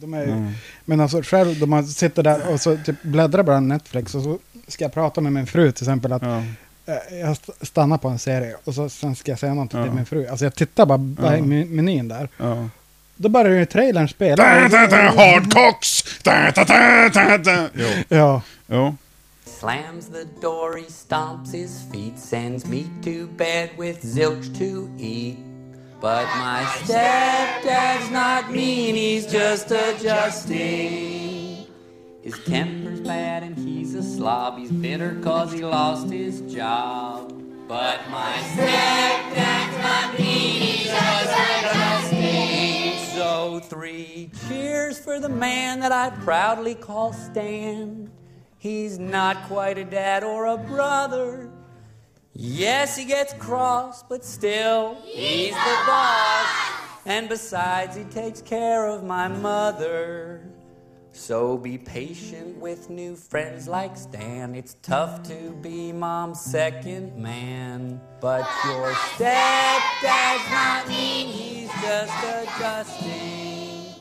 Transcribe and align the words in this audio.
De 0.00 0.14
är, 0.14 0.24
ju- 0.26 0.30
Mm. 0.32 0.52
Men 0.84 1.00
alltså 1.00 1.22
själv, 1.22 1.58
då 1.60 1.66
man 1.66 1.86
sitter 1.86 2.22
där 2.22 2.52
och 2.52 2.60
så 2.60 2.76
typ 2.76 3.02
bläddrar 3.02 3.42
bara 3.42 3.60
Netflix 3.60 4.14
och 4.14 4.22
så 4.22 4.38
ska 4.68 4.84
jag 4.84 4.92
prata 4.92 5.20
med 5.20 5.32
min 5.32 5.46
fru 5.46 5.72
till 5.72 5.84
exempel 5.84 6.12
att 6.12 6.22
Ja. 6.22 6.38
eh, 6.86 7.18
jag 7.20 7.30
st- 7.32 7.52
stannar 7.66 7.98
på 7.98 8.08
en 8.08 8.18
serie 8.18 8.56
och 8.64 8.74
så 8.74 8.88
sen 8.88 9.16
ska 9.16 9.32
jag 9.32 9.38
säga 9.38 9.54
någonting 9.54 9.78
Ja. 9.80 9.86
till 9.86 9.94
min 9.94 10.06
fru. 10.06 10.26
Alltså 10.26 10.44
jag 10.44 10.54
tittar 10.54 10.86
bara, 10.86 10.98
bara 10.98 11.36
Ja. 11.38 11.44
menyn 11.44 12.08
där. 12.08 12.28
Ja. 12.36 12.68
Då 13.16 13.28
börjar 13.28 13.58
ju 13.58 13.66
trailern 13.66 14.08
spela. 14.08 14.42
Hardcocks! 15.16 16.04
Ja, 18.08 18.42
Jo. 18.68 18.96
Slams 19.60 20.06
the 20.06 20.24
door, 20.42 20.76
he 20.84 20.90
stomps 20.90 21.54
his 21.54 21.70
feet, 21.92 22.18
sends 22.18 22.66
me 22.66 22.82
to 23.04 23.10
bed 23.38 23.68
with 23.78 24.06
zilch 24.06 24.58
to 24.58 24.88
eat. 25.00 25.36
But 26.04 26.26
my 26.36 26.62
stepdad's 26.82 28.10
not 28.10 28.50
mean, 28.50 28.94
he's 28.94 29.24
just 29.24 29.70
adjusting. 29.70 31.66
His 32.20 32.38
temper's 32.44 33.00
bad 33.00 33.42
and 33.42 33.56
he's 33.56 33.94
a 33.94 34.02
slob, 34.02 34.58
he's 34.58 34.70
bitter 34.70 35.18
cause 35.22 35.50
he 35.50 35.64
lost 35.64 36.10
his 36.10 36.42
job. 36.42 37.32
But 37.66 38.06
my 38.10 38.34
stepdad's 38.52 39.78
not 39.78 40.18
mean, 40.18 40.60
he's 40.60 40.88
just 40.88 41.32
adjusting. 41.62 42.98
So 43.16 43.60
three 43.60 44.30
cheers 44.46 44.98
for 44.98 45.18
the 45.18 45.30
man 45.30 45.80
that 45.80 45.92
I 45.92 46.10
proudly 46.22 46.74
call 46.74 47.14
Stan. 47.14 48.10
He's 48.58 48.98
not 48.98 49.44
quite 49.44 49.78
a 49.78 49.84
dad 49.86 50.22
or 50.22 50.48
a 50.48 50.58
brother. 50.58 51.50
Yes, 52.36 52.96
he 52.96 53.04
gets 53.04 53.32
cross, 53.34 54.02
but 54.02 54.24
still, 54.24 54.96
he's 55.04 55.54
the 55.54 55.78
boss. 55.86 56.48
And 57.06 57.28
besides, 57.28 57.96
he 57.96 58.02
takes 58.04 58.42
care 58.42 58.88
of 58.88 59.04
my 59.04 59.28
mother. 59.28 60.42
So 61.12 61.56
be 61.56 61.78
patient 61.78 62.56
with 62.58 62.90
new 62.90 63.14
friends 63.14 63.68
like 63.68 63.96
Stan. 63.96 64.56
It's 64.56 64.76
tough 64.82 65.22
to 65.28 65.56
be 65.62 65.92
mom's 65.92 66.40
second 66.40 67.16
man. 67.16 68.00
But 68.20 68.48
your 68.64 68.92
step 69.14 69.80
stepdad's 70.00 70.50
not 70.50 70.88
mean, 70.88 71.28
he's 71.28 71.70
just 71.80 72.24
adjusting. 72.24 73.94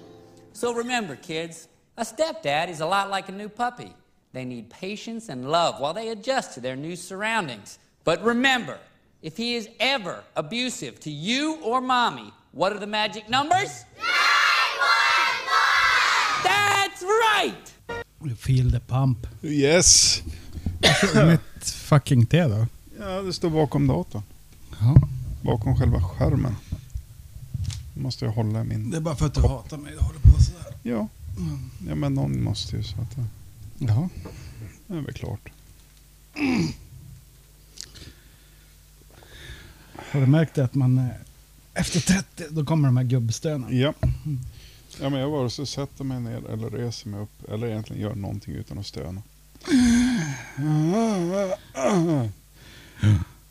So 0.53 0.73
remember, 0.73 1.15
kids, 1.17 1.67
a 1.97 2.03
stepdad 2.03 2.69
is 2.69 2.80
a 2.80 2.88
lot 2.88 3.11
like 3.11 3.30
a 3.30 3.31
new 3.31 3.49
puppy. 3.49 3.93
They 4.31 4.43
need 4.43 4.71
patience 4.71 5.30
and 5.30 5.52
love 5.52 5.80
while 5.80 5.93
they 5.93 6.09
adjust 6.09 6.55
to 6.55 6.61
their 6.61 6.75
new 6.75 6.95
surroundings. 6.95 7.77
But 8.03 8.23
remember, 8.23 8.77
if 9.21 9.37
he 9.37 9.55
is 9.55 9.67
ever 9.79 10.15
abusive 10.35 10.99
to 10.99 11.09
you 11.09 11.57
or 11.63 11.81
mommy, 11.81 12.33
what 12.51 12.71
are 12.73 12.79
the 12.79 12.87
magic 12.87 13.29
numbers? 13.29 13.85
911! 13.97 14.03
That's 16.43 17.03
right! 17.03 17.73
feel 18.43 18.71
the 18.71 18.79
pump. 18.79 19.27
Yes. 19.41 20.21
Mitt 21.15 21.65
fucking 21.65 22.25
te 22.25 22.43
då. 22.47 22.67
Ja, 22.99 23.21
det 23.21 23.33
står 23.33 23.49
bakom 23.49 23.87
datorn. 23.87 24.23
Ja. 24.79 24.95
Bakom 25.41 25.77
själva 25.77 26.01
skärmen. 26.01 26.55
Då 27.93 28.01
måste 28.01 28.25
jag 28.25 28.31
hålla 28.31 28.61
i 28.61 28.63
min... 28.63 28.91
Det 28.91 28.97
är 28.97 29.01
bara 29.01 29.15
för 29.15 29.25
att 29.25 29.33
du 29.33 29.41
hatar 29.41 29.77
mig, 29.77 29.91
du 29.91 29.99
håller 29.99 30.19
på 30.19 30.43
sådär. 30.43 30.73
Ja. 30.83 31.07
Mm. 31.37 31.71
Ja, 31.87 31.95
men 31.95 32.13
någon 32.13 32.43
måste 32.43 32.75
ju 32.75 32.83
så 32.83 32.95
att 33.01 33.15
det 33.15 33.25
Ja. 33.77 34.09
det 34.87 34.97
är 34.97 35.01
väl 35.01 35.13
klart. 35.13 35.49
Har 40.14 40.22
du 40.22 40.28
märkt 40.28 40.56
det 40.56 40.64
att 40.64 40.75
man 40.75 40.97
eh, 40.97 41.06
efter 41.73 42.00
30, 42.00 42.44
då 42.50 42.66
kommer 42.66 42.88
de 42.88 42.97
här 42.97 43.03
gubbstönen? 43.03 43.78
Ja. 43.80 43.94
Ja, 45.02 45.09
men 45.09 45.20
jag 45.20 45.30
vare 45.30 45.50
sig 45.50 45.67
sätter 45.67 46.03
mig 46.03 46.20
ner 46.20 46.50
eller 46.50 46.70
reser 46.70 47.09
mig 47.09 47.20
upp 47.20 47.50
eller 47.52 47.67
egentligen 47.67 48.02
gör 48.02 48.16
någonting 48.16 48.53
utan 48.53 48.78
att 48.80 48.86
stöna. 48.86 49.22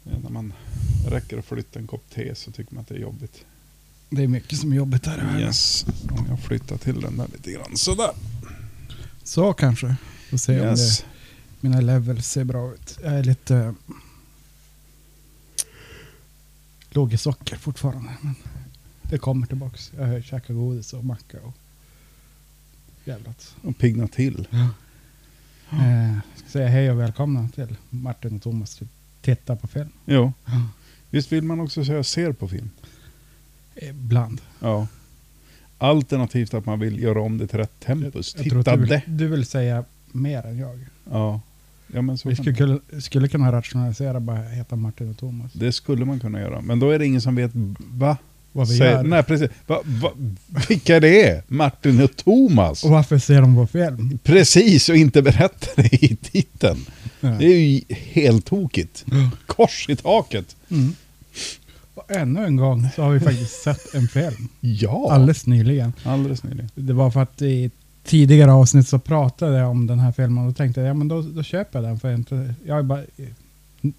Ja, 0.05 0.19
när 0.23 0.31
man 0.31 0.53
räcker 1.09 1.39
att 1.39 1.45
flytta 1.45 1.79
en 1.79 1.87
kopp 1.87 2.11
te 2.15 2.35
så 2.35 2.51
tycker 2.51 2.75
man 2.75 2.83
att 2.83 2.89
det 2.89 2.95
är 2.95 2.99
jobbigt. 2.99 3.45
Det 4.11 4.23
är 4.23 4.29
mycket 4.29 4.59
som 4.59 4.73
är 4.73 4.77
jobbigt 4.77 5.07
här 5.07 5.19
i 5.19 5.21
världen. 5.21 5.41
Yes. 5.41 5.87
Om 6.11 6.27
jag 6.29 6.41
flyttar 6.41 6.77
till 6.77 7.01
den 7.01 7.17
där 7.17 7.27
lite 7.33 7.53
grann. 7.53 7.77
Sådär. 7.77 8.11
Så 9.25 9.53
kanske. 9.53 9.97
Får 10.31 10.37
se 10.39 10.61
om 10.61 10.67
Yes. 10.67 10.99
det, 10.99 11.05
mina 11.61 11.81
levels 11.81 12.27
ser 12.27 12.45
bra 12.45 12.73
ut. 12.75 12.99
Jag 13.03 13.13
är 13.13 13.25
lite 13.25 13.75
låg 16.95 17.13
i 17.13 17.17
socker 17.17 17.57
fortfarande. 17.57 18.11
Men 18.21 18.35
det 19.03 19.19
kommer 19.19 19.47
tillbaks. 19.47 19.93
Jag 19.99 20.07
har 20.07 20.21
käkat 20.21 20.57
godis 20.57 20.93
och 20.93 21.05
macka 21.05 21.41
och 21.41 21.55
jävlat. 23.05 23.55
Och 23.63 23.79
pigna 23.79 24.09
till. 24.09 24.49
Eh, 25.73 26.19
ska 26.37 26.49
säga 26.49 26.69
hej 26.69 26.91
och 26.91 27.01
välkomna 27.01 27.49
till 27.49 27.77
Martin 27.91 28.37
och 28.37 28.43
Thomas 28.43 28.77
till 28.77 28.89
Titta 29.21 29.57
på 29.57 29.67
film. 29.67 29.89
Ja. 30.05 30.33
Visst 31.11 31.33
vill 31.33 31.45
man 31.45 31.61
också 31.61 31.85
säga 31.85 32.05
ser 32.05 32.33
på 32.33 32.49
film? 32.49 32.71
Ibland. 33.75 34.41
Ja. 34.61 34.87
Alternativt 35.79 36.55
att 36.55 36.67
man 36.67 36.81
vill 36.81 37.03
göra 37.03 37.21
om 37.21 37.39
det 37.39 37.47
till 37.47 37.59
rätt 37.59 37.81
tempus. 37.81 38.35
Jag 38.39 38.45
tror 38.51 38.61
att 38.61 38.65
du 38.65 38.87
Tittade. 38.87 39.03
du 39.07 39.27
vill 39.29 39.47
säga 39.47 39.85
mer 40.13 40.47
än 40.47 40.59
jag. 40.59 40.87
Ja. 41.11 41.41
Ja, 41.93 42.03
men 42.03 42.19
så 42.19 42.29
Vi 42.29 42.37
skulle, 42.37 42.55
kunna- 42.55 42.79
skulle 43.01 43.29
kunna 43.29 43.53
rationalisera 43.53 44.21
bara 44.21 44.43
heta 44.43 44.77
Martin 44.77 45.11
och 45.11 45.17
Thomas. 45.19 45.53
det 45.53 45.73
skulle 45.73 46.05
man 46.05 46.21
kunna 46.21 46.41
göra. 46.41 46.61
Men 46.61 46.79
då 46.81 46.91
är 46.91 46.99
det 46.99 47.07
ingen 47.07 47.21
som 47.21 47.35
vet 47.35 47.51
va? 47.79 48.17
Vad 48.53 48.69
vi 48.69 48.79
Säg- 48.79 48.91
gör. 48.91 49.03
Nej, 49.03 49.23
precis. 49.23 49.51
Va, 49.67 49.81
va, 49.85 50.11
vilka 50.69 51.01
det 51.01 51.29
är? 51.29 51.43
Martin 51.49 52.03
och 52.03 52.17
Thomas. 52.17 52.85
Och 52.85 52.91
varför 52.91 53.19
ser 53.19 53.41
de 53.41 53.55
på 53.55 53.67
film? 53.67 54.19
Precis, 54.23 54.89
och 54.89 54.97
inte 54.97 55.23
berätta 55.23 55.67
det 55.83 56.05
i 56.05 56.17
titeln. 56.17 56.79
Ja. 57.21 57.29
Det 57.29 57.45
är 57.47 57.59
ju 57.59 57.81
helt 57.89 58.47
tokigt. 58.47 59.05
Kors 59.47 59.87
i 59.89 59.97
taket. 59.97 60.57
Mm. 60.71 60.95
Och 61.95 62.11
ännu 62.11 62.45
en 62.45 62.57
gång 62.57 62.89
så 62.97 63.03
har 63.03 63.11
vi 63.11 63.21
faktiskt 63.21 63.63
sett 63.63 63.95
en 63.95 64.09
film. 64.09 64.49
Ja, 64.61 65.09
Alldeles 65.13 65.47
nyligen. 65.47 65.93
alldeles 66.05 66.43
nyligen. 66.43 66.71
Det 66.75 66.93
var 66.93 67.11
för 67.11 67.23
att 67.23 67.43
i 67.43 67.71
tidigare 68.05 68.53
avsnitt 68.53 68.89
så 68.89 68.99
pratade 68.99 69.59
jag 69.59 69.71
om 69.71 69.87
den 69.87 69.99
här 69.99 70.13
filmen 70.13 70.39
och 70.45 70.51
då 70.53 70.55
tänkte 70.57 70.81
jag, 70.81 70.91
ja 70.91 70.95
men 70.95 71.09
då, 71.09 71.23
då 71.23 71.43
köper 71.43 71.79
jag 71.79 71.89
den 71.89 72.01
för 72.01 72.11
jag 72.11 72.19
inte, 72.19 72.55
jag 72.67 72.79
är 72.79 72.83
bara, 72.83 73.03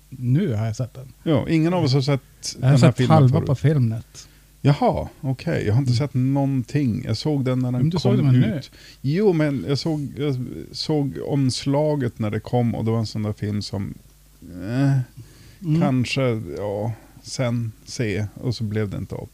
nu 0.09 0.53
har 0.55 0.65
jag 0.65 0.75
sett 0.75 0.93
den. 0.93 1.07
Ja, 1.23 1.49
ingen 1.49 1.73
av 1.73 1.83
oss 1.83 1.93
har 1.93 2.01
sett 2.01 2.21
Jag 2.59 2.67
har 2.67 2.71
den 2.71 2.81
här 2.81 2.87
sett 2.89 2.97
filmen 2.97 3.13
halva 3.15 3.33
förut. 3.37 3.47
på 3.47 3.55
Filmnet. 3.55 4.27
Jaha, 4.65 5.07
okej. 5.21 5.63
Jag 5.67 5.73
har 5.73 5.81
inte 5.81 5.93
sett 5.93 6.13
någonting. 6.13 7.03
Jag 7.05 7.17
såg 7.17 7.45
den 7.45 7.59
när 7.59 7.71
den 7.71 7.81
Men 7.81 7.89
du 7.89 7.97
kom 7.97 8.01
såg 8.01 8.17
den 8.17 8.35
ut. 8.35 8.45
nu? 8.45 8.61
Jo, 9.01 9.33
men 9.33 9.65
jag 9.67 9.77
såg, 9.79 10.07
jag 10.17 10.45
såg 10.71 11.17
omslaget 11.27 12.19
när 12.19 12.29
det 12.31 12.39
kom 12.39 12.75
och 12.75 12.85
det 12.85 12.91
var 12.91 12.99
en 12.99 13.05
sån 13.05 13.23
där 13.23 13.33
film 13.33 13.61
som 13.61 13.93
eh, 14.41 14.97
Mm. 15.65 15.81
kanske, 15.81 16.41
ja, 16.57 16.91
sen 17.23 17.71
se 17.85 18.25
och 18.33 18.55
så 18.55 18.63
blev 18.63 18.89
det 18.89 18.97
inte 18.97 19.15
av. 19.15 19.29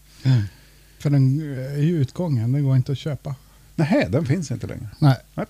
För 0.99 1.09
den 1.09 1.39
är 1.77 1.81
ju 1.81 2.01
utgången, 2.01 2.51
den 2.51 2.63
går 2.63 2.75
inte 2.75 2.91
att 2.91 2.97
köpa. 2.97 3.35
Nej, 3.79 4.07
den 4.09 4.25
finns 4.25 4.51
inte 4.51 4.67
längre. 4.67 4.89
Nej. 4.99 5.15
Nej. 5.35 5.45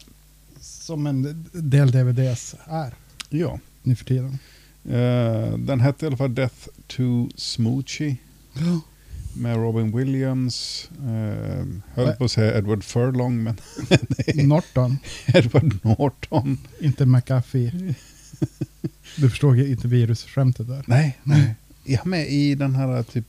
Som 0.61 1.07
en 1.07 1.45
del 1.53 1.91
DVDs 1.91 2.55
är 2.65 2.93
Ja. 3.29 3.59
nu 3.83 3.95
för 3.95 4.05
tiden. 4.05 4.37
Eh, 4.85 5.57
den 5.57 5.79
hette 5.79 6.05
i 6.05 6.07
alla 6.07 6.17
fall 6.17 6.35
Death 6.35 6.67
to 6.87 7.29
Smoochie 7.35 8.15
med 9.33 9.55
Robin 9.55 9.97
Williams. 9.97 10.89
Uh, 11.03 11.65
höll 11.93 12.15
på 12.15 12.25
att 12.25 12.31
säga 12.31 12.57
Edward 12.57 12.83
Furlong, 12.83 13.43
men 13.43 13.57
Norton, 14.47 14.97
Edward 15.25 15.79
Norton. 15.83 16.57
inte 16.79 17.05
McAfee. 17.05 17.95
Du 19.17 19.29
förstår 19.29 19.59
inte 19.59 19.87
virusskämtet 19.87 20.67
där. 20.67 20.83
Nej, 20.87 21.17
nej. 21.23 21.55
Han 21.97 22.09
med 22.09 22.29
i 22.29 22.55
den 22.55 22.75
här 22.75 23.03
typ 23.03 23.25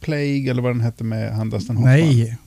Plague 0.00 0.50
eller 0.50 0.62
vad 0.62 0.70
den 0.72 0.80
hette 0.80 1.04
med 1.04 1.34
han 1.36 1.50
Dustin 1.50 1.76
Hoffman? 1.76 1.92
Nej. 1.96 2.38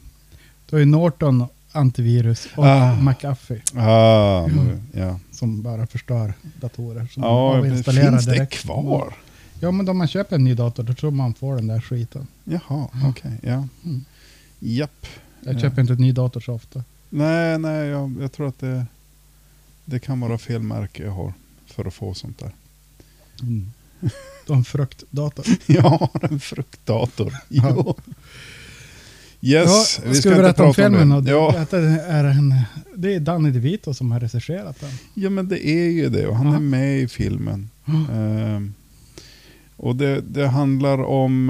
Då 0.70 0.78
är 0.78 0.86
Norton 0.86 1.46
antivirus 1.74 2.48
och 2.56 2.66
Ah. 2.66 2.96
McAfee 2.96 3.62
Ah, 3.76 4.48
nu, 4.48 4.82
ja. 4.94 5.20
som 5.32 5.62
bara 5.62 5.88
förstör 5.88 6.34
datorer. 6.62 7.08
Som 7.12 7.24
Ja, 7.24 7.50
men 7.52 7.60
avinstallerar 7.60 8.12
finns 8.12 8.26
det 8.26 8.32
direkt. 8.34 8.54
kvar? 8.54 9.14
Ja, 9.60 9.72
men 9.72 9.90
om 9.90 9.98
man 9.98 10.08
köper 10.08 10.36
en 10.36 10.44
ny 10.44 10.54
dator 10.54 10.84
då 10.84 10.94
tror 10.94 11.12
man 11.12 11.34
får 11.34 11.56
den 11.56 11.68
där 11.68 11.82
skiten. 11.82 12.28
Jaha, 12.44 12.88
okej. 13.06 13.32
ja. 13.44 13.68
Mm. 13.86 14.06
Japp. 14.60 15.06
Jag 15.42 15.56
Ja. 15.56 15.60
köper 15.60 15.82
inte 15.82 15.94
en 15.94 16.00
ny 16.02 16.12
dator 16.12 16.40
så 16.42 16.54
ofta. 16.54 16.84
Nej, 17.10 17.60
nej, 17.60 17.88
jag, 17.88 18.14
jag 18.22 18.32
tror 18.32 18.48
att 18.48 18.60
det, 18.60 18.86
det 19.86 20.00
kan 20.00 20.20
vara 20.20 20.38
fel 20.38 20.62
märke 20.62 21.04
jag 21.04 21.12
har 21.12 21.34
för 21.66 21.86
att 21.86 21.94
få 21.94 22.14
sånt 22.14 22.40
där. 22.40 22.52
Mm. 23.42 23.72
En 24.50 24.64
fruktdator. 24.64 25.46
Jag 25.66 25.82
har 25.82 26.26
en 26.32 26.40
fruktdator. 26.40 27.34
Jo. 27.50 27.96
Yes, 29.46 29.66
ja, 29.70 29.84
ska 29.84 30.10
vi 30.10 30.16
inte 30.16 30.30
berätta 30.30 30.64
om 30.64 30.74
filmen? 30.74 31.10
det. 31.10 31.16
och 31.16 31.24
det, 31.24 31.32
Ja, 31.32 31.66
det, 31.70 31.78
är 32.08 32.24
en, 32.24 32.56
det 32.96 33.16
är 33.16 33.20
Danny 33.20 33.52
DeVito 33.52 33.94
som 33.94 34.12
har 34.12 34.20
regisserat 34.20 34.80
den. 34.80 34.90
ja, 35.14 35.30
men 35.30 35.48
det 35.48 35.68
är 35.68 35.90
ju 35.90 36.10
det. 36.10 36.28
Och 36.28 36.36
han 36.36 36.48
Ja. 36.48 36.56
är 36.56 36.60
med 36.60 37.00
i 37.00 37.08
filmen. 37.08 37.70
Ehm, 38.12 38.74
och 39.78 39.96
det, 39.96 40.22
det 40.22 40.48
handlar 40.48 41.04
om... 41.04 41.50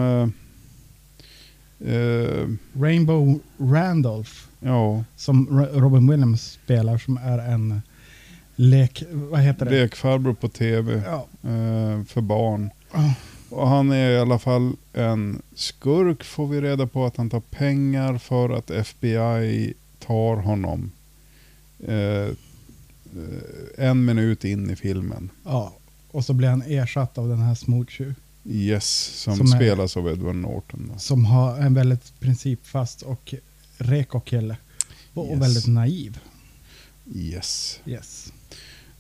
Eh, 1.85 2.47
Rainbow 2.81 3.39
Randolph. 3.57 4.31
ja, 4.59 5.03
Som 5.15 5.47
Ro- 5.51 5.79
Robin 5.79 6.07
Williams 6.11 6.41
spelar 6.63 6.97
som 6.97 7.17
är 7.17 7.37
en 7.37 7.81
lek... 8.55 9.03
Vad 9.11 9.39
heter 9.41 9.65
det? 9.65 9.71
lekfarbror 9.71 10.33
på 10.33 10.49
tv 10.49 11.01
Ja. 11.05 11.27
eh, 11.49 12.03
för 12.05 12.21
barn. 12.21 12.69
Och 13.53 13.67
han 13.67 13.91
är 13.91 14.09
i 14.11 14.17
alla 14.19 14.39
fall 14.39 14.75
en 14.93 15.41
skurk 15.55 16.23
får 16.23 16.47
vi 16.47 16.61
reda 16.61 16.87
på 16.87 17.05
att 17.05 17.17
han 17.17 17.29
tar 17.29 17.39
pengar 17.39 18.17
för 18.17 18.49
att 18.49 18.71
FBI 18.71 19.73
tar 19.99 20.35
honom. 20.35 20.91
Eh, 21.87 21.95
eh, 21.95 22.29
en 23.77 24.05
minut 24.05 24.43
in 24.45 24.69
i 24.69 24.75
filmen. 24.75 25.29
ja. 25.45 25.73
Och 26.11 26.25
så 26.25 26.33
blir 26.33 26.47
han 26.49 26.61
ersatt 26.61 27.17
av 27.17 27.29
den 27.29 27.39
här 27.39 27.55
Smoochie. 27.55 28.15
Yes, 28.45 28.85
som, 29.21 29.37
Som 29.37 29.45
är- 29.53 29.55
spelas 29.55 29.97
av 29.97 30.07
Edward 30.07 30.35
Norton. 30.35 30.89
Då. 30.93 30.99
Som 30.99 31.25
har 31.25 31.57
en 31.57 31.73
väldigt 31.73 32.19
principfast 32.19 33.01
och 33.01 33.33
reko 33.77 34.19
kille. 34.19 34.57
Och 35.13 35.27
Yes. 35.27 35.41
väldigt 35.41 35.67
naiv. 35.67 36.19
Yes. 37.15 37.79
Yes. 37.85 38.33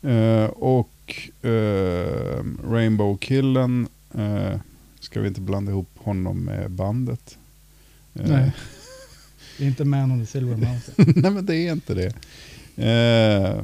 Eh, 0.01 0.45
och 0.45 1.15
eh, 1.45 2.43
Rainbow-killen, 2.69 3.87
eh, 4.13 4.59
ska 4.99 5.21
vi 5.21 5.27
inte 5.27 5.41
blanda 5.41 5.71
ihop 5.71 5.89
honom 5.97 6.39
med 6.39 6.71
bandet? 6.71 7.37
Eh, 8.13 8.27
Nej. 8.27 8.51
Det 9.57 9.63
är 9.63 9.67
inte 9.67 9.85
Man 9.85 10.11
on 10.11 10.19
the 10.19 10.25
Silver 10.25 10.57
Mountain. 10.57 11.13
Nej 11.21 11.31
men 11.31 11.45
det 11.45 11.55
är 11.55 11.71
inte 11.71 11.93
det. 11.93 12.13
Eh, 12.87 13.63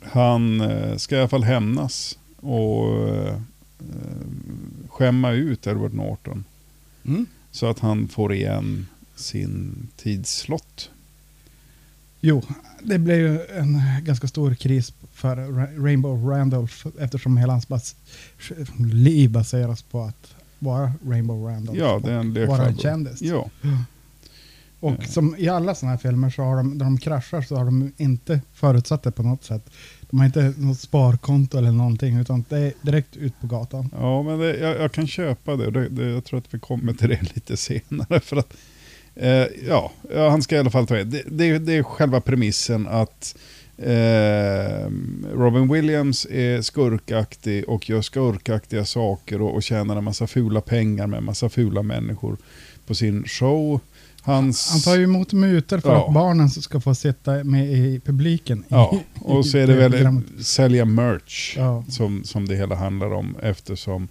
han 0.00 0.62
ska 0.98 1.16
i 1.16 1.18
alla 1.18 1.28
fall 1.28 1.44
hämnas 1.44 2.18
och 2.36 3.08
eh, 3.08 3.36
skämma 4.88 5.30
ut 5.30 5.66
Edward 5.66 5.94
Norton. 5.94 6.44
Mm. 7.04 7.26
Så 7.50 7.66
att 7.66 7.78
han 7.78 8.08
får 8.08 8.32
igen 8.32 8.86
sin 9.16 9.88
tidslott. 9.96 10.90
Jo, 12.20 12.42
det 12.82 12.98
blev 12.98 13.18
ju 13.18 13.40
en 13.46 13.82
ganska 14.02 14.28
stor 14.28 14.54
kris 14.54 14.90
för 15.18 15.36
Ra- 15.36 15.84
Rainbow 15.84 16.28
Randolph 16.30 16.86
eftersom 16.98 17.36
hela 17.36 17.52
hans 17.52 17.68
bas 17.68 17.96
liv 18.92 19.30
baseras 19.30 19.82
på 19.82 20.02
att 20.02 20.34
vara 20.58 20.92
Rainbow 21.06 21.44
Randolph. 21.48 21.80
Ja, 21.80 22.00
det 22.04 22.10
är 22.12 22.18
en 22.18 22.46
vara 22.48 22.66
en 22.66 22.76
kändis. 22.78 23.22
Ja, 23.22 23.50
Och 24.80 25.04
som 25.04 25.36
i 25.38 25.48
alla 25.48 25.74
sådana 25.74 25.90
här 25.96 25.98
filmer 25.98 26.30
så 26.30 26.42
har 26.42 26.56
de, 26.56 26.70
när 26.78 26.84
de 26.84 26.98
kraschar 26.98 27.42
så 27.42 27.56
har 27.56 27.64
de 27.64 27.92
inte 27.96 28.40
förutsatt 28.54 29.02
det 29.02 29.10
på 29.10 29.22
något 29.22 29.44
sätt. 29.44 29.70
De 30.10 30.18
har 30.18 30.26
inte 30.26 30.54
något 30.56 30.80
sparkonto 30.80 31.58
eller 31.58 31.72
någonting 31.72 32.16
utan 32.18 32.44
det 32.48 32.58
är 32.58 32.72
direkt 32.82 33.16
ut 33.16 33.40
på 33.40 33.46
gatan. 33.46 33.90
ja 33.92 34.22
men 34.22 34.38
det, 34.38 34.56
jag, 34.56 34.76
jag 34.80 34.92
kan 34.92 35.06
köpa 35.06 35.56
det. 35.56 35.70
det, 35.70 35.88
det. 35.88 36.10
Jag 36.10 36.24
tror 36.24 36.38
att 36.38 36.54
vi 36.54 36.58
kommer 36.58 36.92
till 36.92 37.08
det 37.08 37.22
lite 37.34 37.56
senare. 37.56 38.20
För 38.20 38.36
att, 38.36 38.54
eh, 39.14 39.46
ja, 39.68 39.92
han 40.14 40.42
ska 40.42 40.56
i 40.56 40.58
alla 40.58 40.70
fall 40.70 40.86
ta. 40.86 40.94
Det, 40.94 41.22
det, 41.26 41.58
det 41.58 41.72
är 41.76 41.82
själva 41.82 42.20
premissen 42.20 42.86
att 42.88 43.36
eh, 43.78 44.90
Robin 45.34 45.72
Williams 45.72 46.26
är 46.30 46.62
skurkaktig 46.62 47.68
och 47.68 47.90
gör 47.90 48.02
skurkaktiga 48.02 48.84
saker 48.84 49.42
och, 49.42 49.54
och 49.54 49.62
tjänar 49.62 49.96
en 49.96 50.04
massa 50.04 50.26
fula 50.26 50.60
pengar 50.60 51.06
med 51.06 51.18
en 51.18 51.24
massa 51.24 51.48
fula 51.48 51.82
människor 51.82 52.36
på 52.86 52.94
sin 52.94 53.24
show. 53.26 53.80
Hans, 54.22 54.70
Han 54.70 54.80
tar 54.80 54.96
ju 54.96 55.04
emot 55.04 55.32
mutor 55.32 55.78
för 55.78 55.92
Ja. 55.92 56.06
att 56.08 56.14
barnen 56.14 56.50
ska 56.50 56.80
få 56.80 56.94
sitta 56.94 57.44
med 57.44 57.72
i 57.72 58.00
publiken. 58.04 58.64
Ja, 58.68 58.98
och 59.20 59.46
så 59.46 59.58
är 59.58 59.66
det 59.66 59.74
väl 59.88 60.20
sälja 60.44 60.84
merch 60.84 61.54
Ja. 61.56 61.84
som, 61.88 62.24
som 62.24 62.48
det 62.48 62.56
hela 62.56 62.74
handlar 62.74 63.12
om 63.14 63.36
eftersom 63.42 64.08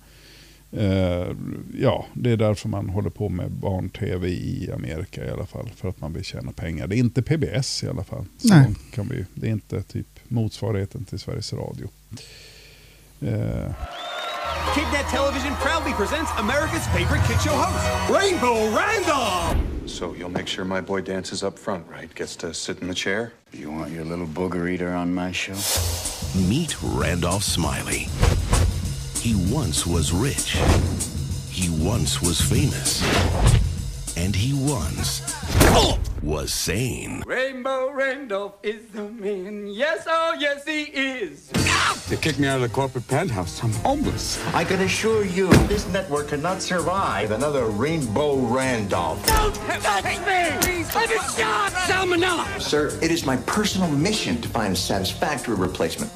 ja, 1.73 2.05
det 2.13 2.31
är 2.31 2.37
därför 2.37 2.69
man 2.69 2.89
håller 2.89 3.09
på 3.09 3.29
med 3.29 3.51
barn-tv 3.51 4.27
i 4.27 4.71
Amerika 4.75 5.25
i 5.25 5.29
alla 5.29 5.45
fall. 5.45 5.69
För 5.75 5.89
att 5.89 6.01
man 6.01 6.13
vill 6.13 6.23
tjäna 6.23 6.51
pengar. 6.51 6.87
Det 6.87 6.95
är 6.95 6.99
inte 6.99 7.21
PBS 7.21 7.83
i 7.83 7.87
alla 7.87 8.03
fall. 8.03 8.25
Så 8.37 8.47
Nej. 8.47 8.75
Kan 8.91 9.07
vi, 9.07 9.25
det 9.33 9.47
är 9.47 9.51
inte 9.51 9.83
typ 9.83 10.07
motsvarigheten 10.27 11.05
till 11.05 11.19
Sveriges 11.19 11.53
Radio. 11.53 11.87
Eh, 13.21 13.71
KidNet 14.75 15.07
Television 15.09 15.55
proudly 15.61 15.93
presents 15.93 16.31
America's 16.31 16.87
favorite 16.87 17.23
kid 17.27 17.39
show 17.41 17.55
host, 17.55 18.09
Rainbow 18.09 18.69
Randolph! 18.75 19.55
So 19.85 20.13
you'll 20.15 20.29
make 20.29 20.47
sure 20.47 20.65
my 20.65 20.81
boy 20.81 21.01
dances 21.01 21.43
up 21.43 21.57
front, 21.57 21.85
right? 21.89 22.13
Gets 22.15 22.35
to 22.37 22.53
sit 22.53 22.81
in 22.81 22.87
the 22.87 22.93
chair? 22.93 23.31
You 23.53 23.71
want 23.71 23.91
your 23.91 24.05
little 24.05 24.27
booger 24.27 24.69
eater 24.69 24.89
on 24.89 25.13
my 25.13 25.31
show? 25.31 25.55
Meet 26.49 26.75
Randolph 26.83 27.43
Smiley. 27.43 28.07
He 29.19 29.35
once 29.51 29.85
was 29.85 30.11
rich. 30.11 30.57
He 31.49 31.69
once 31.69 32.21
was 32.21 32.39
famous. 32.39 33.01
And 34.15 34.35
he 34.35 34.53
once 34.53 35.21
was 36.21 36.53
sane. 36.53 37.23
Rainbow 37.25 37.91
Randolph 37.91 38.55
is 38.63 38.87
the 38.93 39.09
man. 39.09 39.67
Yes, 39.67 40.05
oh, 40.07 40.35
yes, 40.39 40.65
he 40.65 40.83
is. 40.83 41.49
They 42.09 42.15
kicked 42.15 42.39
me 42.39 42.47
out 42.47 42.57
of 42.57 42.61
the 42.61 42.69
corporate 42.69 43.07
penthouse. 43.07 43.63
I'm 43.63 43.71
homeless. 43.73 44.41
I 44.53 44.63
can 44.63 44.81
assure 44.81 45.25
you, 45.25 45.49
this 45.67 45.87
network 45.89 46.29
cannot 46.29 46.61
survive 46.61 47.31
another 47.31 47.65
Rainbow 47.65 48.37
Randolph. 48.37 49.25
Don't 49.25 49.53
touch 49.55 50.05
me! 50.25 50.85
I'm 50.95 51.09
a 51.09 51.23
shot! 51.37 51.71
Salmonella! 51.71 52.61
Sir, 52.61 52.97
it 53.01 53.11
is 53.11 53.25
my 53.25 53.35
personal 53.37 53.89
mission 53.89 54.39
to 54.41 54.47
find 54.47 54.73
a 54.73 54.77
satisfactory 54.77 55.55
replacement. 55.55 56.11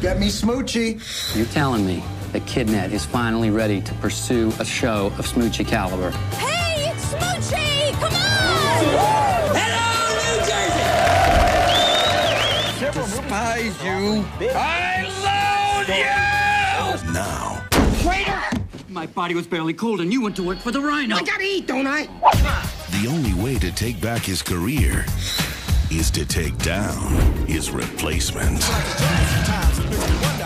Get 0.00 0.20
me 0.20 0.28
Smoochie. 0.28 1.36
You're 1.36 1.46
telling 1.46 1.84
me 1.84 2.04
that 2.32 2.42
KidNet 2.42 2.92
is 2.92 3.04
finally 3.04 3.50
ready 3.50 3.80
to 3.80 3.94
pursue 3.94 4.52
a 4.60 4.64
show 4.64 5.06
of 5.18 5.26
Smoochie 5.26 5.66
caliber. 5.66 6.12
Hey, 6.36 6.90
it's 6.90 7.04
Smoochie! 7.12 7.90
Come 7.94 8.14
on! 8.14 9.56
Hello, 9.58 10.14
New 10.22 10.38
Jersey! 12.78 13.10
Despise 13.10 13.82
you. 13.82 14.24
I 14.54 15.02
loathe 15.82 15.88
you! 15.88 17.12
Now, 17.12 17.64
My 18.88 19.06
body 19.06 19.34
was 19.34 19.48
barely 19.48 19.74
cold 19.74 20.00
and 20.00 20.12
you 20.12 20.22
went 20.22 20.36
to 20.36 20.44
work 20.44 20.58
for 20.58 20.70
the 20.70 20.80
Rhino. 20.80 21.16
I 21.16 21.24
gotta 21.24 21.42
eat, 21.42 21.66
don't 21.66 21.88
I? 21.88 22.06
the 23.02 23.08
only 23.08 23.34
way 23.34 23.58
to 23.58 23.72
take 23.72 24.00
back 24.00 24.22
his 24.22 24.42
career 24.42 25.04
is 25.90 26.10
to 26.10 26.26
take 26.26 26.56
down 26.58 27.12
his 27.46 27.70
replacement. 27.70 28.62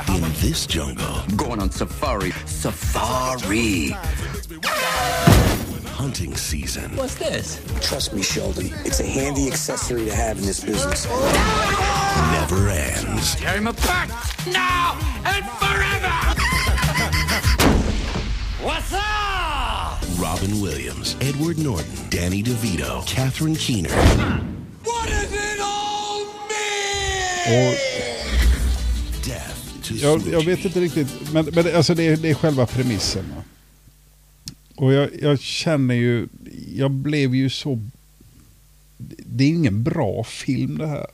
In 0.08 0.22
this 0.40 0.66
jungle, 0.66 1.22
Going 1.36 1.60
on 1.60 1.70
safari. 1.70 2.30
Safari. 2.46 3.88
hunting 5.92 6.34
season 6.36 6.94
What's 6.96 7.14
this? 7.16 7.60
Trust 7.80 8.12
me, 8.14 8.22
Sheldon. 8.22 8.70
It's 8.84 9.00
a 9.00 9.04
handy 9.06 9.48
accessory 9.48 10.04
to 10.04 10.14
have 10.14 10.38
in 10.38 10.44
this 10.44 10.62
business. 10.64 11.06
never 11.06 12.68
ends. 12.68 13.34
Tear 13.36 13.56
him 13.56 13.66
apart! 13.68 14.10
Now 14.46 14.98
and 15.24 15.44
forever! 15.58 16.12
What's 18.62 18.92
up? 18.92 20.02
Robin 20.20 20.60
Williams, 20.60 21.16
Edward 21.20 21.58
Norton, 21.58 22.08
Danny 22.10 22.42
DeVito, 22.42 23.04
Catherine 23.06 23.56
Keener, 23.56 23.90
Och 27.46 27.74
jag, 30.02 30.22
jag 30.32 30.44
vet 30.44 30.64
inte 30.64 30.80
riktigt, 30.80 31.32
men, 31.32 31.44
men 31.52 31.76
alltså 31.76 31.94
det, 31.94 32.02
är, 32.08 32.16
det 32.16 32.30
är 32.30 32.34
själva 32.34 32.66
premissen. 32.66 33.24
Och 34.76 34.92
jag, 34.92 35.10
jag 35.22 35.40
känner 35.40 35.94
ju, 35.94 36.28
jag 36.74 36.90
blev 36.90 37.34
ju 37.34 37.50
så... 37.50 37.78
Det 39.26 39.44
är 39.44 39.48
ingen 39.48 39.82
bra 39.82 40.24
film 40.24 40.78
det 40.78 40.86
här. 40.86 41.06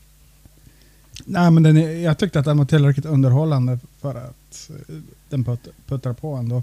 Nej, 1.25 1.51
men 1.51 1.63
den 1.63 1.77
är, 1.77 1.91
jag 1.91 2.19
tyckte 2.19 2.39
att 2.39 2.45
den 2.45 2.59
var 2.59 2.65
tillräckligt 2.65 3.07
underhållande 3.07 3.79
för 4.01 4.15
att 4.15 4.71
eh, 4.71 4.95
den 5.29 5.45
putt, 5.45 5.69
puttar 5.87 6.13
på 6.13 6.35
ändå. 6.35 6.63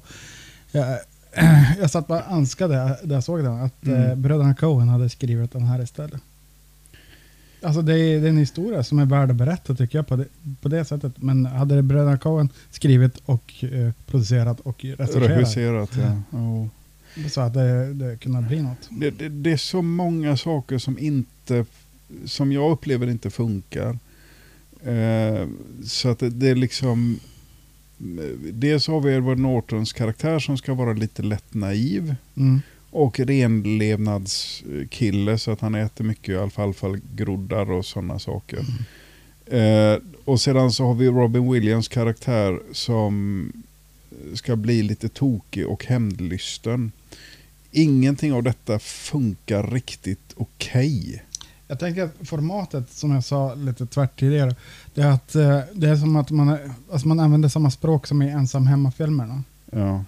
Jag, 0.72 1.00
jag 1.80 1.92
satt 1.92 2.08
bara 2.08 2.20
och 2.24 2.32
anskade 2.32 3.00
när 3.04 3.16
jag 3.16 3.24
såg 3.24 3.44
den, 3.44 3.62
att 3.62 3.86
Mm. 3.86 4.04
eh, 4.10 4.16
bröderna 4.16 4.56
Coen 4.56 4.90
hade 4.90 5.10
skrivit 5.10 5.52
den 5.52 5.64
här 5.64 5.82
istället. 5.84 6.22
Alltså 7.66 7.82
det 7.82 8.00
är, 8.00 8.20
det 8.22 8.28
är 8.28 8.30
en 8.30 8.38
historia 8.38 8.84
som 8.84 9.00
är 9.00 9.06
värd 9.06 9.30
att 9.30 9.36
berätta 9.36 9.76
tycker 9.76 9.98
jag 9.98 10.08
på 10.08 10.16
det, 10.16 10.26
på 10.62 10.70
det 10.70 10.86
sättet. 10.86 11.14
Men 11.18 11.46
hade 11.46 11.76
det 11.76 11.82
bröderna 11.82 12.18
Coen 12.18 12.50
skrivit 12.72 13.18
och 13.26 13.64
eh, 13.64 13.92
producerat 14.06 14.60
och 14.60 14.86
regisserat 14.86 15.30
Regisserat, 15.30 15.90
ja. 15.98 16.22
ja. 17.16 17.30
så 17.30 17.42
att 17.42 17.54
det, 17.54 17.94
det 17.94 18.18
kunde 18.18 18.42
bli 18.42 18.62
något. 18.62 18.90
Det, 18.90 19.10
det, 19.10 19.30
det 19.30 19.52
är 19.52 19.58
så 19.58 19.82
många 19.82 20.38
saker 20.38 20.78
som 20.78 21.00
inte, 21.00 21.66
som 22.26 22.52
jag 22.52 22.72
upplever 22.72 23.08
inte 23.08 23.30
funkar. 23.30 24.00
Eh, 24.84 25.48
så 25.86 26.10
att 26.10 26.20
det, 26.20 26.30
det 26.30 26.50
är 26.50 26.56
liksom, 26.56 27.20
dels 28.52 28.88
har 28.88 29.02
vi 29.02 29.14
Edward 29.14 29.40
Nortons 29.40 29.94
karaktär 29.94 30.40
som 30.40 30.58
ska 30.58 30.74
vara 30.74 30.94
lite 30.94 31.24
lätt 31.24 31.54
naiv. 31.54 32.16
Mm. 32.36 32.62
Och 32.96 33.20
renlevnadskille 33.20 35.38
så 35.38 35.52
att 35.52 35.62
han 35.62 35.76
äter 35.76 36.04
mycket 36.04 36.40
alfalfa-groddar 36.40 37.72
och 37.72 37.86
sådana 37.86 38.20
saker. 38.20 38.60
Eh, 39.46 39.98
och 40.26 40.42
sedan 40.42 40.72
så 40.72 40.86
har 40.86 40.94
vi 40.94 41.08
Robin 41.08 41.52
Williams 41.52 41.88
karaktär 41.88 42.60
som 42.72 43.52
ska 44.34 44.56
bli 44.56 44.84
lite 44.84 45.10
tokig 45.10 45.68
och 45.68 45.86
hämndlysten. 45.86 46.92
ingenting 47.72 48.34
av 48.34 48.44
detta 48.44 48.80
funkar 48.80 49.64
riktigt 49.64 50.34
okej. 50.38 51.24
Jag 51.68 51.80
tänker 51.80 52.04
att 52.04 52.28
formatet, 52.28 52.92
som 52.92 53.12
jag 53.12 53.24
sa 53.24 53.54
lite 53.54 53.86
tvärt 53.86 54.20
tidigare, 54.20 54.56
det 54.94 55.02
är 55.02 55.12
att 55.12 55.36
eh, 55.36 55.60
det 55.74 55.90
är 55.90 55.96
som 55.96 56.16
att 56.16 56.32
man, 56.32 56.58
alltså 56.92 57.08
man 57.08 57.20
använder 57.20 57.50
samma 57.50 57.72
språk 57.72 58.08
som 58.08 58.22
i 58.22 58.30
ensam 58.30 58.68
hemma-filmerna. 58.68 59.44
Ja. 59.72 60.04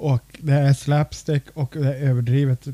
Och 0.00 0.38
det 0.38 0.52
är 0.52 0.72
slapstick 0.72 1.42
och 1.54 1.74
det 1.78 1.96
är 1.96 2.08
överdrivet 2.08 2.66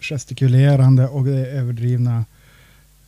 gestikulerande 0.00 1.08
och 1.08 1.24
det 1.24 1.36
är 1.36 1.46
överdrivna... 1.46 2.24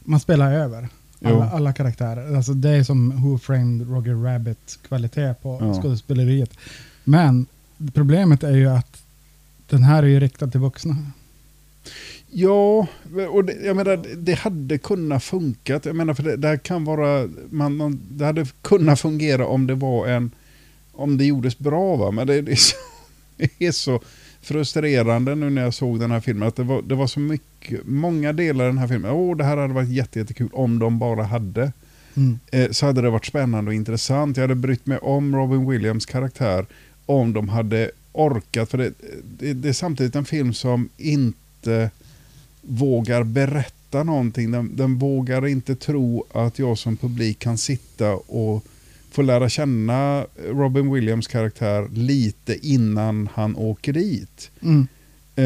Man 0.05 0.21
spelar 0.21 0.53
över 0.53 0.89
alla, 1.25 1.51
alla 1.51 1.73
karaktärer. 1.73 2.37
Alltså 2.37 2.53
det 2.53 2.71
är 2.71 2.83
som 2.83 3.23
Who 3.23 3.39
Framed 3.39 3.91
Roger 3.91 4.15
Rabbit 4.15 4.79
kvalitet 4.89 5.35
på 5.43 5.59
Ja. 5.61 5.83
skådespeleriet. 5.83 6.51
Men 7.05 7.47
problemet 7.95 8.43
är 8.45 8.57
ju 8.57 8.69
att 8.69 9.03
den 9.69 9.83
här 9.83 10.03
är 10.03 10.07
ju 10.07 10.21
riktad 10.21 10.49
till 10.49 10.61
vuxna. 10.61 10.97
Ja, 12.31 12.87
och 13.31 13.45
det, 13.45 13.53
jag 13.65 13.77
menar, 13.77 14.05
det 14.17 14.35
hade 14.35 14.79
kunnat 14.79 15.25
funkat. 15.25 15.85
Jag 15.85 15.97
menar, 15.97 16.15
för 16.15 16.23
det, 16.23 16.37
det 16.37 16.49
här 16.49 16.57
kan 16.57 16.85
vara, 16.85 17.29
man, 17.51 17.77
man, 17.77 18.01
det 18.11 18.25
hade 18.25 18.47
kunnat 18.63 19.01
fungera 19.01 19.47
om 19.47 19.67
det 19.67 19.75
var 19.75 20.07
en, 20.07 20.31
om 20.93 21.19
det 21.19 21.25
gjordes 21.25 21.59
bra 21.59 21.97
va, 21.97 22.11
men 22.11 22.27
det, 22.27 22.41
det, 22.43 22.53
är, 22.53 22.57
så, 22.57 22.77
det 23.41 23.51
är 23.67 23.73
så 23.73 24.01
frustrerande 24.41 25.35
nu 25.35 25.51
när 25.51 25.63
jag 25.63 25.75
såg 25.75 26.01
den 26.01 26.11
här 26.11 26.21
filmen, 26.21 26.49
att 26.49 26.57
det 26.57 26.63
var, 26.63 26.83
det 26.83 26.95
var 26.95 27.07
så 27.07 27.21
mycket, 27.21 27.81
många 27.87 28.33
delar 28.33 28.65
i 28.65 28.69
den 28.69 28.79
här 28.79 28.89
filmen, 28.89 29.11
åh 29.11 29.37
det 29.37 29.45
här 29.45 29.57
hade 29.57 29.75
varit 29.75 29.89
jätte, 29.89 30.19
jättekul 30.19 30.49
om 30.53 30.79
de 30.79 30.99
bara 30.99 31.23
hade. 31.23 31.73
Mm. 32.17 32.39
Eh, 32.53 32.71
så 32.71 32.87
hade 32.87 33.03
det 33.03 33.11
varit 33.11 33.27
spännande 33.27 33.69
och 33.69 33.75
intressant. 33.75 34.37
Jag 34.37 34.45
hade 34.45 34.55
brytt 34.55 34.87
mig 34.87 34.99
om 34.99 35.37
Robin 35.37 35.71
Williams 35.71 36.07
karaktär 36.07 36.67
om 37.07 37.33
de 37.33 37.49
hade 37.49 37.91
orkat. 38.13 38.71
För 38.71 38.79
det, 38.79 38.93
det, 39.39 39.53
det 39.53 39.69
är 39.69 39.73
samtidigt 39.73 40.17
en 40.17 40.25
film 40.25 40.55
som 40.55 40.89
inte 40.97 41.91
vågar 42.63 43.23
berätta 43.23 44.03
någonting. 44.03 44.51
Den, 44.51 44.77
den 44.77 44.99
vågar 44.99 45.47
inte 45.47 45.75
tro 45.75 46.25
att 46.33 46.59
jag 46.59 46.79
som 46.79 46.97
publik 46.97 47.39
kan 47.39 47.59
sitta 47.59 48.15
och 48.15 48.65
få 49.11 49.23
lära 49.23 49.49
känna 49.49 50.27
Robin 50.49 50.93
Williams 50.93 51.27
karaktär 51.27 51.89
lite 51.95 52.67
innan 52.69 53.29
han 53.35 53.57
åker 53.57 53.93
dit. 53.93 54.51
Mm. 54.63 54.87
Eh, 55.37 55.45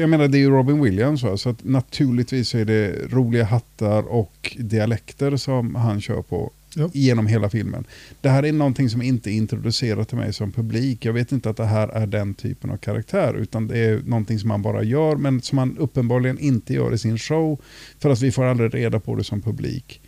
jag 0.00 0.10
menar 0.10 0.28
det 0.28 0.38
är 0.38 0.40
ju 0.40 0.50
Robin 0.50 0.82
Williams 0.82 1.22
va? 1.22 1.36
så 1.36 1.48
att 1.48 1.64
naturligtvis 1.64 2.54
är 2.54 2.64
det 2.64 3.12
roliga 3.12 3.44
hattar 3.44 4.02
och 4.02 4.56
dialekter 4.58 5.36
som 5.36 5.74
han 5.74 6.00
kör 6.00 6.22
på 6.22 6.52
Jo. 6.74 6.90
genom 6.94 7.26
hela 7.26 7.50
filmen. 7.50 7.84
Det 8.20 8.28
här 8.28 8.44
är 8.44 8.52
någonting 8.52 8.90
som 8.90 9.02
inte 9.02 9.30
är 9.30 9.32
introducerat 9.32 10.08
till 10.08 10.18
mig 10.18 10.32
som 10.32 10.52
publik. 10.52 11.04
Jag 11.04 11.12
vet 11.12 11.32
inte 11.32 11.50
att 11.50 11.56
det 11.56 11.64
här 11.64 11.88
är 11.88 12.06
den 12.06 12.34
typen 12.34 12.70
av 12.70 12.76
karaktär 12.76 13.34
utan 13.34 13.68
det 13.68 13.78
är 13.78 14.00
någonting 14.04 14.38
som 14.38 14.48
man 14.48 14.62
bara 14.62 14.82
gör 14.82 15.16
men 15.16 15.42
som 15.42 15.56
man 15.56 15.78
uppenbarligen 15.78 16.38
inte 16.38 16.74
gör 16.74 16.94
i 16.94 16.98
sin 16.98 17.18
show 17.18 17.60
för 17.98 18.10
att 18.10 18.20
vi 18.20 18.32
får 18.32 18.44
aldrig 18.44 18.74
reda 18.74 19.00
på 19.00 19.14
det 19.14 19.24
som 19.24 19.42
publik. 19.42 20.00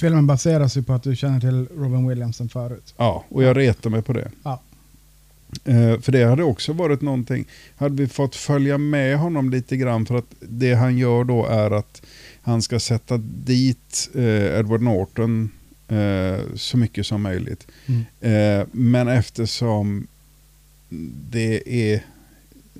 Filmen 0.00 0.26
baseras 0.26 0.76
ju 0.76 0.82
på 0.82 0.92
att 0.92 1.02
du 1.02 1.16
känner 1.16 1.40
till 1.40 1.66
Robin 1.76 2.08
Williams 2.08 2.36
sen 2.36 2.48
förut. 2.48 2.94
Ja, 2.96 3.24
och 3.28 3.42
jag 3.42 3.56
retar 3.56 3.90
mig 3.90 4.02
på 4.02 4.12
det. 4.12 4.30
Ja. 4.42 4.60
Eh, 5.64 6.00
för 6.00 6.12
det 6.12 6.24
hade 6.24 6.42
också 6.42 6.72
varit 6.72 7.00
någonting, 7.00 7.44
hade 7.76 8.02
vi 8.02 8.08
fått 8.08 8.36
följa 8.36 8.78
med 8.78 9.18
honom 9.18 9.50
lite 9.50 9.76
grann 9.76 10.06
för 10.06 10.18
att 10.18 10.34
det 10.40 10.74
han 10.74 10.98
gör 10.98 11.24
då 11.24 11.46
är 11.46 11.70
att 11.70 12.02
han 12.42 12.62
ska 12.62 12.80
sätta 12.80 13.16
dit 13.18 14.10
eh, 14.14 14.58
Edward 14.58 14.82
Norton 14.82 15.50
eh, 15.88 16.38
så 16.54 16.76
mycket 16.76 17.06
som 17.06 17.22
möjligt. 17.22 17.66
Mm. 17.86 18.04
Eh, 18.60 18.66
men 18.72 19.08
eftersom 19.08 20.06
det 21.30 21.62
är, 21.90 22.04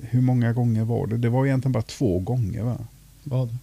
hur 0.01 0.21
många 0.21 0.53
gånger 0.53 0.83
var 0.85 1.07
det? 1.07 1.17
Det 1.17 1.29
var 1.29 1.45
egentligen 1.45 1.71
bara 1.71 1.83
två 1.83 2.19
gånger 2.19 2.63
va? 2.63 2.77
Vad? 3.23 3.57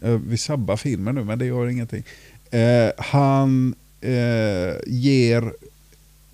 Eh, 0.00 0.20
vi 0.26 0.36
sabbar 0.36 0.76
filmen 0.76 1.14
nu, 1.14 1.24
men 1.24 1.38
det 1.38 1.46
gör 1.46 1.68
ingenting. 1.68 2.02
Eh, 2.50 2.90
han 2.98 3.74
eh, 4.00 4.76
ger 4.86 5.52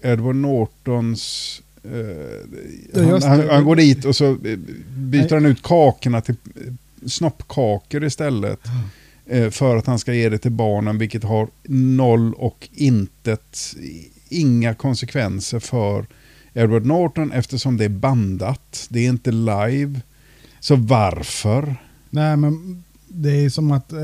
Edward 0.03 0.37
Nortons... 0.37 1.63
Eh, 1.85 3.05
han, 3.05 3.23
han, 3.23 3.49
han 3.51 3.65
går 3.65 3.77
dit 3.77 4.05
och 4.05 4.17
så 4.17 4.31
eh, 4.31 4.59
byter 4.97 5.35
han 5.35 5.47
ut 5.47 5.63
kakorna 5.63 6.21
till 6.21 6.37
eh, 6.55 6.73
snoppkakor 7.07 8.05
istället. 8.05 8.61
Eh, 9.27 9.51
för 9.51 9.77
att 9.77 9.87
han 9.87 9.99
ska 9.99 10.15
ge 10.15 10.29
det 10.29 10.39
till 10.39 10.51
barnen, 10.51 10.99
vilket 10.99 11.25
har 11.25 11.49
noll 11.69 12.35
och 12.35 12.69
intet, 12.73 13.75
inga 14.29 14.75
konsekvenser 14.75 15.61
för 15.61 16.07
Edward 16.55 16.87
Norton 16.87 17.33
eftersom 17.33 17.77
det 17.77 17.85
är 17.85 17.89
bandat. 17.89 18.87
Det 18.89 19.01
är 19.01 19.09
inte 19.09 19.31
live. 19.33 20.01
Så 20.61 20.77
varför? 20.77 21.77
Nej, 22.11 22.37
men 22.37 22.85
det 23.09 23.45
är 23.45 23.49
som 23.51 23.71
att 23.73 23.93
eh, 23.93 23.99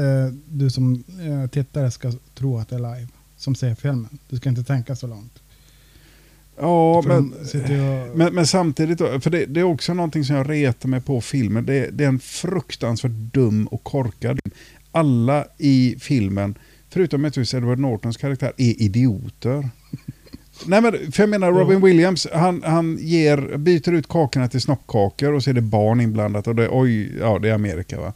du 0.49 0.71
som 0.71 1.05
eh, 1.21 1.51
tittare 1.51 1.91
ska 1.91 2.13
tro 2.35 2.59
att 2.59 2.69
det 2.69 2.75
är 2.77 2.79
live. 2.97 3.09
Som 3.37 3.55
ser 3.55 3.75
filmen. 3.75 4.09
Du 4.29 4.37
ska 4.37 4.49
inte 4.49 4.65
tänka 4.65 4.97
så 4.97 5.07
långt. 5.07 5.39
Ja, 6.61 7.03
men, 7.07 7.33
och- 7.33 8.17
men, 8.17 8.35
men 8.35 8.47
samtidigt, 8.47 8.99
då, 8.99 9.21
för 9.21 9.31
det, 9.31 9.47
det 9.47 9.61
är 9.61 9.65
också 9.65 9.95
någonting 9.95 10.25
som 10.25 10.37
jag 10.37 10.51
retar 10.51 10.89
mig 10.89 11.01
på 11.01 11.21
filmen. 11.21 11.67
Det, 11.67 11.91
det 11.93 12.05
är 12.05 12.09
en 12.09 12.19
fruktansvärt 12.19 13.13
dum 13.13 13.67
och 13.67 13.85
korkad. 13.85 14.41
Alla 14.93 15.47
i 15.59 15.97
filmen, 16.01 16.55
förutom 16.91 17.21
möjligtvis 17.23 17.55
Edward 17.55 17.79
Nortons 17.79 18.17
karaktär, 18.17 18.53
är 18.57 18.83
idioter. 18.83 19.69
Nej, 20.67 20.81
men, 20.83 21.13
för 21.13 21.23
jag 21.23 21.31
menar 21.31 21.53
Robin 21.53 21.81
Williams, 21.81 22.27
han, 22.33 22.63
han 22.67 22.99
ger, 23.01 23.57
byter 23.57 23.93
ut 23.93 24.09
kakorna 24.09 24.49
till 24.49 24.61
snoppkakor 24.61 25.33
och 25.33 25.45
så 25.45 25.51
är 25.51 25.55
det 25.55 25.61
barn 25.61 26.01
inblandat 26.01 26.47
och 26.47 26.55
det, 26.55 26.69
oj, 26.71 27.13
ja 27.19 27.39
det 27.39 27.49
är 27.49 27.55
Amerika 27.55 28.01
va. 28.01 28.13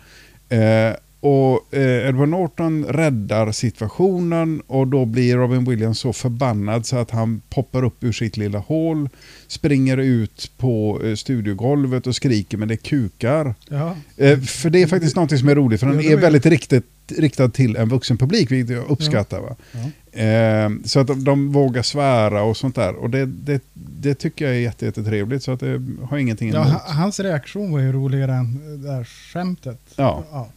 Eh, 0.48 0.96
och 1.20 1.74
eh, 1.74 2.08
Edward 2.08 2.28
Norton 2.28 2.84
räddar 2.84 3.52
situationen 3.52 4.60
och 4.66 4.86
då 4.86 5.04
blir 5.04 5.36
Robin 5.36 5.64
Williams 5.64 5.98
så 5.98 6.12
förbannad 6.12 6.86
så 6.86 6.96
att 6.96 7.10
han 7.10 7.40
poppar 7.48 7.84
upp 7.84 8.04
ur 8.04 8.12
sitt 8.12 8.36
lilla 8.36 8.58
hål, 8.58 9.08
springer 9.48 9.96
ut 9.96 10.50
på 10.58 11.00
eh, 11.04 11.14
studiogolvet 11.14 12.06
och 12.06 12.16
skriker 12.16 12.58
men 12.58 12.68
det 12.68 12.76
kukar. 12.76 13.54
Ja. 13.68 13.96
Eh, 14.16 14.40
för 14.40 14.70
det 14.70 14.82
är 14.82 14.86
faktiskt 14.86 15.16
någonting 15.16 15.38
som 15.38 15.48
är 15.48 15.54
roligt, 15.54 15.80
för 15.80 15.86
den 15.86 16.00
Ja, 16.00 16.10
är 16.10 16.14
var- 16.14 16.22
väldigt 16.22 16.46
riktigt, 16.46 16.84
riktad 17.12 17.48
till 17.48 17.76
en 17.76 17.88
vuxen 17.88 18.16
publik, 18.18 18.50
vilket 18.50 18.76
jag 18.76 18.90
uppskattar. 18.90 19.40
Va? 19.40 19.56
Ja. 19.72 20.20
Eh, 20.20 20.70
så 20.84 21.00
att 21.00 21.06
de, 21.06 21.24
de 21.24 21.52
vågar 21.52 21.82
svära 21.82 22.42
och 22.42 22.56
sånt 22.56 22.74
där. 22.74 22.94
Och 22.94 23.10
det, 23.10 23.26
det, 23.26 23.62
det 23.74 24.14
tycker 24.14 24.44
jag 24.44 24.54
är 24.54 24.60
jätte, 24.60 24.84
jättetrevligt, 24.86 25.42
så 25.42 25.52
att 25.52 25.60
det 25.60 25.82
har 26.02 26.18
ingenting 26.18 26.48
Ja, 26.48 26.56
emot. 26.60 26.72
ha- 26.72 26.92
hans 26.92 27.20
reaktion 27.20 27.72
var 27.72 27.78
ju 27.80 27.92
roligare 27.92 28.32
än 28.34 28.80
det 28.82 28.88
där 28.88 29.04
skämtet. 29.04 29.80
Ja. 29.96 30.48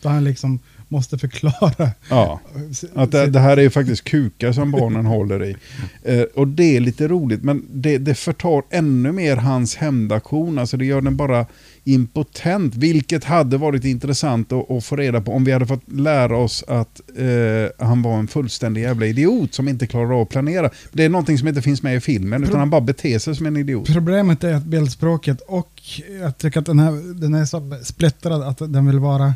Då 0.00 0.08
han 0.08 0.24
liksom 0.24 0.58
måste 0.90 1.18
förklara. 1.18 1.90
Ja, 2.10 2.40
att 2.94 3.12
det, 3.12 3.26
det 3.26 3.40
här 3.40 3.56
är 3.56 3.62
ju 3.62 3.70
faktiskt 3.70 4.04
kukar 4.04 4.52
som 4.52 4.70
barnen 4.70 5.06
håller 5.06 5.44
i. 5.44 5.56
Eh, 6.02 6.22
och 6.22 6.48
det 6.48 6.76
är 6.76 6.80
lite 6.80 7.08
roligt, 7.08 7.42
men 7.42 7.66
det, 7.72 7.98
det 7.98 8.14
förtar 8.14 8.62
ännu 8.70 9.12
mer 9.12 9.36
hans 9.36 9.76
hämndaktion. 9.76 10.58
Alltså 10.58 10.76
det 10.76 10.84
gör 10.84 11.00
den 11.00 11.16
bara 11.16 11.46
impotent, 11.84 12.74
vilket 12.74 13.24
hade 13.24 13.56
varit 13.56 13.84
intressant 13.84 14.52
att, 14.52 14.70
att 14.70 14.84
få 14.84 14.96
reda 14.96 15.20
på 15.20 15.32
om 15.32 15.44
vi 15.44 15.52
hade 15.52 15.66
fått 15.66 15.92
lära 15.92 16.36
oss 16.36 16.64
att 16.68 17.00
eh, 17.16 17.86
han 17.86 18.02
var 18.02 18.18
en 18.18 18.28
fullständig 18.28 18.82
jävla 18.82 19.06
idiot 19.06 19.54
som 19.54 19.68
inte 19.68 19.86
klarar 19.86 20.14
av 20.14 20.20
att 20.20 20.28
planera. 20.28 20.70
Det 20.92 21.04
är 21.04 21.08
någonting 21.08 21.38
som 21.38 21.48
inte 21.48 21.62
finns 21.62 21.82
med 21.82 21.96
i 21.96 22.00
filmen, 22.00 22.44
utan 22.44 22.58
han 22.58 22.70
bara 22.70 22.80
beter 22.80 23.18
sig 23.18 23.36
som 23.36 23.46
en 23.46 23.56
idiot. 23.56 23.92
Problemet 23.92 24.44
är 24.44 24.54
att 24.54 24.64
bildspråket 24.64 25.40
och 25.40 25.82
jag 26.20 26.38
tycker 26.38 26.60
att 26.60 26.66
den, 26.66 26.78
här, 26.78 27.20
den 27.20 27.34
är 27.34 27.44
så 27.44 27.78
splittrad 27.82 28.42
att 28.42 28.58
den 28.58 28.86
vill 28.86 28.98
vara 28.98 29.34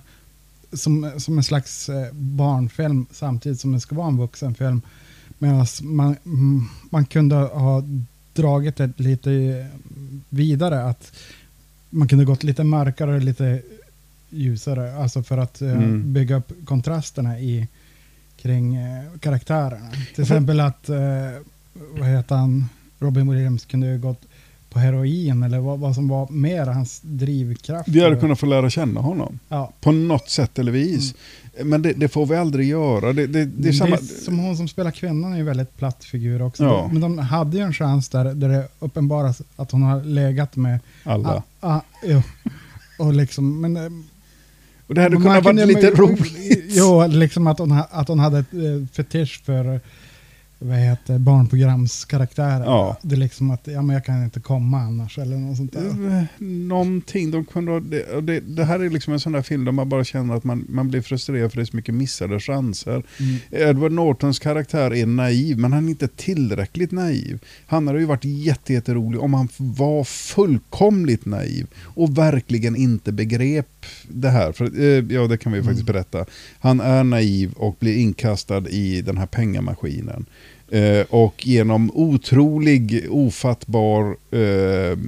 som, 0.76 1.10
som 1.18 1.36
en 1.38 1.44
slags 1.44 1.88
eh, 1.88 2.12
barnfilm 2.12 3.06
samtidigt 3.10 3.60
som 3.60 3.70
den 3.72 3.80
ska 3.80 3.94
vara 3.94 4.08
en 4.08 4.16
vuxenfilm. 4.16 4.80
Medan 5.38 5.66
man, 5.82 6.16
mm, 6.24 6.64
man 6.90 7.04
kunde 7.06 7.36
ha 7.36 7.82
dragit 8.32 8.76
det 8.76 8.90
lite 9.00 9.66
vidare. 10.28 10.84
Att 10.84 11.12
man 11.90 12.08
kunde 12.08 12.24
gått 12.24 12.42
lite 12.42 12.64
mörkare, 12.64 13.20
lite 13.20 13.62
ljusare. 14.30 14.96
Alltså 14.96 15.22
för 15.22 15.38
att 15.38 15.62
eh, 15.62 15.72
Mm. 15.72 16.12
bygga 16.12 16.36
upp 16.36 16.52
kontrasterna 16.64 17.38
i, 17.40 17.68
kring 18.36 18.76
eh, 18.76 19.04
karaktärerna. 19.20 19.90
Till 20.14 20.22
exempel 20.22 20.60
att, 20.60 20.88
eh, 20.88 21.30
vad 21.98 22.08
heter 22.08 22.34
han, 22.36 22.68
Robin 22.98 23.30
Williams 23.30 23.64
kunde 23.64 23.86
ju 23.86 23.98
gått 23.98 24.22
på 24.74 24.80
heroin 24.80 25.42
eller 25.42 25.58
vad, 25.58 25.78
vad 25.78 25.94
som 25.94 26.08
var 26.08 26.28
mer 26.28 26.66
hans 26.66 27.00
drivkraft. 27.02 27.88
Vi 27.88 28.00
hade 28.04 28.16
kunnat 28.16 28.40
få 28.40 28.46
lära 28.46 28.70
känna 28.70 29.00
honom. 29.00 29.38
Ja. 29.48 29.72
På 29.80 29.92
något 29.92 30.30
sätt 30.30 30.58
eller 30.58 30.72
vis. 30.72 31.14
Men 31.62 31.82
det, 31.82 31.92
det 31.92 32.08
får 32.08 32.26
vi 32.26 32.36
aldrig 32.36 32.68
göra. 32.68 33.12
Det, 33.12 33.26
det, 33.26 33.44
det 33.44 33.68
är 33.68 33.72
samma... 33.72 33.96
som 33.96 34.38
hon 34.38 34.56
som 34.56 34.68
spelar 34.68 34.90
kvinnan 34.90 35.32
är 35.32 35.36
ju 35.36 35.42
väldigt 35.42 35.76
platt 35.76 36.04
figur 36.04 36.42
också. 36.42 36.64
Ja. 36.64 36.88
Men 36.92 37.00
de 37.00 37.18
hade 37.18 37.56
ju 37.56 37.62
en 37.62 37.72
chans 37.72 38.08
där, 38.08 38.24
där 38.34 38.48
det 38.48 38.68
uppenbaras 38.78 39.42
att 39.56 39.70
hon 39.70 39.82
har 39.82 40.04
legat 40.04 40.56
med 40.56 40.78
Alla. 41.04 41.42
Ah, 41.60 41.74
ah, 41.74 41.80
jo. 42.04 42.22
Och 42.98 43.12
liksom, 43.14 43.60
men... 43.60 43.76
eh, 43.76 43.82
Och 44.86 44.94
det 44.94 45.02
hade 45.02 45.16
kunnat 45.16 45.44
varit 45.44 45.66
lite 45.68 45.90
roligt. 45.90 46.64
Jo, 46.68 47.06
liksom 47.06 47.46
att 47.46 47.58
hon, 47.58 47.82
att 47.90 48.08
hon 48.08 48.18
hade 48.18 48.38
eh, 48.38 48.86
fetisch 48.92 49.42
för, 49.44 49.80
vad 50.64 50.78
heter 50.78 51.18
barnprogramskaraktärer. 51.18 52.64
Ja. 52.64 52.96
Det 53.02 53.14
är 53.14 53.18
liksom 53.18 53.50
att 53.50 53.66
ja, 53.66 53.82
men 53.82 53.94
jag 53.94 54.04
kan 54.04 54.24
inte 54.24 54.40
komma 54.40 54.78
annars 54.78 55.18
eller 55.18 55.36
något 55.36 55.56
sånt 55.56 55.72
där. 55.72 56.18
Eh, 56.18 56.46
Någonting, 56.46 57.30
de 57.30 57.44
kunde 57.44 57.80
det, 57.80 58.20
det, 58.20 58.40
det 58.40 58.64
här 58.64 58.80
är 58.80 58.90
liksom 58.90 59.12
en 59.12 59.20
sån 59.20 59.32
där 59.32 59.42
film 59.42 59.64
där 59.64 59.72
man 59.72 59.88
bara 59.88 60.04
känner 60.04 60.34
att 60.34 60.44
man, 60.44 60.66
man 60.68 60.88
blir 60.88 61.00
frustrerad 61.00 61.50
för 61.52 61.58
det 61.58 61.62
är 61.62 61.66
så 61.66 61.76
mycket 61.76 61.94
missade 61.94 62.40
chanser. 62.40 63.02
Mm. 63.20 63.36
Edward 63.50 63.92
Nortons 63.92 64.38
karaktär 64.38 64.94
är 64.94 65.06
naiv, 65.06 65.58
men 65.58 65.72
han 65.72 65.84
är 65.84 65.90
inte 65.90 66.08
tillräckligt 66.08 66.92
naiv. 66.92 67.38
Han 67.66 67.86
hade 67.86 68.00
ju 68.00 68.06
varit 68.06 68.24
jätte, 68.24 68.72
jätterolig 68.72 69.20
om 69.20 69.34
han 69.34 69.48
var 69.56 70.04
fullkomligt 70.04 71.26
naiv 71.26 71.66
och 71.82 72.18
verkligen 72.18 72.76
inte 72.76 73.12
begrep 73.12 73.86
det 74.08 74.30
här. 74.30 74.52
För, 74.52 74.80
eh, 74.80 75.04
ja, 75.14 75.26
det 75.26 75.36
kan 75.36 75.52
vi 75.52 75.62
faktiskt 75.62 75.86
berätta. 75.86 76.26
Han 76.58 76.80
är 76.80 77.04
naiv 77.04 77.52
och 77.52 77.76
blir 77.80 77.96
inkastad 77.96 78.68
i 78.68 79.02
den 79.02 79.18
här 79.18 79.26
pengamaskinen. 79.26 80.26
Eh, 80.68 81.06
och 81.10 81.46
genom 81.46 81.90
otrolig, 81.94 83.06
ofattbar 83.10 84.16
eh, 84.30 84.98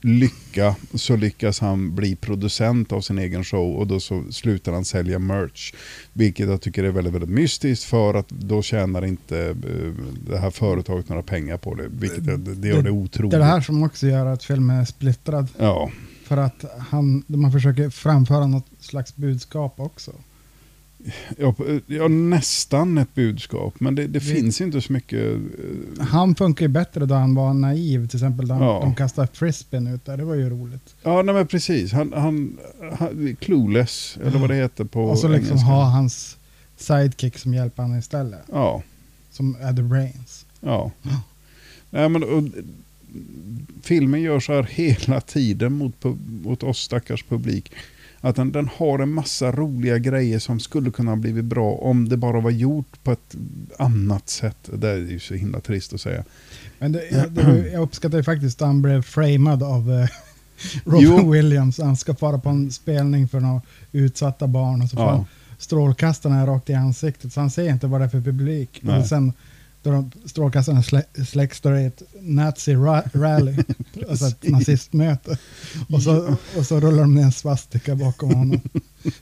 lycka 0.00 0.76
så 0.94 1.16
lyckas 1.16 1.60
han 1.60 1.94
bli 1.94 2.16
producent 2.16 2.92
av 2.92 3.00
sin 3.00 3.18
egen 3.18 3.44
show 3.44 3.76
och 3.76 3.86
då 3.86 4.00
så 4.00 4.24
slutar 4.30 4.72
han 4.72 4.84
sälja 4.84 5.18
merch. 5.18 5.72
Vilket 6.12 6.48
jag 6.48 6.60
tycker 6.60 6.84
är 6.84 6.90
väldigt, 6.90 7.14
väldigt 7.14 7.30
mystiskt 7.30 7.84
för 7.84 8.14
att 8.14 8.28
då 8.28 8.62
tjänar 8.62 9.04
inte 9.04 9.48
eh, 9.48 9.54
det 10.30 10.38
här 10.38 10.50
företaget 10.50 11.08
några 11.08 11.22
pengar 11.22 11.56
på 11.56 11.74
det. 11.74 11.88
Vilket 11.88 12.26
det, 12.26 12.36
det 12.36 12.68
gör 12.68 12.82
det 12.82 12.90
otroligt. 12.90 13.30
Det 13.30 13.36
är 13.36 13.40
det 13.40 13.46
här 13.46 13.60
som 13.60 13.82
också 13.82 14.06
gör 14.06 14.26
att 14.26 14.44
filmen 14.44 14.76
är 14.76 14.84
splittrad. 14.84 15.48
Ja, 15.58 15.90
För 16.24 16.36
att 16.36 16.64
han, 16.90 17.24
man 17.26 17.52
försöker 17.52 17.90
framföra 17.90 18.46
något 18.46 18.66
slags 18.80 19.16
budskap 19.16 19.80
också. 19.80 20.12
Ja, 21.38 21.54
ja, 21.86 22.08
nästan 22.08 22.98
ett 22.98 23.14
budskap. 23.14 23.80
Men 23.80 23.94
det, 23.94 24.06
det 24.06 24.20
finns 24.20 24.60
inte 24.60 24.80
så 24.80 24.92
mycket. 24.92 25.34
eh, 25.98 26.04
Han 26.06 26.34
funkar 26.34 26.64
ju 26.64 26.68
bättre 26.68 27.06
då 27.06 27.14
han 27.14 27.34
var 27.34 27.54
naiv, 27.54 28.06
till 28.08 28.16
exempel 28.16 28.48
då 28.48 28.54
han, 28.54 28.62
Ja. 28.62 28.80
de 28.80 28.94
kastade 28.94 29.28
frisbeen 29.32 29.86
ut 29.86 30.04
där. 30.04 30.16
Det 30.16 30.24
var 30.24 30.34
ju 30.34 30.50
roligt. 30.50 30.94
Ja, 31.02 31.22
nej 31.22 31.34
men 31.34 31.46
precis. 31.46 31.92
Han, 31.92 32.12
han, 32.16 32.58
han 32.98 33.36
clueless, 33.40 34.18
eller 34.24 34.38
vad 34.38 34.50
det 34.50 34.56
heter 34.56 34.84
på 34.84 35.04
och 35.04 35.18
så 35.18 35.28
liksom 35.28 35.48
engelska. 35.50 35.66
ha 35.66 35.84
hans 35.84 36.36
sidekick 36.76 37.38
som 37.38 37.54
hjälper 37.54 37.82
honom 37.82 37.98
istället. 37.98 38.40
Ja, 38.52 38.82
Som 39.30 39.56
är 39.60 39.72
the 39.72 39.82
brains. 39.82 40.46
ja. 40.60 40.90
Nej, 41.90 42.08
men, 42.08 42.22
och, 42.22 42.42
filmen 43.82 44.22
gör 44.22 44.40
så 44.40 44.52
här 44.52 44.62
hela 44.62 45.20
tiden 45.20 45.72
mot, 45.72 45.94
mot 46.44 46.62
oss 46.62 46.78
stackars 46.78 47.24
publik. 47.24 47.72
Att 48.24 48.36
den, 48.36 48.52
den 48.52 48.68
har 48.76 48.98
en 48.98 49.12
massa 49.12 49.52
roliga 49.52 49.98
grejer 49.98 50.38
som 50.38 50.60
skulle 50.60 50.90
kunna 50.90 51.10
ha 51.10 51.16
blivit 51.16 51.44
bra 51.44 51.72
om 51.74 52.08
det 52.08 52.16
bara 52.16 52.40
var 52.40 52.50
gjort 52.50 53.02
på 53.04 53.12
ett 53.12 53.36
annat 53.78 54.28
sätt. 54.28 54.56
Det 54.74 54.88
är 54.90 54.96
ju 54.96 55.18
så 55.18 55.34
himla 55.34 55.60
trist 55.60 55.92
att 55.92 56.00
säga. 56.00 56.24
Men 56.78 56.92
det, 56.92 57.02
jag, 57.10 57.30
det 57.32 57.70
jag 57.72 57.82
uppskattar 57.82 58.18
ju 58.18 58.24
faktiskt 58.24 58.62
att 58.62 58.66
han 58.66 58.82
blev 58.82 59.02
framad 59.02 59.62
av 59.62 59.92
eh, 59.92 60.08
Robin. 60.84 61.30
Williams. 61.30 61.78
Han 61.78 61.96
ska 61.96 62.14
fara 62.14 62.38
på 62.38 62.48
en 62.48 62.70
spelning 62.72 63.28
för 63.28 63.40
några 63.40 63.62
utsatta 63.92 64.46
barn 64.46 64.82
och 64.82 64.88
så 64.88 64.96
får 64.96 65.04
Ja. 65.06 65.10
han 65.16 65.24
strålkastarna 65.58 66.46
rakt 66.46 66.70
i 66.70 66.74
ansiktet 66.74 67.32
så 67.32 67.40
han 67.40 67.50
ser 67.50 67.68
inte 67.70 67.86
vad 67.86 68.00
det 68.00 68.04
är 68.04 68.08
för 68.08 68.20
publik. 68.20 68.80
Nej. 68.82 68.98
Och 69.00 69.06
sen 69.06 69.32
då 69.82 69.90
de 69.90 70.10
strålkastarna 70.24 70.82
slä, 70.82 71.02
släcks 71.26 71.60
då 71.60 71.68
är 71.68 71.72
det 71.72 71.80
ett 71.80 72.02
nazi-rally, 72.20 73.64
alltså 74.10 74.26
ett 74.26 74.48
nazistmöte. 74.48 75.38
Och 75.88 76.02
så, 76.02 76.36
och 76.56 76.66
så 76.66 76.80
rullar 76.80 77.00
de 77.00 77.14
ner 77.14 77.22
en 77.22 77.32
svastika 77.32 77.94
bakom 77.94 78.34
honom. 78.34 78.60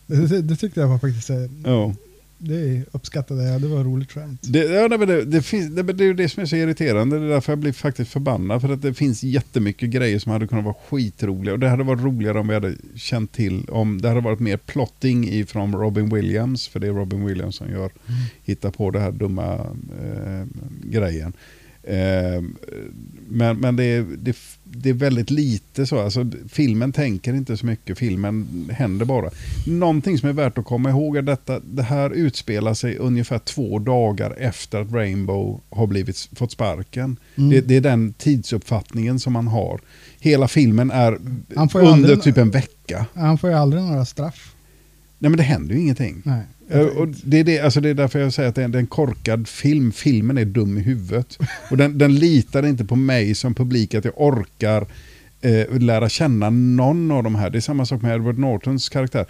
Det, 0.07 0.27
det, 0.27 0.43
det 0.43 0.57
tyckte 0.57 0.81
jag 0.81 0.89
var 0.89 0.99
faktiskt, 0.99 1.31
Ja. 1.65 1.95
Det 2.43 2.85
uppskattade 2.93 3.45
jag, 3.45 3.63
det 3.63 3.69
var 3.69 3.85
roligt 3.85 4.13
skämt. 4.13 4.41
Det, 4.43 4.59
ja, 4.59 4.89
nej, 4.89 4.99
men 4.99 5.09
det, 5.09 5.25
det, 5.25 5.43
finns, 5.43 5.75
det, 5.75 5.83
det 5.83 6.05
är 6.05 6.07
ju 6.07 6.15
det 6.15 6.29
som 6.29 6.43
är 6.43 6.47
så 6.47 6.57
irriterande. 6.57 7.19
Det 7.19 7.25
är 7.25 7.29
därför 7.29 7.53
jag 7.53 7.59
blir 7.59 7.73
faktiskt 7.73 8.11
förbannad. 8.11 8.61
För 8.61 8.69
att 8.69 8.83
det 8.83 8.95
finns 8.95 9.23
jättemycket 9.23 9.91
grejer 9.91 10.19
som 10.19 10.33
hade 10.33 10.47
kunnat 10.47 10.65
vara 10.65 10.75
skitroliga. 10.89 11.53
Och 11.53 11.59
det 11.61 11.69
hade 11.69 11.85
varit 11.85 12.03
roligare 12.03 12.39
om 12.39 12.49
vi 12.49 12.55
hade 12.55 12.75
känt 12.95 13.33
till. 13.33 13.65
Om 13.69 14.01
det 14.01 14.09
hade 14.09 14.21
varit 14.21 14.41
mer 14.41 14.57
plotting 14.57 15.29
ifrån 15.29 15.75
Robin 15.75 16.15
Williams. 16.15 16.69
För 16.69 16.81
det 16.81 16.87
är 16.87 16.93
Robin 16.93 17.27
Williams 17.27 17.57
som 17.57 17.71
gör, 17.71 17.91
hittar 18.43 18.71
på 18.71 18.91
det 18.91 19.01
här 19.01 19.13
dumma 19.13 19.55
eh, 19.55 20.47
grejen. 20.85 21.33
Eh, 21.91 22.43
men 23.29 23.57
men 23.57 23.77
det, 23.77 23.85
är, 23.85 24.07
det, 24.19 24.37
det 24.65 24.91
är 24.91 24.95
väldigt 24.95 25.31
lite 25.31 25.87
så. 25.87 26.01
Alltså, 26.01 26.27
filmen 26.49 26.93
tänker 26.93 27.35
inte 27.35 27.57
så 27.57 27.67
mycket. 27.67 27.99
Filmen 27.99 28.69
händer 28.73 29.05
bara. 29.05 29.31
Någonting 29.67 30.19
som 30.19 30.29
är 30.29 30.33
värt 30.33 30.59
att 30.59 30.65
komma 30.65 30.91
ihåg 30.91 31.17
är 31.17 31.23
detta. 31.23 31.61
Det 31.61 31.83
här 31.83 32.11
utspelar 32.11 32.75
sig 32.75 32.97
ungefär 32.97 33.39
två 33.39 33.79
dagar 33.79 34.35
efter 34.39 34.81
att 34.81 34.93
Rainbow 34.93 35.61
har 35.71 35.87
blivit, 35.87 36.29
fått 36.33 36.53
sparken. 36.53 37.17
Mm. 37.37 37.51
Det, 37.51 37.61
det 37.61 37.77
är 37.77 37.81
den 37.81 38.13
tidsuppfattningen 38.13 39.21
som 39.21 39.33
man 39.33 39.47
har. 39.47 39.81
Hela 40.21 40.49
filmen 40.49 40.91
är 40.91 41.19
under 41.55 41.79
aldrig- 41.93 42.23
typ 42.23 42.37
en 42.37 42.51
vecka. 42.51 43.07
Han 43.15 43.39
får 43.39 43.51
ju 43.51 43.57
aldrig 43.57 43.83
några 43.83 44.05
straff. 44.05 44.55
Nej 45.19 45.31
men 45.31 45.37
det 45.37 45.43
händer 45.43 45.75
ju 45.75 45.81
ingenting. 45.81 46.23
Nej. 46.25 46.43
Eh, 46.71 46.87
Och 46.87 47.09
det, 47.09 47.39
är 47.39 47.45
det, 47.45 47.61
alltså 47.61 47.81
det 47.81 47.89
är 47.89 47.95
därför 47.95 48.19
jag 48.19 48.33
säger 48.33 48.49
att 48.49 48.55
det 48.55 48.61
är 48.61 48.65
en, 48.65 48.73
det 48.73 48.79
är 48.79 48.81
en 48.81 48.87
korkad 48.87 49.49
film. 49.49 49.93
Filmen 49.93 50.39
är 50.39 50.45
dum 50.45 50.79
i 50.79 50.81
huvudet. 50.81 51.39
Och 51.71 51.77
den, 51.77 51.99
den 51.99 52.15
litar 52.15 52.67
inte 52.67 52.85
på 52.85 52.97
mig 52.97 53.35
som 53.35 53.55
publik 53.55 53.95
att 53.95 54.05
jag 54.05 54.15
orkar 54.17 54.87
eh, 55.41 55.79
lära 55.79 56.09
känna 56.09 56.51
någon 56.51 57.11
av 57.11 57.23
de 57.23 57.35
här. 57.35 57.51
Det 57.51 57.59
är 57.59 57.61
samma 57.61 57.87
sak 57.87 58.03
med 58.03 58.15
Edward 58.15 58.39
Nortons 58.39 58.89
karaktär. 58.89 59.27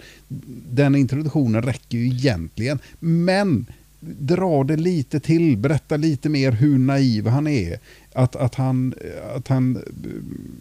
Den 0.71 0.95
introduktionen 0.95 1.61
räcker 1.61 1.97
ju 1.97 2.05
egentligen. 2.05 2.79
Men 2.99 3.65
dra 3.99 4.63
det 4.63 4.77
lite 4.77 5.19
till, 5.19 5.57
berätta 5.57 5.97
lite 5.97 6.29
mer 6.29 6.51
hur 6.51 6.77
naiv 6.77 7.27
han 7.27 7.47
är. 7.47 7.79
Att, 8.13 8.35
att, 8.35 8.55
han, 8.55 8.93
att 9.35 9.47
han, 9.47 9.81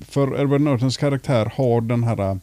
för 0.09 0.41
Edward 0.41 0.61
Nortons 0.61 0.97
karaktär 0.97 1.53
har 1.55 1.81
den 1.81 2.05
här 2.05 2.39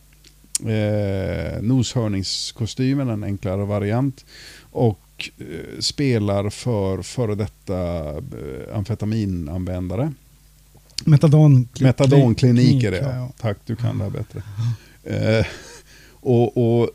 eh, 0.65 1.61
noshörningskostymen, 1.61 3.09
en 3.09 3.23
enklare 3.23 3.65
variant. 3.65 4.25
Och 4.71 5.29
eh, 5.37 5.79
spelar 5.79 6.49
för 6.49 7.01
före 7.01 7.35
detta 7.35 8.09
eh, 8.17 8.75
amfetaminanvändare. 8.77 10.13
Metadon 11.05 11.67
Metadonkliniker, 11.79 12.79
klinik, 12.79 13.03
ja. 13.03 13.15
ja. 13.15 13.31
Tack, 13.39 13.57
du 13.65 13.75
kan 13.75 13.97
det 13.97 14.03
här 14.03 14.11
bättre. 14.11 14.41
Eh, 15.09 15.45
och, 16.11 16.79
och 16.81 16.89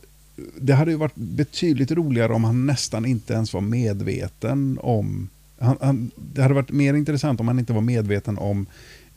det 0.61 0.75
hade 0.75 0.90
ju 0.90 0.96
varit 0.96 1.14
betydligt 1.14 1.90
roligare 1.90 2.33
om 2.33 2.44
han 2.44 2.66
nästan 2.66 3.07
inte 3.07 3.35
ens 3.35 3.55
var 3.55 3.61
medveten 3.61 4.79
om... 4.83 5.29
Han, 5.59 5.77
han, 5.81 6.11
det 6.16 6.42
hade 6.42 6.55
varit 6.55 6.70
mer 6.70 6.94
intressant 6.94 7.40
om 7.40 7.48
han 7.48 7.59
inte 7.59 7.72
var 7.72 7.81
medveten 7.81 8.38
om 8.38 8.66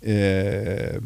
eh, 0.05 1.01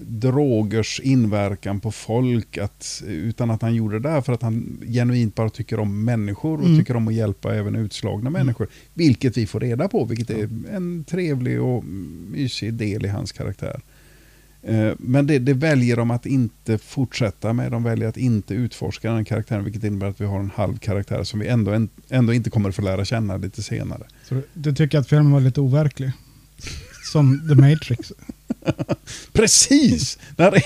drogers 0.00 1.00
inverkan 1.00 1.80
på 1.80 1.92
folk. 1.92 2.58
Att, 2.58 3.02
utan 3.06 3.50
att 3.50 3.62
han 3.62 3.74
gjorde 3.74 3.98
det 3.98 4.08
där 4.08 4.20
för 4.20 4.32
att 4.32 4.42
han 4.42 4.80
genuint 4.88 5.34
bara 5.34 5.50
tycker 5.50 5.80
om 5.80 6.04
människor 6.04 6.58
och 6.58 6.64
Mm. 6.66 6.78
tycker 6.78 6.96
om 6.96 7.08
att 7.08 7.14
hjälpa 7.14 7.54
även 7.54 7.76
utslagna 7.76 8.30
människor. 8.30 8.68
Vilket 8.94 9.36
vi 9.36 9.46
får 9.46 9.60
reda 9.60 9.88
på, 9.88 10.04
vilket 10.04 10.30
är 10.30 10.48
en 10.72 11.04
trevlig 11.04 11.60
och 11.62 11.84
mysig 12.30 12.74
del 12.74 13.04
i 13.04 13.08
hans 13.08 13.32
karaktär. 13.32 13.80
Eh, 14.62 14.92
Men 14.98 15.26
det, 15.26 15.38
det 15.38 15.54
väljer 15.54 15.96
de 15.96 16.10
att 16.10 16.26
inte 16.26 16.78
fortsätta 16.78 17.52
med. 17.52 17.70
De 17.70 17.82
väljer 17.82 18.08
att 18.08 18.16
inte 18.16 18.54
utforska 18.54 19.12
den 19.12 19.24
karaktären, 19.24 19.64
vilket 19.64 19.84
innebär 19.84 20.06
att 20.06 20.20
vi 20.20 20.24
har 20.24 20.40
en 20.40 20.50
halv 20.54 20.78
karaktär 20.78 21.22
som 21.24 21.40
vi 21.40 21.46
ändå, 21.46 21.86
ändå 22.08 22.32
inte 22.32 22.50
kommer 22.50 22.70
få 22.70 22.82
lära 22.82 23.04
känna 23.04 23.36
lite 23.36 23.62
senare. 23.62 24.02
Så 24.28 24.34
du, 24.34 24.42
du 24.54 24.74
tycker 24.74 24.98
att 24.98 25.08
filmen 25.08 25.32
var 25.32 25.40
lite 25.40 25.60
overklig? 25.60 26.10
Som 27.12 27.48
The 27.48 27.54
Matrix? 27.54 28.12
Precis! 29.32 30.18
Det 30.36 30.42
här 30.42 30.52
är 30.52 30.62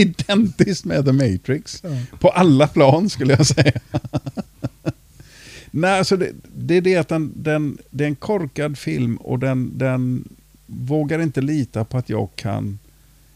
identiskt 0.00 0.84
med 0.84 1.04
The 1.04 1.12
Matrix. 1.12 1.80
Ja. 1.84 1.90
På 2.18 2.28
alla 2.28 2.68
plan 2.68 3.10
skulle 3.10 3.32
jag 3.32 3.46
säga. 3.46 3.80
Nej, 5.70 5.98
alltså 5.98 6.16
det, 6.16 6.32
det 6.56 6.74
är 6.74 6.80
det 6.80 6.96
att 6.96 7.08
den, 7.08 7.32
den, 7.36 7.78
det 7.90 8.04
är 8.04 8.08
en 8.08 8.16
korkad 8.16 8.78
film 8.78 9.16
och 9.16 9.38
den, 9.38 9.78
den 9.78 10.28
vågar 10.66 11.18
inte 11.18 11.40
lita 11.40 11.84
på 11.84 11.98
att 11.98 12.08
jag 12.08 12.28
kan 12.34 12.78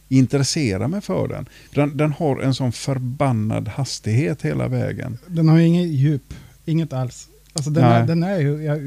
intressera 0.08 0.88
mig 0.88 1.00
för 1.00 1.28
den. 1.28 1.46
Den, 1.74 1.96
den 1.96 2.12
har 2.12 2.40
en 2.40 2.54
sån 2.54 2.72
förbannad 2.72 3.68
hastighet 3.68 4.42
hela 4.42 4.68
vägen. 4.68 5.18
Den 5.26 5.48
har 5.48 5.58
inget 5.58 5.88
djup, 5.88 6.34
inget 6.64 6.92
alls. 6.92 7.28
Alltså 7.52 7.70
den, 7.70 7.84
Nej. 7.84 8.00
är, 8.00 8.06
den 8.06 8.22
är 8.22 8.38
ju, 8.38 8.62
jag, 8.62 8.78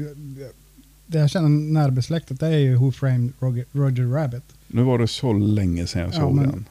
det 1.06 1.18
jag 1.18 1.30
känner 1.30 1.48
närbesläktat 1.48 2.40
det 2.40 2.46
är 2.46 2.58
ju 2.58 2.74
Who 2.76 2.92
Framed 2.92 3.32
Roger, 3.40 3.64
Roger 3.72 4.04
Rabbit. 4.06 4.42
Nu 4.66 4.82
var 4.82 4.98
det 4.98 5.08
så 5.08 5.32
länge 5.32 5.86
sedan 5.86 6.02
jag 6.02 6.10
Ja, 6.14 6.20
såg 6.20 6.34
men- 6.34 6.48
den. 6.48 6.64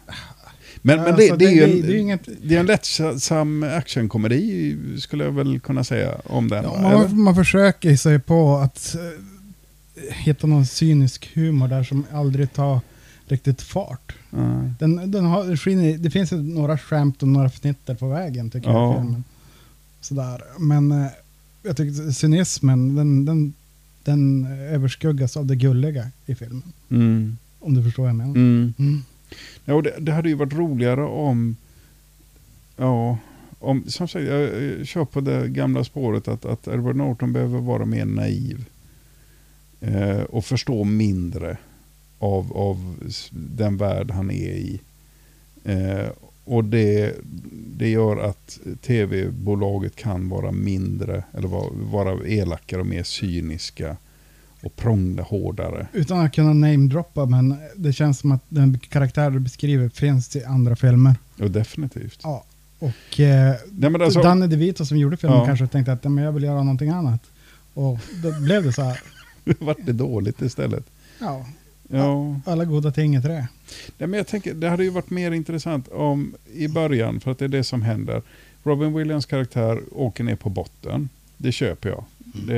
Men, 0.82 0.98
men 1.02 1.14
Alltså, 1.14 1.36
det, 1.36 1.36
det, 1.38 1.46
är 1.46 1.52
ju 1.56 1.64
en, 1.64 1.82
det 1.82 1.94
är 1.96 2.00
inget- 2.00 2.30
det 2.44 2.56
är 2.56 2.60
en 2.60 2.66
lättsam 2.66 3.64
actionkomedi 3.64 4.78
skulle 5.00 5.24
jag 5.24 5.32
väl 5.32 5.60
kunna 5.60 5.84
säga 5.84 6.16
om 6.26 6.48
den. 6.50 6.64
Ja, 6.64 6.82
man, 6.82 7.20
man 7.22 7.36
försöker 7.36 7.96
sig 7.96 8.20
på 8.20 8.56
att 8.58 8.96
eh, 8.96 10.16
hitta 10.16 10.48
någon 10.48 10.66
cynisk 10.66 11.30
humor 11.36 11.68
där 11.68 11.84
som 11.84 12.06
aldrig 12.12 12.54
tar 12.54 12.80
riktigt 13.28 13.62
fart. 13.62 14.16
Ja. 14.30 14.70
Den, 14.80 15.12
den 15.12 15.26
har, 15.26 15.98
det 15.98 16.10
finns 16.10 16.32
några 16.32 16.78
skämt 16.78 17.22
och 17.22 17.28
några 17.28 17.50
fnitter 17.50 17.96
på 17.96 18.08
vägen 18.10 18.50
tycker 18.50 18.70
jag. 18.70 18.76
Ja. 18.78 18.94
i 18.94 18.98
filmen. 19.02 19.24
Sådär. 20.02 20.42
Men 20.60 20.92
eh, 20.92 21.08
jag 21.64 21.78
tycker 21.78 22.12
cynismen, 22.12 22.96
den, 22.96 23.26
den 23.26 23.54
den 24.06 24.46
överskuggas 24.46 25.38
av 25.38 25.46
det 25.46 25.56
gulliga 25.56 26.12
i 26.26 26.36
filmen. 26.36 26.74
Mm. 26.90 27.38
Om 27.60 27.74
du 27.74 27.84
förstår 27.84 28.04
vad 28.04 28.10
jag 28.10 28.16
menar. 28.16 28.36
Mm. 28.36 28.74
Mm. 28.80 29.02
Ja, 29.66 29.82
det, 29.82 29.94
det 30.00 30.12
hade 30.12 30.30
ju 30.30 30.36
varit 30.36 30.54
roligare 30.54 31.04
om, 31.04 31.56
ja, 32.78 33.18
om, 33.60 33.84
som 33.88 34.08
sagt, 34.08 34.26
jag, 34.26 34.42
jag 34.42 34.88
kör 34.88 35.06
på 35.06 35.22
det 35.22 35.48
gamla 35.48 35.84
spåret 35.84 36.28
att, 36.28 36.46
att 36.46 36.68
Edward 36.68 36.96
Norton 36.96 37.34
behöver 37.34 37.60
vara 37.60 37.86
mer 37.86 38.06
naiv. 38.06 38.66
Eh, 39.82 40.22
och 40.22 40.46
förstå 40.46 40.84
mindre 40.84 41.58
av, 42.20 42.54
av 42.58 42.96
den 43.32 43.78
värld 43.78 44.12
han 44.12 44.32
är 44.32 44.52
i. 44.52 44.80
Eh, 45.64 46.10
och 46.46 46.64
det, 46.64 47.16
det 47.78 47.90
gör 47.90 48.18
att 48.18 48.60
tv-bolaget 48.82 49.96
kan 49.96 50.30
vara 50.30 50.52
mindre, 50.52 51.24
eller 51.34 51.48
vara, 51.48 51.70
vara 51.74 52.28
elakare 52.28 52.80
och 52.82 52.88
mer 52.88 53.04
cyniska 53.04 53.98
och 54.62 54.76
prångla 54.76 55.24
hårdare. 55.24 55.88
Utan 55.94 56.20
att 56.20 56.34
kunna 56.36 56.54
namedroppa, 56.54 57.26
men 57.26 57.56
det 57.76 57.94
känns 57.94 58.20
som 58.20 58.32
att 58.32 58.42
den 58.50 58.80
karaktär 58.80 59.30
du 59.30 59.40
beskriver 59.40 59.90
finns 59.90 60.36
i 60.36 60.44
andra 60.44 60.76
filmer. 60.76 61.16
Och 61.40 61.52
definitivt. 61.52 62.20
Ja. 62.24 62.46
Och 62.80 63.20
eh, 63.20 63.56
Nej, 63.72 63.90
men 63.90 64.02
alltså- 64.02 64.22
Danny 64.22 64.48
DeVito 64.48 64.86
som 64.86 64.98
gjorde 64.98 65.18
filmen 65.18 65.38
Ja. 65.40 65.46
kanske 65.46 65.68
tänkte 65.68 65.92
att 65.94 66.04
"Ja, 66.04 66.10
men 66.10 66.24
jag 66.24 66.32
vill 66.32 66.44
göra 66.44 66.64
någonting 66.64 66.90
annat. 66.90 67.22
Och 67.74 68.00
då 68.24 68.40
blev 68.42 68.64
det 68.64 68.74
så 68.74 68.82
här. 68.82 69.00
Vart 69.60 69.78
det 69.86 69.94
dåligt 69.94 70.42
istället. 70.42 70.86
Ja, 71.20 71.46
Ja. 71.88 72.40
alla 72.46 72.66
goda 72.66 72.92
ting 72.92 73.16
är 73.16 73.22
tre. 73.22 73.34
Nej, 73.98 74.08
men 74.10 74.14
jag 74.14 74.28
tänker, 74.28 74.54
det 74.54 74.70
hade 74.70 74.84
ju 74.84 74.90
varit 74.90 75.10
mer 75.10 75.32
intressant 75.32 75.88
om 75.88 76.34
i 76.54 76.68
början, 76.68 77.20
för 77.20 77.32
att 77.32 77.40
det 77.40 77.46
är 77.46 77.50
det 77.50 77.64
som 77.64 77.82
händer. 77.82 78.22
Robin 78.64 78.94
Williams 78.94 79.26
karaktär 79.26 79.80
åker 79.92 80.24
ner 80.24 80.36
på 80.36 80.50
botten. 80.50 81.10
Det 81.38 81.52
köper 81.52 81.90
jag. 81.90 82.04
Det 82.48 82.58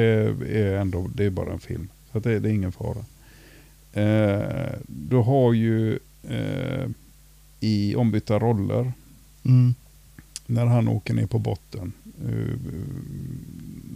är 0.59 0.75
ändå 0.77 1.09
det 1.15 1.25
är 1.25 1.29
bara 1.29 1.53
en 1.53 1.59
film. 1.59 1.87
Så 2.11 2.19
det, 2.19 2.39
det 2.39 2.49
är 2.49 2.53
ingen 2.53 2.71
fara. 2.71 3.05
Eh, 3.93 4.73
du 4.87 5.15
har 5.15 5.53
ju 5.53 5.99
eh, 6.29 6.87
i 7.59 7.95
ombytta 7.95 8.39
roller, 8.39 8.91
Mm. 9.45 9.75
när 10.45 10.65
han 10.65 10.87
åker 10.87 11.13
ner 11.13 11.25
på 11.27 11.39
botten, 11.39 11.91
eh, 12.25 12.57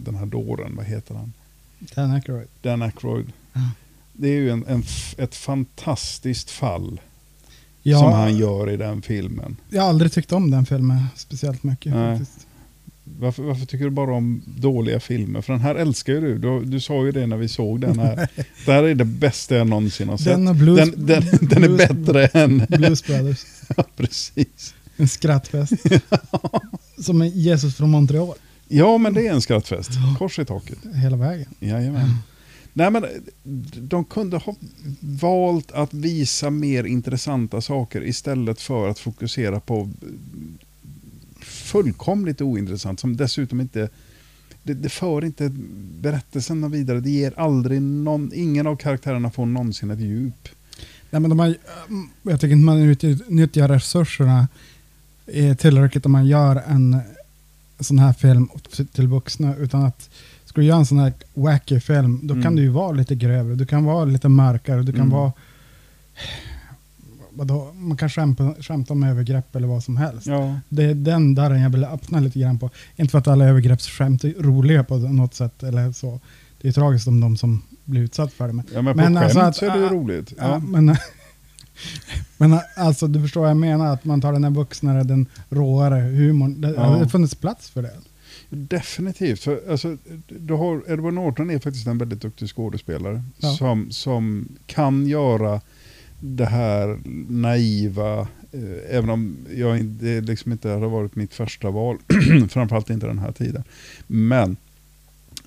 den 0.04 0.14
här 0.14 0.26
dåren, 0.26 0.76
vad 0.76 0.86
heter 0.86 1.14
han? 1.14 1.32
Dan 1.78 2.10
Aykroyd. 2.10 2.48
Dan 2.62 2.82
Aykroyd. 2.82 3.32
Det 4.12 4.28
är 4.28 4.32
ju 4.32 4.50
en, 4.50 4.66
en, 4.66 4.84
ett 5.18 5.34
fantastiskt 5.34 6.50
fall 6.50 7.00
Ja. 7.84 7.98
som 7.98 8.12
han 8.12 8.36
gör 8.36 8.70
i 8.70 8.76
den 8.76 9.02
filmen. 9.02 9.56
Jag 9.70 9.82
har 9.82 9.88
aldrig 9.88 10.12
tyckt 10.12 10.32
om 10.32 10.50
den 10.50 10.66
filmen 10.66 11.06
speciellt 11.16 11.62
mycket. 11.62 11.92
Varför, 13.04 13.42
varför 13.42 13.66
tycker 13.66 13.84
du 13.84 13.90
bara 13.90 14.14
om 14.14 14.42
dåliga 14.46 15.00
filmer? 15.00 15.40
För 15.40 15.52
den 15.52 15.62
här 15.62 15.74
älskar 15.74 16.12
ju 16.12 16.20
du. 16.20 16.38
Du, 16.38 16.64
du 16.64 16.80
sa 16.80 17.04
ju 17.04 17.12
det 17.12 17.26
när 17.26 17.36
vi 17.36 17.48
såg 17.48 17.80
den 17.80 17.98
här. 17.98 18.28
det 18.66 18.72
här 18.72 18.82
är 18.82 18.94
det 18.94 19.04
bästa 19.04 19.56
jag 19.56 19.66
någonsin 19.66 20.08
har 20.08 20.16
sett. 20.16 20.26
Den 20.26 20.48
Blues- 20.48 20.76
den, 20.96 21.06
den, 21.06 21.24
den 21.40 21.64
är 21.64 21.68
Blues- 21.68 21.76
bättre 22.04 22.26
än... 22.26 22.66
Blues 22.68 23.04
Brothers. 23.06 23.44
ja, 23.76 23.84
precis. 23.96 24.74
En 24.96 25.08
skrattfest. 25.08 25.72
som 27.00 27.26
Jesus 27.26 27.74
från 27.76 27.90
Montreal. 27.90 28.34
Ja, 28.68 28.98
men 28.98 29.14
det 29.14 29.26
är 29.26 29.32
en 29.32 29.42
skrattfest. 29.42 29.90
Kors 30.18 30.38
i 30.38 30.44
taket. 30.44 30.78
Hela 30.94 31.16
vägen. 31.16 31.48
Jajamän. 31.60 32.14
Nej, 32.72 32.90
men 32.90 33.04
de 33.74 34.04
kunde 34.04 34.36
ha 34.36 34.54
valt 35.00 35.72
att 35.72 35.94
visa 35.94 36.50
mer 36.50 36.84
intressanta 36.84 37.60
saker 37.60 38.04
istället 38.04 38.60
för 38.60 38.88
att 38.88 38.98
fokusera 38.98 39.60
på 39.60 39.90
fullkomligt 41.40 42.40
ointressant 42.40 43.00
som 43.00 43.16
dessutom 43.16 43.60
inte 43.60 43.88
det, 44.62 44.74
det 44.74 44.88
för 44.88 45.24
inte 45.24 45.52
berättelsen 46.00 46.60
någon 46.60 46.70
vidare. 46.70 47.00
Det 47.00 47.10
ger 47.10 47.38
aldrig 47.40 47.82
någon, 47.82 48.30
ingen 48.34 48.66
av 48.66 48.76
karaktärerna 48.76 49.30
får 49.30 49.46
någonsin 49.46 49.90
ett 49.90 50.00
djup. 50.00 50.48
Nej, 51.10 51.20
men 51.20 51.28
de 51.30 51.38
har, 51.38 51.56
um, 51.88 52.10
jag 52.22 52.40
tycker 52.40 52.52
inte 52.52 52.64
man 52.64 52.78
utnyttjar 52.78 53.68
resurserna 53.68 54.48
eh, 55.26 55.56
tillräckligt 55.56 56.06
om 56.06 56.12
man 56.12 56.26
gör 56.26 56.62
en 56.66 57.00
sån 57.80 57.98
här 57.98 58.12
film 58.12 58.48
till 58.92 59.08
vuxna. 59.08 59.56
Utan 59.56 59.84
att 59.84 60.10
skulle 60.52 60.64
du 60.64 60.68
göra 60.68 60.78
en 60.78 60.86
sån 60.86 60.98
här 60.98 61.12
wacky 61.34 61.80
film, 61.80 62.20
då 62.22 62.34
Mm. 62.34 62.42
kan 62.42 62.56
du 62.56 62.62
ju 62.62 62.68
vara 62.68 62.92
lite 62.92 63.14
grövre. 63.14 63.54
Du 63.54 63.66
kan 63.66 63.84
vara 63.84 64.04
lite 64.04 64.28
mörkare. 64.28 64.82
Du 64.82 64.92
kan 64.92 65.00
Mm. 65.00 65.10
vara... 65.10 65.32
Vadå? 67.34 67.72
Man 67.74 67.96
kan 67.96 68.10
skämta, 68.10 68.54
skämta 68.60 68.92
om 68.92 69.02
övergrepp 69.02 69.56
eller 69.56 69.66
vad 69.68 69.84
som 69.84 69.96
helst. 69.96 70.26
Ja. 70.26 70.54
Det 70.68 70.82
är 70.84 70.94
den 70.94 71.34
dörren 71.34 71.60
jag 71.60 71.70
vill 71.70 71.84
öppna 71.84 72.20
lite 72.20 72.38
grann 72.38 72.58
på. 72.58 72.70
Inte 72.96 73.10
för 73.10 73.18
att 73.18 73.28
alla 73.28 73.44
övergreppsskämt 73.44 74.24
är 74.24 74.34
roliga 74.42 74.84
på 74.84 74.96
något 74.96 75.34
sätt 75.34 75.62
eller 75.62 75.92
så. 75.92 76.20
Det 76.60 76.68
är 76.68 76.72
tragiskt 76.72 77.08
om 77.08 77.20
de 77.20 77.36
som 77.36 77.62
blir 77.84 78.00
utsatt 78.00 78.32
för 78.32 78.46
det. 78.46 78.52
Men, 78.52 78.64
Ja, 78.74 78.82
men 78.82 79.14
på 79.14 79.20
skämt 79.28 79.56
så 79.56 79.64
är 79.66 79.70
det 79.70 79.78
ju 79.78 79.88
roligt. 79.88 80.32
Ja. 80.38 80.44
Ja. 80.48 80.58
men, 80.58 80.96
men 82.36 82.58
alltså, 82.76 83.06
du 83.06 83.20
förstår 83.22 83.40
vad 83.40 83.50
jag 83.50 83.56
menar, 83.56 83.86
att 83.92 84.04
man 84.04 84.20
tar 84.20 84.32
den 84.32 84.44
här 84.44 84.50
vuxnare, 84.50 85.02
den 85.02 85.26
råare 85.50 86.00
humorn. 86.00 86.60
Det 86.60 86.70
Ja. 86.70 86.84
hade 86.84 87.04
det 87.04 87.08
funnits 87.08 87.34
plats 87.34 87.70
för 87.70 87.82
det. 87.82 87.92
Definitivt. 88.54 89.40
För, 89.40 89.70
alltså, 89.70 89.96
du 90.28 90.54
har, 90.54 90.82
Edward 90.92 91.14
Norton 91.14 91.50
är 91.50 91.58
faktiskt 91.58 91.86
en 91.86 91.98
väldigt 91.98 92.20
duktig 92.20 92.48
skådespelare 92.48 93.22
Ja. 93.38 93.52
som, 93.52 93.90
som 93.90 94.48
kan 94.66 95.06
göra 95.06 95.60
det 96.20 96.44
här 96.46 96.98
naiva, 97.28 98.20
eh, 98.52 98.96
även 98.96 99.10
om 99.10 99.36
jag 99.56 99.84
det 99.84 100.20
liksom 100.20 100.52
inte 100.52 100.68
hade 100.68 100.86
varit 100.86 101.16
mitt 101.16 101.34
första 101.34 101.70
val, 101.70 101.98
framförallt 102.50 102.90
inte 102.90 103.06
den 103.06 103.18
här 103.18 103.32
tiden. 103.32 103.64
Men 104.06 104.56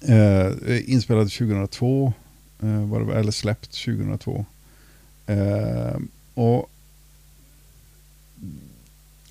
eh, 0.02 0.91
inspelad 0.94 1.32
2002, 1.32 2.13
eh, 2.62 2.86
var 2.89 3.00
det, 3.00 3.13
eller 3.20 3.32
släppt 3.32 3.72
2002. 3.86 4.46
Eh, 5.28 5.98
och 6.34 6.72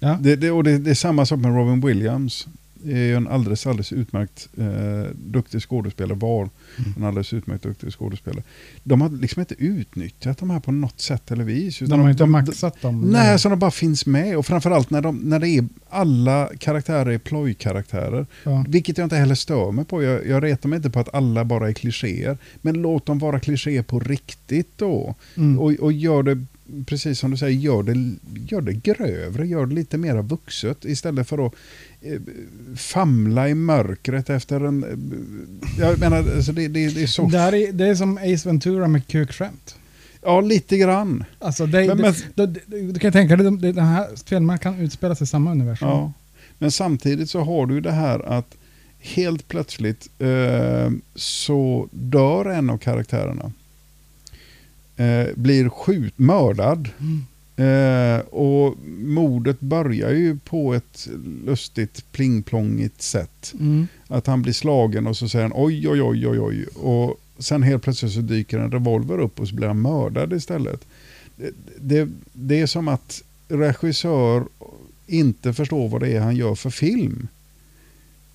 Ja. 0.01 0.19
det, 0.21 0.37
det, 0.37 0.51
och 0.51 0.65
det, 0.65 0.79
det 0.79 0.91
är 0.91 0.95
samma 0.95 1.27
sak 1.27 1.39
med 1.39 1.55
Robin 1.55 1.81
Williams. 1.81 2.47
Är 2.87 2.99
ju 2.99 3.17
en 3.17 3.29
alldeles, 3.29 3.67
alldeles 3.67 3.93
utmärkt 3.93 4.49
eh, 4.59 5.11
duktig 5.15 5.63
skådespelare. 5.63 6.19
Var 6.19 6.49
en 6.97 7.05
alldeles 7.05 7.33
utmärkt 7.33 7.63
duktig 7.63 7.93
skådespelare. 7.93 8.43
De 8.83 9.01
har 9.01 9.11
liksom 9.11 9.41
inte 9.41 9.55
utnyttjat 9.59 10.39
de 10.39 10.51
här 10.51 10.61
på 10.61 10.73
något 10.73 11.01
sätt 11.01 11.31
eller 11.31 11.45
vis. 11.45 11.79
De 11.79 12.01
har 12.01 12.11
inte 12.11 12.27
maxat 12.27 12.83
dem. 12.83 13.01
Nej, 13.01 13.39
så 13.39 13.49
de 13.49 13.59
bara 13.59 13.71
finns 13.71 14.07
med. 14.07 14.37
Och 14.37 14.47
framförallt 14.47 14.91
när, 14.91 15.01
de, 15.03 15.17
när 15.17 15.39
det 15.39 15.49
är 15.49 15.65
alla 15.89 16.51
karaktärer 16.59 17.11
är 17.11 17.19
plojkaraktärer. 17.19 18.27
Ja. 18.43 18.65
Vilket 18.69 18.99
jag 18.99 19.05
inte 19.05 19.17
heller 19.17 19.35
stör 19.35 19.73
mig 19.73 19.85
på. 19.85 20.03
Jag, 20.03 20.27
jag 20.27 20.45
retar 20.45 20.69
mig 20.69 20.77
inte 20.77 20.91
på 20.91 21.01
att 21.01 21.15
alla 21.15 21.45
bara 21.45 21.69
är 21.69 21.73
klichéer. 21.73 22.39
Men 22.63 22.75
låt 22.75 23.07
dem 23.07 23.19
vara 23.19 23.41
klichéer 23.41 23.83
på 23.83 24.01
riktigt 24.01 24.79
då. 24.79 25.15
Mm. 25.37 25.59
Och, 25.59 25.73
och 25.73 25.93
gör 25.93 26.23
det, 26.23 26.45
precis 26.87 27.19
som 27.19 27.31
du 27.31 27.37
säger, 27.37 27.59
gör 27.59 27.83
det, 27.83 28.15
gör 28.51 28.61
det 28.61 28.73
grövre. 28.73 29.47
Gör 29.47 29.67
det 29.67 29.75
lite 29.75 29.99
mer 29.99 30.23
vuxet. 30.23 30.85
Istället 30.85 31.29
för 31.29 31.47
att 31.47 31.55
famla 32.77 33.49
i 33.49 33.55
mörkret 33.55 34.31
efter 34.31 34.61
en... 34.61 34.85
Jag 35.79 35.99
menar, 35.99 36.17
alltså 36.37 36.53
det, 36.53 36.69
det, 36.69 36.89
det 36.89 37.03
är 37.03 37.07
så... 37.07 37.27
Det, 37.27 37.39
är, 37.39 37.73
det 37.73 37.87
är 37.87 37.95
som 37.95 38.19
Ace 38.19 38.49
Ventura 38.49 38.89
med 38.89 39.07
kukskämt. 39.07 39.77
Ja, 40.23 40.41
lite 40.41 40.77
grann. 40.79 41.25
Alltså 41.39 41.67
det, 41.67 41.87
Men- 41.87 41.99
men- 42.01 42.15
det, 42.35 42.47
det, 42.47 42.93
du 42.93 42.99
kan 43.01 43.13
tänka 43.13 43.37
dig, 43.37 43.51
det- 43.59 43.73
den 43.73 43.85
här 43.87 44.09
filmen 44.27 44.59
kan 44.59 44.79
utspela 44.81 45.15
sig 45.15 45.25
i 45.25 45.29
samma 45.29 45.51
universum. 45.51 45.89
Ja. 45.89 46.13
Men 46.59 46.71
samtidigt 46.71 47.31
så 47.31 47.41
har 47.41 47.67
du 47.67 47.81
det 47.81 47.93
här 47.93 48.21
att 48.39 48.55
helt 49.01 49.49
plötsligt 49.49 50.09
eh, 50.19 50.91
så 51.15 51.89
dör 51.93 52.45
en 52.45 52.71
av 52.71 52.79
karaktärerna. 52.79 53.53
Eh, 54.97 55.27
blir 55.37 55.69
skjut, 55.69 56.19
mördad. 56.19 56.89
Eh, 57.57 58.19
och 58.19 58.77
mordet 58.99 59.61
börjar 59.61 60.11
ju 60.11 60.39
på 60.39 60.75
ett 60.75 61.09
lustigt 61.47 62.13
plingplongigt 62.13 63.03
sätt. 63.03 63.55
Mm. 63.61 63.87
Att 64.07 64.27
han 64.27 64.43
blir 64.43 64.53
slagen 64.53 65.07
och 65.07 65.17
så 65.17 65.29
säger 65.29 65.45
han 65.45 65.53
oj, 65.55 65.89
oj, 65.89 66.03
oj, 66.03 66.29
oj, 66.29 66.41
oj. 66.41 66.67
Och 66.67 67.21
sen 67.39 67.63
helt 67.63 67.83
plötsligt 67.83 68.13
så 68.13 68.21
dyker 68.21 68.59
en 68.59 68.71
revolver 68.71 69.19
upp 69.19 69.41
och 69.41 69.49
så 69.49 69.55
blir 69.55 69.69
han 69.69 69.83
mördad 69.83 70.33
istället. 70.33 70.85
Det, 71.37 71.51
det, 71.81 72.09
det 72.33 72.61
är 72.61 72.67
som 72.67 72.89
att 72.89 73.23
regissör 73.49 74.45
inte 75.07 75.53
förstår 75.53 75.89
vad 75.89 76.01
det 76.01 76.13
är 76.13 76.21
han 76.21 76.37
gör 76.37 76.55
för 76.55 76.71
film. 76.71 77.29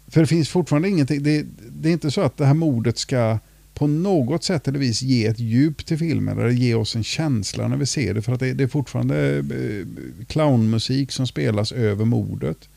För 0.08 0.22
det 0.22 0.28
finns 0.28 0.50
fortfarande 0.50 0.90
ingenting, 0.90 1.24
det, 1.24 1.46
det 1.70 1.90
är 1.90 1.94
inte 1.94 2.12
så 2.12 2.22
att 2.22 2.38
det 2.38 2.46
här 2.46 2.54
mordet 2.54 2.98
ska 2.98 3.40
på 3.80 3.88
något 3.88 4.44
sätt 4.44 4.68
eller 4.68 4.80
vis 4.80 5.02
ge 5.02 5.26
ett 5.26 5.40
djup 5.40 5.86
till 5.86 5.98
filmen 5.98 6.40
eller 6.40 6.50
ge 6.50 6.74
oss 6.74 6.96
en 6.96 7.04
känsla 7.04 7.68
när 7.68 7.78
vi 7.78 7.86
ser 7.86 8.14
det. 8.14 8.22
För 8.22 8.34
att 8.34 8.40
det, 8.40 8.54
det 8.54 8.64
är 8.64 8.68
fortfarande 8.68 9.38
eh, 9.38 10.26
clownmusik 10.28 11.12
som 11.12 11.28
spelas 11.28 11.72
över 11.72 12.06
mordet. 12.06 12.70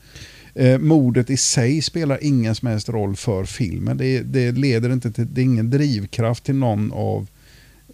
Eh, 0.55 0.79
mordet 0.79 1.29
i 1.29 1.37
sig 1.37 1.81
spelar 1.81 2.23
ingen 2.23 2.55
som 2.55 2.67
helst 2.67 2.89
roll 2.89 3.15
för 3.15 3.45
filmen. 3.45 3.97
Det, 3.97 4.19
det 4.19 4.51
leder 4.51 4.93
inte 4.93 5.11
till, 5.11 5.33
det 5.33 5.41
är 5.41 5.45
ingen 5.45 5.69
drivkraft 5.69 6.43
till 6.43 6.55
någon 6.55 6.91
av 6.91 7.27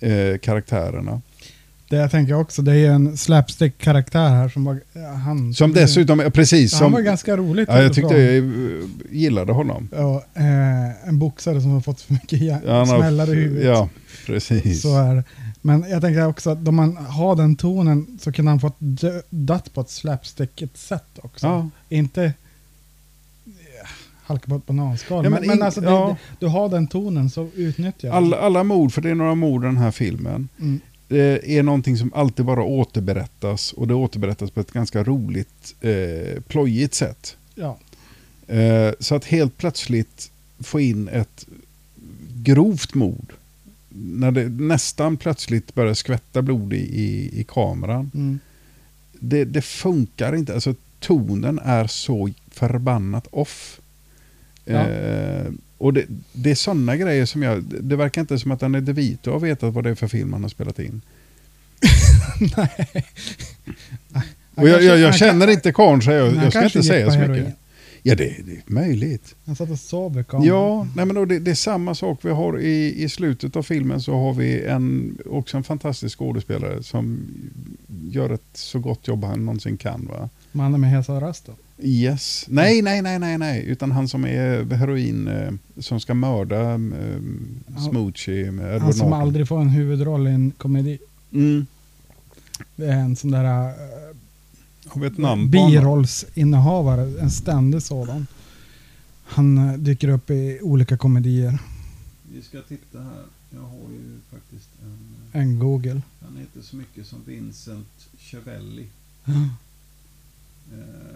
eh, 0.02 0.38
karaktärerna. 0.38 1.22
Det 1.90 1.96
jag 1.96 2.12
tänker 2.12 2.34
också, 2.34 2.62
det 2.62 2.76
är 2.76 2.92
en 2.92 3.18
slapstick-karaktär 3.18 4.30
här 4.30 4.50
som 4.50 4.66
var... 4.66 4.80
Han, 5.26 5.54
Som 5.54 5.74
dessutom, 5.74 6.20
ja, 6.20 6.30
precis. 6.30 6.74
Han 6.74 6.80
Som, 6.80 6.92
var 6.92 7.02
ganska 7.02 7.38
rolig. 7.38 7.66
ja, 7.70 7.82
jag 7.82 7.94
tyckte 7.94 8.14
jag 8.18 8.38
eh, 8.38 8.44
gillade 9.12 9.52
honom. 9.54 9.90
Ja, 9.96 10.24
eh, 10.34 11.08
en 11.10 11.20
boxare 11.20 11.62
som 11.62 11.72
har 11.72 11.82
fått 11.82 12.02
för 12.02 12.14
mycket 12.14 12.42
Ja, 12.42 12.60
han 12.78 12.88
smällar 12.88 13.34
i 13.34 13.36
huvudet. 13.36 13.66
Ja, 13.66 13.90
precis. 14.26 14.82
Så 14.82 14.98
är 14.98 15.16
det. 15.16 15.24
Men 15.62 15.86
jag 15.90 16.02
tänker 16.02 16.28
också 16.28 16.50
att 16.50 16.68
om 16.68 16.76
man 16.76 16.98
har 16.98 17.36
den 17.36 17.56
tonen 17.56 18.18
så 18.22 18.32
kan 18.32 18.48
han 18.48 18.60
fått 18.60 18.76
dö, 18.80 19.22
dött 19.30 19.74
på 19.74 19.82
ett 19.82 19.90
slapstickigt 19.90 20.78
sätt 20.78 21.20
också. 21.22 21.48
Ja. 21.48 21.70
Inte 21.90 22.24
eh, 22.24 22.32
halka 24.24 24.48
på 24.50 24.56
ett 24.56 24.66
bananskal. 24.66 25.24
Ja, 25.26 25.30
men 25.30 25.40
men 25.40 25.48
men 25.48 25.58
in- 25.58 25.64
alltså, 25.64 25.82
det, 25.82 25.88
ja. 25.90 26.18
det, 26.40 26.46
du 26.46 26.52
har 26.52 26.70
den 26.70 26.88
tonen 26.88 27.30
så 27.30 27.48
utnyttja 27.56 28.08
den. 28.08 28.12
Alla, 28.18 28.38
alla 28.38 28.64
mord, 28.64 28.92
för 28.92 29.02
det 29.02 29.10
är 29.10 29.16
några 29.16 29.36
mord 29.36 29.64
i 29.64 29.68
den 29.68 29.78
här 29.78 29.92
filmen, 29.92 30.50
Mm. 30.60 30.80
Det 31.10 31.58
är 31.58 31.64
någonting 31.64 31.98
som 31.98 32.14
alltid 32.14 32.46
bara 32.46 32.64
återberättas 32.64 33.74
och 33.74 33.88
det 33.88 33.94
återberättas 33.94 34.52
på 34.52 34.60
ett 34.60 34.72
ganska 34.72 35.04
roligt, 35.04 35.76
eh, 35.82 36.42
plojigt 36.42 36.94
sätt. 36.94 37.38
Ja. 37.56 37.78
Eh, 38.48 38.94
så 39.00 39.16
att 39.16 39.26
helt 39.26 39.58
plötsligt 39.58 40.32
få 40.60 40.80
in 40.80 41.08
ett 41.08 41.46
grovt 42.34 42.94
mord, 42.94 43.34
när 43.90 44.32
det 44.32 44.50
nästan 44.50 45.18
plötsligt 45.18 45.74
börjar 45.74 45.94
skvätta 45.94 46.42
blod 46.42 46.74
i, 46.74 46.78
i, 46.78 47.40
i 47.40 47.44
kameran, 47.44 48.12
Mm. 48.14 48.40
det, 49.20 49.46
det 49.46 49.62
funkar 49.62 50.36
inte. 50.36 50.54
Alltså 50.54 50.76
tonen 51.00 51.60
är 51.64 51.88
så 51.88 52.30
förbannat 52.52 53.28
off. 53.32 53.80
Ja. 54.66 54.88
Eh, 54.88 55.52
och 55.80 55.94
det, 55.94 56.06
det 56.34 56.52
är 56.52 56.56
sådana 56.56 56.98
grejer 56.98 57.26
som 57.26 57.44
jag... 57.44 57.64
Det 57.64 57.96
verkar 57.96 58.22
inte 58.22 58.40
som 58.40 58.52
att 58.52 58.60
Danny 58.60 58.80
DeVito 58.80 59.32
har 59.32 59.40
vetat 59.40 59.74
vad 59.74 59.84
det 59.84 59.90
är 59.90 59.96
för 59.96 60.08
film 60.08 60.34
han 60.34 60.42
har 60.42 60.50
spelat 60.50 60.80
in. 60.80 61.02
Nej. 62.58 63.06
Han 64.14 64.24
Och 64.56 64.70
jag, 64.70 64.84
jag, 64.84 65.00
jag 65.00 65.10
han 65.10 65.18
känner 65.18 65.48
inte 65.48 65.72
karln 65.72 66.02
så 66.02 66.12
jag, 66.12 66.26
han 66.26 66.44
jag 66.44 66.54
ska 66.54 66.64
inte 66.64 66.84
säga 66.84 67.12
så 67.12 67.20
mycket. 67.20 67.56
Ja, 68.04 68.16
det, 68.16 68.36
det 68.46 68.52
är 68.52 68.64
möjligt. 68.66 69.36
Han 69.46 69.56
satt 69.56 69.70
och 69.70 69.80
sov 69.80 70.20
i 70.20 70.24
kameran. 70.24 70.48
Ja, 70.48 70.88
nej 70.96 71.06
men 71.06 71.28
det, 71.28 71.40
det 71.40 71.52
är 71.52 71.56
samma 71.56 71.96
sak 71.96 72.20
vi 72.22 72.30
har 72.30 72.60
i, 72.60 73.04
i 73.04 73.10
slutet 73.10 73.56
av 73.56 73.64
filmen 73.64 74.02
så 74.02 74.14
har 74.14 74.34
vi 74.34 74.64
en, 74.64 75.18
också 75.26 75.58
en 75.58 75.64
fantastisk 75.64 76.18
skådespelare 76.20 76.84
som 76.84 77.28
gör 78.10 78.30
ett 78.30 78.50
så 78.54 78.80
gott 78.80 79.08
jobb 79.08 79.24
han 79.24 79.46
någonsin 79.46 79.78
kan. 79.78 80.08
Va? 80.12 80.30
Mannen 80.52 80.82
med 80.82 80.90
hesa 80.90 81.22
rösten. 81.22 81.56
Yes. 81.82 82.46
Nej, 82.48 82.82
nej, 82.82 83.02
nej, 83.02 83.20
nej, 83.20 83.38
nej. 83.38 83.66
Utan 83.66 83.92
han 83.92 84.08
som 84.08 84.26
är 84.26 84.76
heroin, 84.76 85.28
eh, 85.28 85.52
som 85.78 86.00
ska 86.00 86.14
mörda 86.14 86.74
eh, 86.74 86.80
Smoochie 87.90 88.52
med 88.52 88.66
Edward 88.66 88.82
Han 88.82 88.94
som 88.94 89.10
Norton. 89.10 89.22
aldrig 89.22 89.48
får 89.48 89.62
en 89.62 89.70
huvudroll 89.70 90.28
i 90.28 90.32
en 90.32 90.52
komedi. 90.52 91.00
Mm. 91.34 91.66
Det 92.76 92.86
är 92.86 92.98
en 93.00 93.16
sån 93.16 93.32
där 93.32 93.74
honom? 94.94 95.50
birollsinnehavare, 95.50 97.22
en 97.22 97.32
ständig 97.32 97.82
sådan. 97.82 98.28
Han 99.24 99.58
eh, 99.58 99.74
dyker 99.74 100.08
upp 100.08 100.30
i 100.30 100.60
olika 100.62 100.98
komedier. 100.98 101.58
Vi 102.34 102.42
ska 102.42 102.62
titta 102.62 103.00
här. 103.00 103.24
Jag 103.50 103.62
har 103.62 103.90
ju 103.92 104.20
faktiskt 104.32 104.70
en... 104.84 105.16
En 105.42 105.60
Google. 105.60 106.02
Han 106.22 106.38
heter 106.38 106.62
så 106.62 106.76
mycket 106.76 107.08
som 107.08 107.20
Vincent 107.26 107.88
Chiavelli. 108.18 108.88
Eh, 110.74 111.16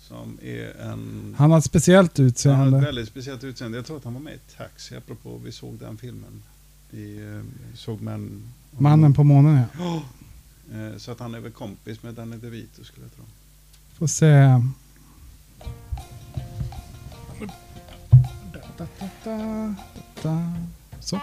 som 0.00 0.38
är 0.42 0.80
en... 0.80 1.34
Han 1.38 1.50
har 1.50 1.58
ett 1.58 1.64
speciellt 1.64 2.18
Han 2.18 2.24
har 2.24 2.28
utseende. 2.30 2.78
ett 2.78 2.84
väldigt 2.84 3.08
speciellt 3.08 3.44
utseende. 3.44 3.78
Jag 3.78 3.86
tror 3.86 3.96
att 3.96 4.04
han 4.04 4.14
var 4.14 4.20
med 4.20 4.34
i 4.34 4.38
Taxi, 4.56 4.96
apropå 4.96 5.40
vi 5.44 5.52
såg 5.52 5.74
den 5.78 5.96
filmen. 5.98 6.42
Vi 6.90 7.16
eh, 7.36 7.42
såg 7.76 8.00
män... 8.00 8.42
Mannen 8.78 9.14
på 9.14 9.24
månen 9.24 9.62
ja. 9.78 10.02
Eh, 10.74 10.96
Så 10.98 11.12
att 11.12 11.20
han 11.20 11.34
är 11.34 11.40
väl 11.40 11.52
kompis 11.52 12.02
med 12.02 12.14
Danny 12.14 12.36
DeVito 12.36 12.84
skulle 12.84 13.06
jag 13.06 13.14
tro. 13.16 13.24
Får 13.98 14.06
se. 14.06 14.60
Så. 21.00 21.20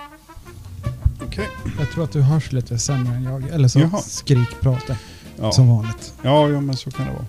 Okej. 1.21 1.47
Jag 1.79 1.91
tror 1.91 2.03
att 2.03 2.11
du 2.11 2.21
hörs 2.21 2.51
lite 2.51 2.79
sämre 2.79 3.15
än 3.15 3.23
jag. 3.23 3.49
Eller 3.49 3.67
så 3.67 3.79
Jaha. 3.79 4.01
skrikpratar. 4.01 4.97
Ja. 5.41 5.51
Som 5.51 5.69
vanligt. 5.69 6.13
Ja, 6.21 6.49
ja, 6.49 6.61
men 6.61 6.77
så 6.77 6.91
kan 6.91 7.05
det 7.05 7.11
vara. 7.11 7.25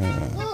Eh, 0.00 0.48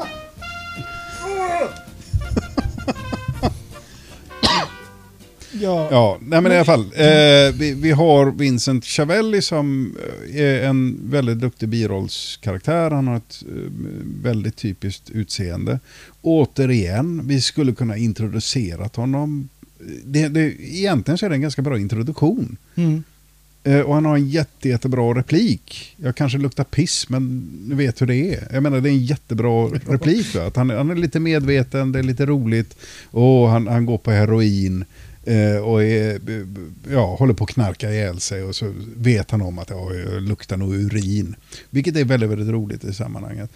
Ja. 5.61 5.89
Ja, 5.91 6.19
nej 6.21 6.41
men 6.41 6.53
i 6.53 6.55
alla 6.55 6.65
fall. 6.65 6.81
Eh, 6.81 7.55
vi, 7.55 7.75
vi 7.77 7.91
har 7.91 8.31
Vincent 8.31 8.85
Chiavelli 8.85 9.43
som 9.43 9.97
eh, 10.33 10.41
är 10.41 10.63
en 10.63 10.99
väldigt 11.11 11.39
duktig 11.41 11.69
birollskaraktär. 11.69 12.91
Han 12.91 13.07
har 13.07 13.17
ett 13.17 13.43
eh, 13.49 13.71
väldigt 14.23 14.57
typiskt 14.57 15.11
utseende. 15.11 15.81
Återigen, 16.23 17.29
vi 17.29 17.41
skulle 17.41 17.73
kunna 17.73 17.97
introducera 17.97 18.91
honom. 18.95 19.49
Det, 20.05 20.29
det, 20.29 20.41
egentligen 20.61 21.19
så 21.19 21.27
är 21.27 21.31
det 21.31 21.37
en 21.37 21.43
ganska 21.43 21.63
bra 21.63 21.79
introduktion. 21.79 22.57
Mm. 22.75 23.05
Eh, 23.65 23.81
och 23.81 23.95
han 23.95 24.05
har 24.05 24.17
en 24.17 24.29
jätte, 24.29 24.69
jättebra 24.69 25.15
replik. 25.15 25.97
Jag 25.97 26.17
kanske 26.17 26.39
luktar 26.39 26.65
piss, 26.65 27.09
men 27.09 27.51
ni 27.69 27.75
vet 27.75 28.03
hur 28.03 28.07
det 28.07 28.17
är. 28.17 28.49
Jag 28.53 28.63
menar, 28.63 28.81
det 28.81 28.89
är 28.89 28.93
en 28.93 29.05
jättebra 29.05 29.67
replik. 29.89 30.35
Va? 30.35 30.47
Att 30.47 30.57
han, 30.57 30.71
han 30.71 30.91
är 30.91 30.95
lite 30.95 31.21
medveten, 31.21 31.93
det 31.93 31.99
är 31.99 32.03
lite 32.03 32.27
roligt. 32.27 32.77
Och 33.11 33.49
han, 33.49 33.67
han 33.67 33.87
går 33.87 33.99
på 33.99 34.11
heroin. 34.11 34.85
Eh, 35.25 35.57
och 35.57 35.85
är, 35.85 36.21
ja, 36.91 37.15
håller 37.15 37.35
på 37.35 37.45
att 37.45 37.51
knarka 37.51 37.91
ihjäl 37.91 38.21
sig. 38.21 38.43
Och 38.43 38.57
så 38.57 38.73
vet 38.97 39.31
han 39.31 39.43
om 39.43 39.59
att 39.59 39.71
ja, 39.71 39.95
jag 39.95 40.23
luktar 40.23 40.57
nog 40.57 40.75
urin. 40.75 41.37
Vilket 41.71 41.97
är 41.97 42.05
väldigt, 42.05 42.31
väldigt 42.31 42.49
roligt 42.49 42.85
i 42.85 42.95
sammanhanget. 42.95 43.51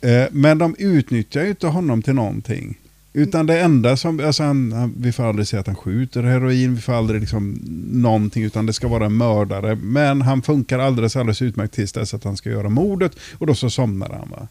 Eh, 0.00 0.24
men 0.30 0.58
de 0.58 0.76
utnyttjar 0.78 1.42
ju 1.42 1.48
inte 1.48 1.66
honom 1.66 2.02
till 2.02 2.14
någonting. 2.14 2.78
Utan 3.14 3.46
det 3.46 3.60
enda 3.60 3.96
som, 3.96 4.20
alltså 4.20 4.42
han, 4.42 4.94
vi 4.96 5.12
får 5.12 5.24
aldrig 5.24 5.48
se 5.48 5.56
att 5.56 5.66
han 5.66 5.76
skjuter 5.76 6.22
heroin, 6.22 6.74
vi 6.74 6.80
får 6.80 6.92
aldrig 6.92 7.20
liksom 7.20 7.58
någonting, 7.92 8.42
utan 8.42 8.66
det 8.66 8.72
ska 8.72 8.88
vara 8.88 9.06
en 9.06 9.16
mördare. 9.16 9.74
Men 9.74 10.22
han 10.22 10.42
funkar 10.42 10.78
alldeles, 10.78 11.16
alldeles 11.16 11.42
utmärkt 11.42 11.74
tills 11.74 11.92
dess 11.92 12.14
att 12.14 12.24
han 12.24 12.36
ska 12.36 12.50
göra 12.50 12.68
mordet 12.68 13.12
och 13.38 13.46
då 13.46 13.54
så 13.54 13.70
somnar 13.70 14.08
han. 14.08 14.30
Va? 14.30 14.48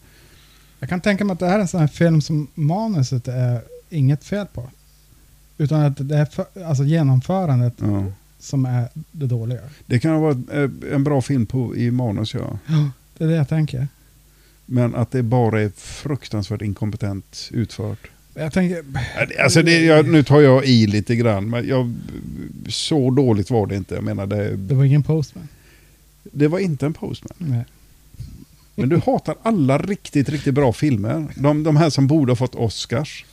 Jag 0.80 0.90
kan 0.90 1.02
tänka 1.02 1.26
mig 1.26 1.34
att 1.34 1.40
det 1.40 1.48
här 1.48 1.56
är 1.56 1.60
en 1.62 1.68
sån 1.68 1.80
här 1.80 1.88
film 1.88 2.22
som 2.22 2.48
manuset 2.54 3.28
är 3.28 3.62
inget 3.90 4.24
fel 4.24 4.46
på. 4.54 4.70
Utan 5.58 5.82
att 5.82 6.10
det 6.10 6.18
är 6.18 6.26
för, 6.26 6.46
alltså 6.66 6.84
genomförandet 6.84 7.74
Ja. 7.78 8.06
som 8.40 8.66
är 8.66 8.88
det 9.12 9.26
dåliga. 9.28 9.60
Det 9.86 10.00
kan 10.00 10.22
vara 10.22 10.38
eh, 10.52 10.70
en 10.94 11.04
bra 11.04 11.22
film 11.22 11.46
på, 11.46 11.76
i 11.76 11.92
manus, 11.92 12.34
ja. 12.34 12.60
Det 13.18 13.24
är 13.24 13.28
det 13.28 13.36
jag 13.36 13.50
tänker. 13.50 13.88
Men 14.66 14.96
att 14.96 15.12
det 15.12 15.24
bara 15.24 15.62
är 15.62 15.72
fruktansvärt 15.78 16.62
inkompetent 16.62 17.50
utfört. 17.52 18.08
Jag 18.34 18.54
tänker... 18.54 18.84
Alltså 19.40 19.62
det, 19.62 19.80
jag, 19.80 20.08
nu 20.08 20.24
tar 20.24 20.42
jag 20.42 20.66
i 20.66 20.88
lite 20.88 21.16
grann, 21.16 21.50
men 21.50 21.68
jag, 21.68 21.94
så 22.70 23.10
dåligt 23.10 23.50
var 23.50 23.68
det 23.68 23.76
inte. 23.76 23.96
Jag 23.96 24.04
menar, 24.04 24.28
det, 24.28 24.56
Det 24.56 24.76
var 24.76 24.84
ingen 24.84 25.04
postman. 25.04 25.48
det 26.24 26.48
var 26.48 26.60
inte 26.60 26.86
en 26.86 26.94
postman. 26.94 27.34
Nej. 27.38 27.66
Men 28.76 28.90
du 28.90 28.98
hatar 28.98 29.36
alla 29.44 29.78
riktigt, 29.78 30.30
riktigt 30.30 30.54
bra 30.54 30.74
filmer. 30.74 31.28
De, 31.36 31.64
de 31.64 31.76
här 31.78 31.90
som 31.90 32.08
borde 32.08 32.32
ha 32.32 32.36
fått 32.36 32.56
Oscars. 32.56 33.26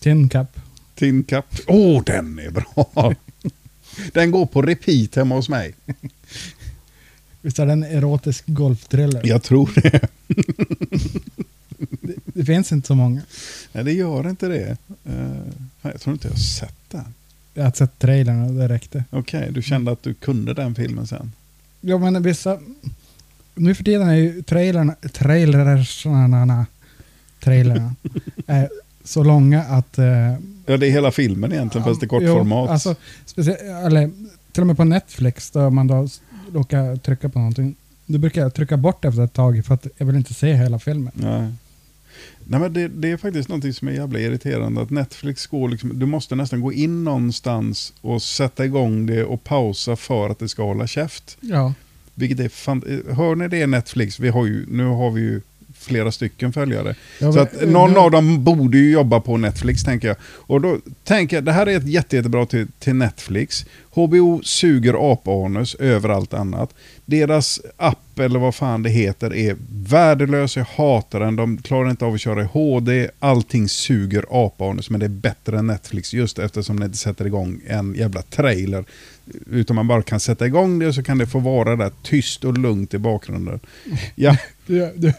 Tin 0.00 0.28
Cup. 0.28 0.48
Tin 0.94 1.24
Cup. 1.24 1.44
Åh, 1.66 1.98
oh, 1.98 2.04
den 2.04 2.38
är 2.38 2.50
bra! 2.50 3.14
Den 4.12 4.30
går 4.30 4.46
på 4.46 4.62
repeat 4.62 5.14
hemma 5.16 5.34
hos 5.34 5.48
mig. 5.48 5.74
Visst 7.40 7.58
är 7.58 7.66
det 7.66 7.72
en 7.72 7.84
erotisk 7.84 8.44
golfthriller? 8.46 9.20
Jag 9.24 9.42
tror 9.42 9.70
det. 9.74 10.08
Det, 12.00 12.14
det 12.24 12.44
finns 12.44 12.72
inte 12.72 12.86
så 12.86 12.94
många. 12.94 13.20
Nej, 13.72 13.84
det 13.84 13.92
gör 13.92 14.28
inte 14.30 14.48
det. 14.48 14.76
Uh, 15.10 15.36
jag 15.82 16.00
tror 16.00 16.12
inte 16.12 16.28
jag 16.28 16.32
har 16.32 16.38
sett 16.38 16.74
den. 16.90 17.14
Jag 17.54 17.64
har 17.64 17.70
sett 17.72 17.98
trailern 17.98 18.42
och 18.42 18.54
det 18.54 18.68
räckte. 18.68 19.04
Okej, 19.10 19.48
du 19.52 19.62
kände 19.62 19.92
att 19.92 20.02
du 20.02 20.14
kunde 20.14 20.54
den 20.54 20.74
filmen 20.74 21.06
sen? 21.06 21.32
Ja 21.80 21.98
men 21.98 22.22
vissa... 22.22 22.58
Nu 23.54 23.74
för 23.74 23.84
tiden 23.84 24.08
är 24.08 24.14
ju 24.14 24.42
trailerna, 24.42 24.94
trailersarna, 25.12 26.66
trailerna 27.40 27.94
är 28.46 28.68
så 29.04 29.24
långa 29.24 29.62
att... 29.62 29.98
eh, 29.98 30.34
Ja, 30.66 30.76
det 30.76 30.86
är 30.86 30.90
hela 30.90 31.10
filmen 31.10 31.52
egentligen, 31.52 31.84
fast 31.84 32.02
i 32.02 32.06
kortformat. 32.06 32.70
Alltså, 32.70 32.94
eller, 33.84 34.10
till 34.52 34.60
och 34.60 34.66
med 34.66 34.76
på 34.76 34.84
Netflix, 34.84 35.50
då 35.50 35.70
man 35.70 35.86
då 35.86 36.08
råkar 36.52 36.96
trycka 36.96 37.28
på 37.28 37.38
någonting. 37.38 37.74
Då 38.06 38.18
brukar 38.18 38.40
jag 38.42 38.54
trycka 38.54 38.76
bort 38.76 39.04
efter 39.04 39.24
ett 39.24 39.32
tag 39.32 39.64
för 39.66 39.74
att 39.74 39.86
jag 39.98 40.06
vill 40.06 40.16
inte 40.16 40.34
se 40.34 40.54
hela 40.54 40.78
filmen. 40.78 41.12
Nej. 41.14 41.52
Nej, 42.44 42.60
men 42.60 42.72
det, 42.72 42.88
det 42.88 43.10
är 43.10 43.16
faktiskt 43.16 43.48
någonting 43.48 43.74
som 43.74 43.88
är 43.88 43.92
jävla 43.92 44.18
irriterande. 44.18 44.82
Att 44.82 44.90
Netflix 44.90 45.46
går 45.46 45.68
liksom, 45.68 45.98
du 45.98 46.06
måste 46.06 46.36
nästan 46.36 46.60
gå 46.60 46.72
in 46.72 47.04
någonstans 47.04 47.92
och 48.00 48.22
sätta 48.22 48.64
igång 48.64 49.06
det 49.06 49.24
och 49.24 49.44
pausa 49.44 49.96
för 49.96 50.30
att 50.30 50.38
det 50.38 50.48
ska 50.48 50.62
hålla 50.62 50.86
käft. 50.86 51.36
Ja. 51.40 51.74
Vilket 52.14 52.40
är 52.40 52.48
fan, 52.48 53.02
hör 53.16 53.34
ni 53.34 53.48
det 53.48 53.66
Netflix? 53.66 54.20
Vi 54.20 54.28
har 54.28 54.46
ju, 54.46 54.66
nu 54.68 54.84
har 54.84 55.10
vi 55.10 55.20
ju 55.20 55.40
flera 55.80 56.12
stycken 56.12 56.52
följare. 56.52 56.94
Ja, 57.18 57.32
så 57.32 57.40
att 57.40 57.68
någon 57.68 57.92
nu- 57.92 57.98
av 57.98 58.10
dem 58.10 58.44
borde 58.44 58.78
ju 58.78 58.90
jobba 58.92 59.20
på 59.20 59.36
Netflix 59.36 59.84
tänker 59.84 60.08
jag. 60.08 60.16
Och 60.22 60.60
då 60.60 60.78
tänker 61.04 61.36
jag, 61.36 61.44
det 61.44 61.52
här 61.52 61.66
är 61.68 61.76
ett 61.76 61.88
jätte, 61.88 62.16
jättebra 62.16 62.46
till, 62.46 62.66
till 62.78 62.94
Netflix. 62.94 63.64
HBO 63.94 64.40
suger 64.44 65.12
apanus 65.12 65.74
över 65.74 66.08
allt 66.08 66.34
annat. 66.34 66.74
Deras 67.04 67.60
app, 67.76 68.18
eller 68.18 68.38
vad 68.38 68.54
fan 68.54 68.82
det 68.82 68.90
heter, 68.90 69.34
är 69.34 69.56
värdelös. 69.72 70.56
Jag 70.56 70.64
hatar 70.64 71.20
den. 71.20 71.36
De 71.36 71.58
klarar 71.58 71.90
inte 71.90 72.04
av 72.04 72.14
att 72.14 72.20
köra 72.20 72.42
i 72.42 72.44
HD. 72.44 73.08
Allting 73.18 73.68
suger 73.68 74.24
apanus, 74.30 74.90
men 74.90 75.00
det 75.00 75.06
är 75.06 75.10
bättre 75.10 75.58
än 75.58 75.66
Netflix 75.66 76.14
just 76.14 76.38
eftersom 76.38 76.80
det 76.80 76.86
inte 76.86 76.98
sätter 76.98 77.26
igång 77.26 77.60
en 77.66 77.94
jävla 77.94 78.22
trailer. 78.22 78.84
Utan 79.50 79.76
man 79.76 79.88
bara 79.88 80.02
kan 80.02 80.20
sätta 80.20 80.46
igång 80.46 80.78
det 80.78 80.86
och 80.86 80.94
så 80.94 81.02
kan 81.02 81.18
det 81.18 81.26
få 81.26 81.38
vara 81.38 81.76
där 81.76 81.90
tyst 82.02 82.44
och 82.44 82.58
lugnt 82.58 82.94
i 82.94 82.98
bakgrunden. 82.98 83.60
Ja, 84.14 84.36
Du, 84.70 84.92
du, 84.96 85.12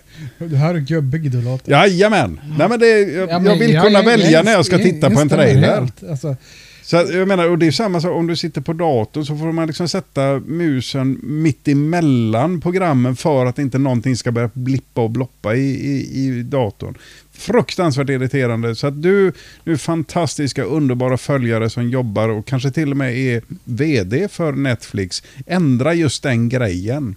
du 0.47 0.55
här 0.55 0.75
är 0.75 0.79
gubbig 0.79 1.31
du 1.31 1.41
låter. 1.41 1.71
jajamän. 1.71 2.39
Nej, 2.57 2.69
men 2.69 2.79
det, 2.79 2.87
jag, 3.01 3.29
Ja, 3.29 3.39
men 3.39 3.51
jag 3.51 3.59
vill 3.59 3.73
jag- 3.73 3.83
kunna 3.83 3.99
jag- 3.99 4.05
välja 4.05 4.29
jag 4.29 4.45
när 4.45 4.51
jag 4.51 4.65
ska 4.65 4.75
inst- 4.77 4.83
titta 4.83 5.09
på 5.09 5.19
en 5.19 5.29
trailer. 5.29 5.67
helt. 5.79 6.03
Alltså, 6.09 6.35
Så 6.83 6.95
jag 6.95 7.27
menar, 7.27 7.49
och 7.49 7.57
det 7.57 7.67
är 7.67 7.71
samma 7.71 8.01
sak 8.01 8.11
om 8.11 8.27
du 8.27 8.35
sitter 8.35 8.61
på 8.61 8.73
datorn 8.73 9.25
så 9.25 9.37
får 9.37 9.51
man 9.51 9.67
liksom 9.67 9.87
sätta 9.87 10.39
musen 10.45 11.19
mitt 11.23 11.67
emellan 11.67 12.61
programmen 12.61 13.15
för 13.15 13.45
att 13.45 13.59
inte 13.59 13.77
någonting 13.77 14.17
ska 14.17 14.31
börja 14.31 14.49
blippa 14.53 15.01
och 15.01 15.09
bloppa 15.09 15.55
i, 15.55 15.59
i, 15.69 16.25
i 16.27 16.43
datorn. 16.43 16.97
Fruktansvärt 17.33 18.09
irriterande. 18.09 18.75
Så 18.75 18.87
att 18.87 19.01
du, 19.01 19.31
du 19.63 19.77
fantastiska, 19.77 20.63
underbara 20.63 21.17
följare 21.17 21.69
som 21.69 21.89
jobbar 21.89 22.29
och 22.29 22.45
kanske 22.45 22.71
till 22.71 22.91
och 22.91 22.97
med 22.97 23.17
är 23.17 23.41
vd 23.63 24.27
för 24.31 24.51
Netflix. 24.51 25.23
Ändra 25.47 25.93
just 25.93 26.23
den 26.23 26.49
grejen. 26.49 27.15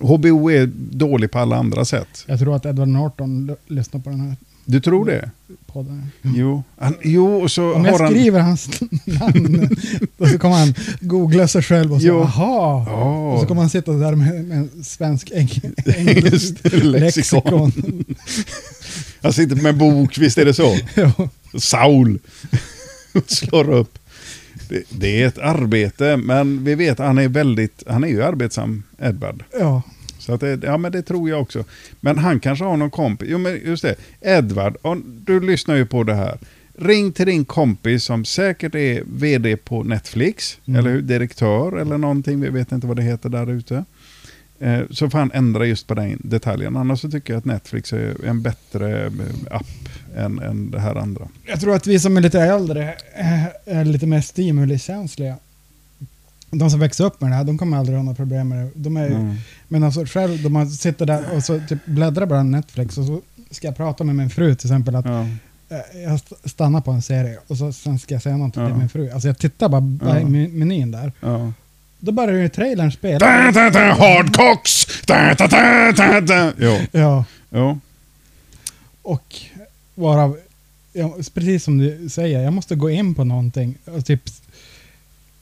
HBO 0.00 0.50
är 0.50 0.66
dålig 0.76 1.30
på 1.30 1.38
alla 1.38 1.56
andra 1.56 1.84
sätt. 1.84 2.24
jag 2.26 2.38
tror 2.38 2.56
att 2.56 2.66
Edward 2.66 2.88
Norton 2.88 3.56
lyssnar 3.66 4.00
på 4.00 4.10
den 4.10 4.20
här 4.20 4.36
Du 4.64 4.80
tror 4.80 5.04
det? 5.04 5.30
podden. 5.66 6.10
Jo, 6.22 6.62
han, 6.78 6.94
jo 7.02 7.42
och 7.42 7.50
så 7.50 7.74
Om 7.74 7.80
har 7.84 7.90
jag 7.92 7.98
han... 7.98 8.10
skriver 8.10 8.40
hans 8.40 8.80
namn, 9.04 9.76
då 10.18 10.26
så 10.26 10.38
kommer 10.38 10.56
han 10.56 10.74
googla 11.00 11.48
sig 11.48 11.62
själv 11.62 11.92
och 11.92 12.00
så, 12.00 12.06
Jo. 12.06 12.20
aha. 12.20 12.84
Ja. 12.88 13.32
Och 13.32 13.40
så 13.40 13.46
kommer 13.46 13.60
han 13.60 13.70
sitta 13.70 13.92
där 13.92 14.14
med, 14.14 14.44
med 14.44 14.58
en 14.58 14.84
svensk 14.84 15.30
eng- 15.30 15.74
engelsk 15.96 16.54
lexikon. 16.84 17.72
Han 19.22 19.32
sitter 19.32 19.56
med 19.56 19.66
en 19.72 19.78
bok, 19.78 20.18
visst 20.18 20.38
är 20.38 20.44
det 20.44 20.54
så? 20.54 20.76
Ja. 20.94 21.12
Saul. 21.58 22.18
Slår 23.26 23.70
upp. 23.70 23.98
Det, 24.68 24.82
det 24.90 25.22
är 25.22 25.26
ett 25.28 25.38
arbete, 25.38 26.16
men 26.16 26.64
vi 26.64 26.74
vet 26.74 27.00
att 27.00 27.06
han 27.06 27.18
är 27.18 27.28
väldigt, 27.28 27.82
han 27.86 28.04
är 28.04 28.08
ju 28.08 28.22
arbetsam, 28.22 28.82
Edvard. 28.98 29.44
ja. 29.58 29.82
Så 30.18 30.32
att 30.34 30.40
det, 30.40 30.60
ja, 30.64 30.76
men 30.78 30.92
det 30.92 31.02
tror 31.02 31.30
jag 31.30 31.40
också. 31.42 31.64
Men 32.00 32.18
han 32.18 32.40
kanske 32.40 32.64
har 32.64 32.76
någon 32.76 32.90
kompis. 32.90 33.28
Jo, 33.30 33.38
men 33.38 33.60
just 33.64 33.82
det. 33.82 33.94
Edvard, 34.20 34.76
du 35.26 35.40
lyssnar 35.40 35.74
ju 35.76 35.86
på 35.86 36.02
det 36.02 36.14
här. 36.14 36.38
Ring 36.78 37.12
till 37.12 37.26
din 37.26 37.44
kompis 37.44 38.04
som 38.04 38.24
säkert 38.24 38.74
är 38.74 39.02
vd 39.06 39.56
på 39.56 39.82
Netflix, 39.82 40.58
Mm. 40.66 40.80
eller 40.80 40.90
hur? 40.90 41.02
Direktör 41.02 41.76
eller 41.80 41.98
någonting. 41.98 42.40
Vi 42.40 42.48
vet 42.48 42.72
inte 42.72 42.86
vad 42.86 42.96
det 42.96 43.02
heter 43.02 43.28
där 43.28 43.50
ute. 43.50 43.84
Eh, 44.58 44.80
Så 44.90 45.10
får 45.10 45.18
han 45.18 45.30
ändra 45.34 45.66
just 45.66 45.86
på 45.86 45.94
den 45.94 46.18
detaljen. 46.24 46.76
Annars 46.76 47.00
så 47.00 47.10
tycker 47.10 47.32
jag 47.32 47.38
att 47.38 47.44
Netflix 47.44 47.92
är 47.92 48.24
en 48.26 48.42
bättre 48.42 49.06
eh, 49.06 49.12
app 49.50 49.66
än, 50.16 50.38
än 50.38 50.70
det 50.70 50.80
här 50.80 50.94
andra. 50.94 51.28
Jag 51.46 51.60
tror 51.60 51.74
att 51.74 51.86
vi 51.86 51.98
som 51.98 52.16
är 52.16 52.20
lite 52.20 52.40
äldre 52.40 52.94
eh, 53.14 53.44
är 53.78 53.84
lite 53.84 54.06
mer 54.06 54.20
stimulikänsliga. 54.20 55.36
De 56.50 56.70
som 56.70 56.80
växer 56.80 57.04
upp 57.04 57.20
med 57.20 57.30
det 57.30 57.34
här, 57.34 57.44
de 57.44 57.58
kommer 57.58 57.76
aldrig 57.76 57.96
ha 57.98 58.02
några 58.02 58.16
problem 58.16 58.48
med 58.48 58.58
det. 58.64 58.70
De 58.74 58.96
är, 58.96 59.06
Mm. 59.06 59.34
Men 59.68 59.82
alltså 59.82 60.04
själv, 60.06 60.42
de 60.42 60.52
man 60.52 60.70
sitter 60.70 61.06
där 61.06 61.24
och 61.36 61.44
så 61.44 61.60
typ 61.68 61.86
bläddrar 61.86 62.26
bara 62.26 62.42
Netflix 62.42 62.98
och 62.98 63.04
så 63.04 63.20
ska 63.50 63.66
jag 63.66 63.76
prata 63.76 64.04
med 64.04 64.16
min 64.16 64.30
fru 64.30 64.54
till 64.54 64.66
exempel 64.66 64.96
att 64.96 65.04
Ja. 65.04 65.20
eh, 65.68 66.02
jag 66.04 66.14
st- 66.14 66.48
stannar 66.48 66.80
på 66.80 66.90
en 66.90 67.02
serie 67.02 67.38
och 67.46 67.58
så 67.58 67.72
sen 67.72 67.98
ska 67.98 68.14
jag 68.14 68.22
säga 68.22 68.36
någonting 68.36 68.62
Ja. 68.62 68.68
till 68.68 68.76
min 68.78 68.88
fru. 68.88 69.10
Alltså 69.10 69.28
jag 69.28 69.38
tittar 69.38 69.68
bara, 69.68 69.80
i 69.82 70.20
Ja. 70.20 70.28
men- 70.28 70.58
menyn 70.58 70.90
där. 70.90 71.12
Ja. 71.20 71.52
Då 72.00 72.12
börjar 72.12 72.34
ju 72.42 72.48
trailern 72.48 72.92
spela. 72.92 73.18
Da, 73.18 73.50
da, 73.52 73.70
da, 73.70 73.80
hardcocks! 73.94 74.86
Da, 75.06 75.34
da, 75.34 75.46
da, 75.46 75.92
da, 75.92 76.20
da. 76.20 76.52
Jo. 76.58 76.76
Ja, 76.92 77.24
Jo. 77.50 77.80
och 79.02 79.34
varav, 79.94 80.36
ja, 80.92 81.16
precis 81.34 81.64
som 81.64 81.78
du 81.78 82.08
säger, 82.08 82.40
jag 82.42 82.52
måste 82.52 82.74
gå 82.74 82.90
in 82.90 83.14
på 83.14 83.24
någonting. 83.24 83.74
Och 83.84 84.04
typ, 84.06 84.22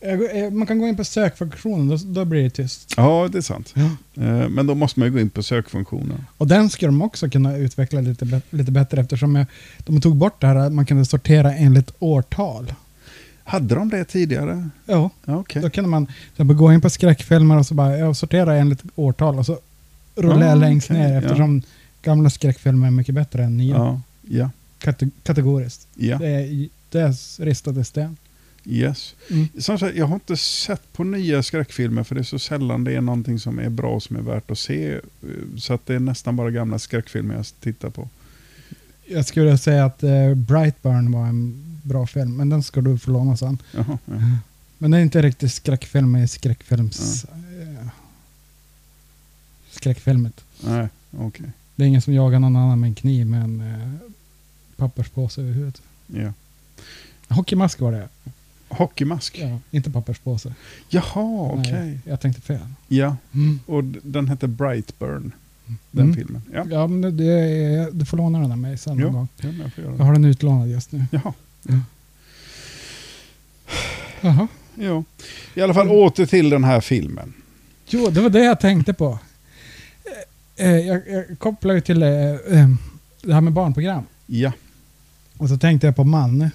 jag, 0.00 0.52
man 0.52 0.66
kan 0.66 0.78
gå 0.78 0.88
in 0.88 0.96
på 0.96 1.04
sökfunktionen, 1.04 1.88
då, 1.88 1.96
då 2.20 2.24
blir 2.24 2.42
det 2.42 2.50
tyst. 2.50 2.94
Ja, 2.96 3.28
det 3.32 3.38
är 3.38 3.42
sant. 3.42 3.74
Ja. 3.74 4.22
Eh, 4.22 4.48
Men 4.48 4.66
då 4.66 4.74
måste 4.74 5.00
man 5.00 5.08
ju 5.08 5.12
gå 5.12 5.20
in 5.20 5.30
på 5.30 5.42
sökfunktionen. 5.42 6.24
Och 6.38 6.46
den 6.46 6.70
ska 6.70 6.86
de 6.86 7.02
också 7.02 7.30
kunna 7.30 7.56
utveckla 7.56 8.00
lite, 8.00 8.40
lite 8.50 8.70
bättre 8.72 9.00
eftersom 9.00 9.36
jag, 9.36 9.46
de 9.78 10.00
tog 10.00 10.16
bort 10.16 10.40
det 10.40 10.46
här 10.46 10.56
att 10.56 10.72
man 10.72 10.86
kunde 10.86 11.04
sortera 11.04 11.54
enligt 11.54 11.92
årtal. 11.98 12.74
Hade 13.44 13.74
de 13.74 13.88
det 13.88 14.04
tidigare? 14.04 14.68
Ja, 14.86 15.10
Ja, 15.24 15.36
Okej. 15.36 15.62
då 15.62 15.70
kunde 15.70 15.90
man 15.90 16.06
gå 16.36 16.72
in 16.72 16.80
på 16.80 16.90
skräckfilmer 16.90 17.58
och 17.58 17.66
så 17.66 17.74
bara 17.74 17.98
jag 17.98 18.16
sortera 18.16 18.56
enligt 18.56 18.82
årtal 18.94 19.38
och 19.38 19.46
så 19.46 19.58
rullar 20.14 20.48
jag 20.48 20.58
längst 20.58 20.90
okej, 20.90 21.02
ner 21.02 21.12
ja. 21.12 21.18
eftersom 21.20 21.62
gamla 22.02 22.30
skräckfilmer 22.30 22.86
är 22.86 22.90
mycket 22.90 23.14
bättre 23.14 23.44
än 23.44 23.56
nya. 23.56 23.76
Ja, 23.76 24.00
ja, 24.28 24.50
Kate- 24.78 25.10
kategoriskt. 25.22 25.86
ja. 25.94 26.18
Det 26.18 26.26
är, 26.28 26.68
det 26.90 27.80
i 27.80 27.84
sten. 27.84 28.16
Yes. 28.64 29.14
Mm. 29.30 29.48
Sagt, 29.60 29.96
jag 29.96 30.06
har 30.06 30.14
inte 30.14 30.36
sett 30.36 30.92
på 30.92 31.04
nya 31.04 31.42
skräckfilmer 31.42 32.02
för 32.04 32.14
det 32.14 32.20
är 32.20 32.22
så 32.22 32.38
sällan 32.38 32.84
det 32.84 32.92
är 32.94 33.00
någonting 33.00 33.38
som 33.38 33.58
är 33.58 33.68
bra 33.68 34.00
som 34.00 34.16
är 34.16 34.20
värt 34.20 34.50
att 34.50 34.58
se. 34.58 34.92
Eh, 34.94 35.00
Så 35.58 35.74
att 35.74 35.86
det 35.86 35.94
är 35.94 36.00
nästan 36.00 36.36
bara 36.36 36.50
gamla 36.50 36.78
skräckfilmer 36.78 37.34
jag 37.34 37.46
tittar 37.60 37.90
på. 37.90 38.08
Jag 39.06 39.26
skulle 39.26 39.58
säga 39.58 39.84
att 39.84 40.02
eh, 40.02 40.34
Brightburn 40.34 41.12
var 41.12 41.26
en 41.26 41.64
bra 41.82 42.06
film, 42.06 42.36
men 42.36 42.48
den 42.48 42.62
ska 42.62 42.80
du 42.80 42.98
få 42.98 43.10
låna 43.10 43.36
sen. 43.36 43.58
Jaha, 43.72 43.98
ja. 44.04 44.12
Men 44.78 44.90
det 44.90 44.98
är 44.98 45.02
inte 45.02 45.22
riktigt 45.22 45.52
skräckfilm 45.52 46.16
i 46.16 46.28
skräckfilms... 46.28 47.24
Eh, 47.24 47.86
skräckfilmet. 49.70 50.44
Nej, 50.60 50.88
okej. 51.18 51.50
Det 51.82 51.86
är 51.86 51.88
ingen 51.88 52.02
som 52.02 52.14
jagar 52.14 52.38
någon 52.38 52.56
annan 52.56 52.80
med 52.80 52.88
en 52.88 52.94
kniv 52.94 53.26
med 53.26 53.42
en 53.44 53.60
eh, 53.60 53.88
papperspåse 54.76 55.40
över 55.40 55.52
huvudet. 55.52 55.82
Ja. 56.06 56.32
Hockeymask 57.28 57.80
var 57.80 57.92
det. 57.92 58.08
Hockeymask? 58.68 59.38
Ja, 59.38 59.58
inte 59.70 59.90
papperspåse. 59.90 60.54
Jaha, 60.88 61.50
okej. 61.52 61.72
Nej, 61.72 61.98
jag 62.04 62.20
tänkte 62.20 62.42
fel. 62.42 62.58
Ja, 62.88 63.16
Mm. 63.34 63.60
och 63.66 63.84
den 63.84 64.28
hette 64.28 64.48
Brightburn. 64.48 65.32
Den 65.90 66.04
Mm. 66.04 66.16
filmen. 66.16 66.42
Ja, 66.52 66.64
Ja, 66.70 66.86
men 66.86 67.16
det, 67.16 67.24
är, 67.24 67.90
du 67.92 68.04
får 68.04 68.16
låna 68.16 68.40
den 68.40 68.52
av 68.52 68.58
mig 68.58 68.78
sen 68.78 68.96
någon 68.96 69.12
gång. 69.12 69.28
ja 69.40 69.48
jag 69.62 69.72
får 69.72 69.84
göra 69.84 69.94
Jag 69.98 70.04
har 70.04 70.12
den 70.12 70.24
utlånad 70.24 70.68
just 70.68 70.92
nu. 70.92 71.04
Jaha. 71.10 71.32
Jaha. 74.20 74.48
Ja. 74.74 75.04
I 75.54 75.60
alla 75.60 75.74
fall 75.74 75.88
åter 75.88 76.26
till 76.26 76.50
den 76.50 76.64
här 76.64 76.80
filmen. 76.80 77.32
Jo, 77.88 78.10
det 78.10 78.20
var 78.20 78.30
det 78.30 78.44
jag 78.44 78.60
tänkte 78.60 78.92
på. 78.92 79.18
Eh, 80.62 80.76
jag, 80.86 81.02
jag 81.10 81.38
kopplar 81.38 81.74
ju 81.74 81.80
till 81.80 82.02
eh, 82.02 82.08
eh, 82.10 82.68
det 83.22 83.34
här 83.34 83.40
med 83.40 83.52
barnprogram. 83.52 84.04
Ja. 84.26 84.52
Och 85.38 85.48
så 85.48 85.56
tänkte 85.58 85.86
jag 85.86 85.96
på 85.96 86.04
Manne. 86.04 86.50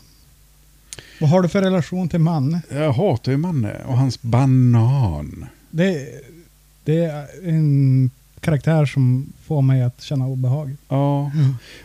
Vad 1.22 1.30
har 1.30 1.41
du 1.41 1.50
för 1.50 1.62
relation 1.62 2.10
till 2.10 2.20
Manne? 2.20 2.62
Jag 2.70 2.93
hatar 2.93 3.32
ju 3.32 3.38
Manne 3.38 3.76
och 3.86 3.98
hans 3.98 4.22
banan. 4.22 5.46
Det, 5.70 6.08
det 6.84 7.06
är 7.06 7.26
en 7.43 8.12
karaktär 8.39 8.86
som 8.86 9.34
får 9.46 9.62
mig 9.62 9.84
att 9.84 10.02
känna 10.02 10.28
obehag. 10.28 10.76
Ja. 10.89 11.32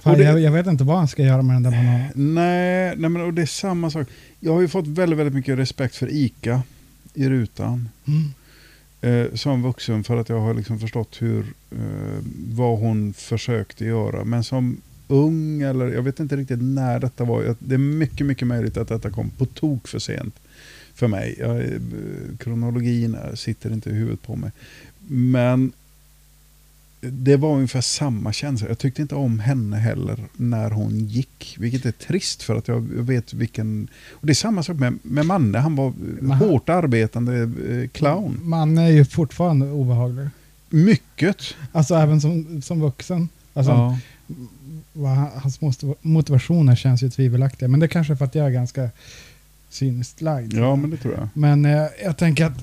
Fan, 0.03 0.13
Och 0.13 0.19
det- 0.19 0.25
jag, 0.25 0.41
jag 0.41 0.53
vet 0.53 0.67
inte 0.67 0.85
vad 0.85 0.97
han 0.99 1.09
ska 1.09 1.23
göra 1.23 1.43
med 1.43 1.57
den 1.57 1.63
där 1.63 1.71
bananen. 1.71 2.11
Nej, 2.15 2.95
nej 2.97 3.11
men 3.11 3.23
och 3.23 3.35
det 3.35 3.43
är 3.43 3.47
samma 3.47 3.91
sak. 3.91 4.09
Jag 4.41 4.53
har 4.55 4.61
ju 4.61 4.69
fått 4.69 4.87
väldigt, 4.87 5.19
väldigt 5.19 5.35
mycket 5.35 5.59
respekt 5.59 5.97
för 5.97 6.09
ICA 6.13 6.63
i 7.15 7.29
rutan. 7.29 7.89
Mm. 8.07 8.33
Eh, 9.03 9.27
som 9.35 9.63
vuxen 9.63 10.05
för 10.05 10.17
att 10.17 10.29
jag 10.29 10.41
har 10.41 10.55
liksom 10.55 10.79
förstått 10.79 11.17
hur, 11.23 11.41
eh, 11.71 12.19
vad 12.55 12.79
hon 12.79 13.13
försökte 13.13 13.85
göra. 13.85 14.25
Men 14.25 14.45
som 14.45 14.81
ung, 15.09 15.63
eller 15.63 15.89
jag 15.93 16.03
vet 16.03 16.21
inte 16.21 16.37
riktigt 16.37 16.63
när 16.63 17.01
detta 17.01 17.25
var. 17.25 17.43
Jag- 17.43 17.57
Det 17.59 17.75
är 17.75 17.79
mycket, 17.79 18.27
mycket 18.27 18.49
möjligt 18.49 18.77
att 18.77 18.89
detta 18.89 19.11
kom 19.11 19.31
på 19.31 19.45
tok 19.47 19.89
för 19.89 19.99
sent 19.99 20.35
för 20.95 21.09
mig. 21.09 21.37
Jag, 21.39 21.57
eh, 21.61 21.71
kronologin 22.39 23.15
eh, 23.15 23.35
sitter 23.35 23.73
inte 23.73 23.91
i 23.91 23.93
huvudet 23.93 24.23
på 24.23 24.37
mig. 24.37 24.51
Men 25.09 25.73
det 27.11 27.37
var 27.37 27.55
ungefär 27.55 27.81
samma 27.81 28.33
känsla. 28.33 28.69
Jag 28.69 28.79
tyckte 28.79 29.03
inte 29.03 29.15
om 29.15 29.39
henne 29.41 29.77
heller 29.77 30.25
när 30.37 30.71
hon 30.71 30.99
gick. 31.07 31.57
Vilket 31.59 31.87
är 31.87 31.93
trist 31.93 32.43
för 32.43 32.57
att 32.57 32.69
jag 32.69 32.81
vet 32.81 33.35
vilken... 33.35 33.89
Och 34.11 34.27
det 34.27 34.33
är 34.33 34.35
samma 34.35 34.63
sak 34.63 34.77
med, 34.77 34.99
med 35.03 35.27
Manne. 35.27 35.59
Han 35.59 35.77
var 35.77 35.93
Men 35.99 36.31
han- 36.31 36.49
hårt 36.49 36.69
arbetande 36.69 37.37
eh, 37.43 37.89
clown. 37.89 38.41
Manne 38.43 38.83
är 38.83 38.91
ju 38.91 39.05
fortfarande 39.05 39.67
obehaglig. 39.71 40.29
Mycket. 40.71 41.37
Alltså 41.73 41.95
även 41.95 42.21
som, 42.21 42.63
som 42.63 42.81
vuxen. 42.81 43.29
Alltså, 43.55 43.97
ja. 44.93 45.31
hans 45.43 45.61
motiv- 45.61 45.95
motivationer 46.03 46.77
känns 46.77 47.03
ju 47.03 47.11
tvivelaktiga. 47.11 47.69
Men 47.69 47.81
det 47.81 47.87
är 47.87 47.89
kanske 47.89 48.17
för 48.17 48.25
att 48.25 48.35
jag 48.35 48.47
är 48.47 48.51
ganska 48.51 48.91
cyniskt 49.71 50.21
lagd. 50.21 50.53
ja, 50.55 50.77
men 50.77 50.91
det 50.91 50.97
tror 50.97 51.15
jag. 51.15 51.29
Men 51.35 51.65
eh, 51.65 51.87
jag 52.05 52.17
tänker 52.17 52.45
att... 52.47 52.59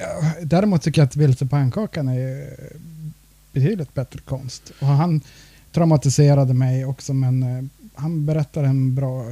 Ja, 0.00 0.32
däremot 0.42 0.82
tycker 0.82 1.00
jag 1.00 1.06
att 1.06 1.16
Vilse 1.16 1.46
pannkakan 1.46 2.08
är... 2.08 2.48
betydligt 3.52 3.94
bättre 3.94 4.20
konst. 4.20 4.72
Och 4.80 4.86
han 4.86 5.20
traumatiserade 5.72 6.54
mig 6.54 6.84
också, 6.84 7.14
men 7.14 7.42
eh, 7.42 7.64
han 7.94 8.26
berättar 8.26 8.64
en 8.64 8.94
bra, 8.94 9.26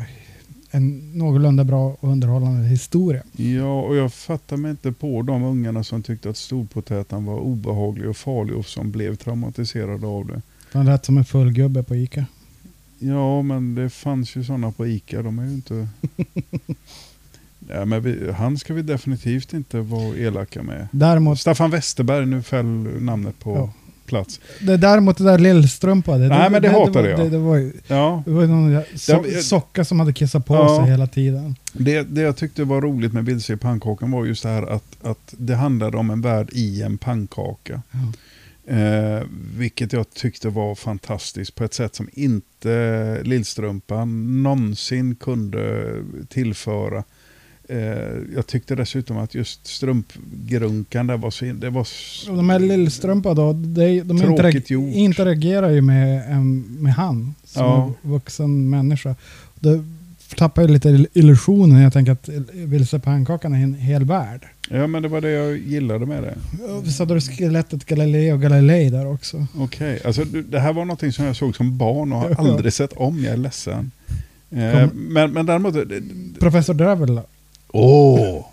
en 0.70 1.12
någorlunda 1.18 1.64
bra 1.64 1.96
och 2.00 2.08
underhållande 2.08 2.68
historia. 2.68 3.22
Ja, 3.32 3.80
och 3.80 3.96
jag 3.96 4.12
fattar 4.12 4.56
mig 4.56 4.70
inte 4.70 4.92
på 4.92 5.22
de 5.22 5.42
ungarna 5.42 5.84
som 5.84 6.02
tyckte 6.02 6.30
att 6.30 6.36
storpotäten 6.36 7.24
var 7.24 7.38
obehaglig 7.38 8.08
och 8.08 8.16
farlig 8.16 8.56
och 8.56 8.66
som 8.66 8.90
blev 8.90 9.16
traumatiserade 9.16 10.06
av 10.06 10.26
det. 10.26 10.42
Han 10.72 10.86
lät 10.86 11.04
som 11.04 11.18
en 11.18 11.24
full 11.24 11.52
gubbe 11.52 11.82
på 11.82 11.96
Ica. 11.96 12.26
Ja, 12.98 13.42
men 13.42 13.74
det 13.74 13.90
fanns 13.90 14.36
ju 14.36 14.44
sådana 14.44 14.72
på 14.72 14.86
Ica. 14.86 15.22
De 15.22 15.38
är 15.38 15.44
ju 15.44 15.52
inte... 15.52 15.88
ja, 17.68 17.84
men 17.84 18.02
vi, 18.02 18.32
han 18.32 18.58
ska 18.58 18.74
vi 18.74 18.82
definitivt 18.82 19.52
inte 19.52 19.80
vara 19.80 20.16
elaka 20.16 20.62
med. 20.62 20.88
Däremot, 20.92 21.40
Staffan 21.40 21.70
Westerberg, 21.70 22.26
nu 22.26 22.42
föll 22.42 22.66
namnet 23.00 23.38
på 23.38 23.56
Ja. 23.56 23.72
Plats. 24.10 24.40
det, 24.60 24.76
däremot 24.76 25.18
det 25.18 25.24
där 25.24 25.38
lillstrumpa, 25.38 26.18
det, 26.18 26.28
Nej, 26.28 26.50
men 26.50 26.62
det 26.62 26.68
hatade 26.68 27.02
var, 27.02 27.08
jag. 27.08 27.18
Det, 27.20 27.28
det 27.28 27.38
var 27.38 27.56
ju 27.56 27.72
Ja, 27.86 28.22
det 28.26 28.30
var 28.32 28.46
någon 28.46 28.82
so 28.96 29.12
Ja, 29.12 29.42
socka 29.42 29.84
som 29.84 30.00
hade 30.00 30.12
kissat 30.12 30.46
på 30.46 30.54
Ja. 30.54 30.78
sig 30.82 30.90
hela 30.90 31.06
tiden. 31.06 31.56
det, 31.72 32.02
det 32.02 32.20
jag 32.20 32.36
tyckte 32.36 32.64
var 32.64 32.80
roligt 32.80 33.12
med 33.12 33.24
Vilse 33.24 33.52
i 33.52 33.56
pannkakan 33.56 34.10
var 34.10 34.24
just 34.24 34.42
det 34.42 34.48
här 34.48 34.62
att, 34.62 34.96
att 35.02 35.34
det 35.38 35.54
handlade 35.54 35.96
om 35.96 36.10
en 36.10 36.20
värld 36.20 36.48
i 36.52 36.82
en 36.82 36.98
pannkaka. 36.98 37.82
Eh, 38.66 39.22
vilket 39.56 39.92
jag 39.92 40.10
tyckte 40.10 40.48
var 40.48 40.74
fantastiskt 40.74 41.54
på 41.54 41.64
ett 41.64 41.74
sätt 41.74 41.94
som 41.94 42.08
inte 42.12 43.18
Lillstrumpan 43.22 44.42
någonsin 44.42 45.14
kunde 45.14 45.92
tillföra. 46.28 47.04
Eh, 47.70 48.34
jag 48.34 48.46
tyckte 48.46 48.74
dessutom 48.74 49.18
att 49.18 49.34
just 49.34 49.66
strumpgrunkan 49.66 51.06
där 51.06 51.16
var 51.16 51.30
så... 51.30 51.44
Det 51.44 51.70
var 51.70 51.82
s- 51.82 52.26
Och 52.30 52.36
de 52.36 52.50
här 52.50 52.58
lillstrumpa 52.58 53.34
då, 53.34 53.52
de, 53.52 54.00
de 54.00 54.22
interag 54.22 54.54
gjort. 54.70 54.94
interagerar 54.94 55.70
ju 55.70 55.80
med, 55.80 56.30
med 56.80 56.94
han 56.94 57.34
som 57.44 57.62
Ja. 57.64 57.92
en 58.04 58.10
vuxen 58.10 58.70
människa. 58.70 59.14
Det 59.60 59.84
tappar 60.36 60.62
ju 60.62 60.68
lite 60.68 61.06
illusionen. 61.12 61.82
Jag 61.82 61.92
tänker 61.92 62.12
att 62.12 62.28
Vilse 62.52 62.98
pannkakan 62.98 63.54
är 63.54 63.62
en 63.62 63.74
hel 63.74 64.04
värld. 64.04 64.46
ja, 64.70 64.86
men 64.86 65.02
det 65.02 65.08
var 65.08 65.20
det 65.20 65.30
jag 65.30 65.58
gillade 65.58 66.06
med 66.06 66.22
det. 66.22 66.34
Och 66.72 66.86
Visst 66.86 66.98
hade 66.98 67.14
du 67.14 67.20
skelettet 67.20 67.86
Galileo 67.86 68.36
Galilei 68.38 68.90
där 68.90 69.06
också? 69.06 69.46
Okej, 69.58 70.00
alltså 70.04 70.24
du- 70.24 70.42
det 70.42 70.60
här 70.60 70.72
var 70.72 70.84
någonting 70.84 71.12
som 71.12 71.24
jag 71.24 71.36
såg 71.36 71.56
som 71.56 71.78
barn 71.78 72.12
och 72.12 72.18
har 72.18 72.30
aldrig 72.48 72.72
sett 72.72 72.92
om. 72.92 73.18
Jag 73.24 73.32
är 73.32 73.36
ledsen. 73.36 73.90
Eh, 74.50 74.72
Kom- 74.88 74.90
men, 75.08 75.32
men 75.32 75.46
däremot... 75.46 75.74
Professor 76.40 76.74
Drövel 76.74 77.20
Åh! 77.72 78.46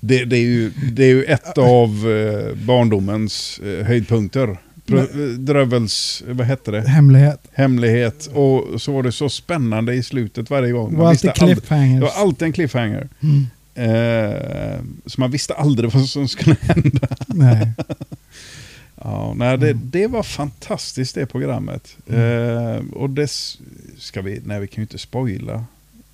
Det, 0.00 0.24
det, 0.24 0.36
är 0.36 0.40
ju, 0.40 0.70
det 0.92 1.04
är 1.04 1.08
ju 1.08 1.24
ett 1.24 1.58
av 1.58 1.88
eh, 1.88 2.54
barndomens 2.54 3.58
eh, 3.58 3.86
höjdpunkter. 3.86 4.58
Eh, 4.92 5.02
Drövels, 5.38 6.22
vad 6.26 6.46
hette 6.46 6.70
det? 6.70 6.80
Hemlighet. 6.80 7.40
Hemlighet. 7.52 8.26
Och 8.26 8.82
så 8.82 8.92
var 8.92 9.02
det 9.02 9.12
så 9.12 9.28
spännande 9.28 9.94
i 9.94 10.02
slutet 10.02 10.50
varje 10.50 10.72
gång. 10.72 10.92
Det 10.92 10.98
var 10.98 11.08
alltid 11.08 11.34
cliffhangers. 11.34 12.00
Det 12.00 12.06
var 12.06 12.22
alltid 12.22 12.46
en 12.46 12.52
cliffhanger. 12.52 13.08
Mm. 13.20 13.46
Eh, 13.74 14.80
så 15.06 15.20
man 15.20 15.30
visste 15.30 15.54
aldrig 15.54 15.90
vad 15.90 16.08
som 16.08 16.28
skulle 16.28 16.56
hända. 16.60 17.08
Nej. 17.26 17.72
Ja, 19.06 19.34
nej, 19.36 19.58
det, 19.58 19.72
det 19.72 20.06
var 20.06 20.22
fantastiskt 20.22 21.14
det 21.14 21.26
programmet. 21.26 21.96
Eh, 22.06 22.76
och 22.92 23.10
det 23.10 23.30
ska 23.98 24.22
vi, 24.22 24.40
nej 24.44 24.60
vi 24.60 24.66
kan 24.66 24.76
ju 24.76 24.82
inte 24.82 24.98
spoila 24.98 25.64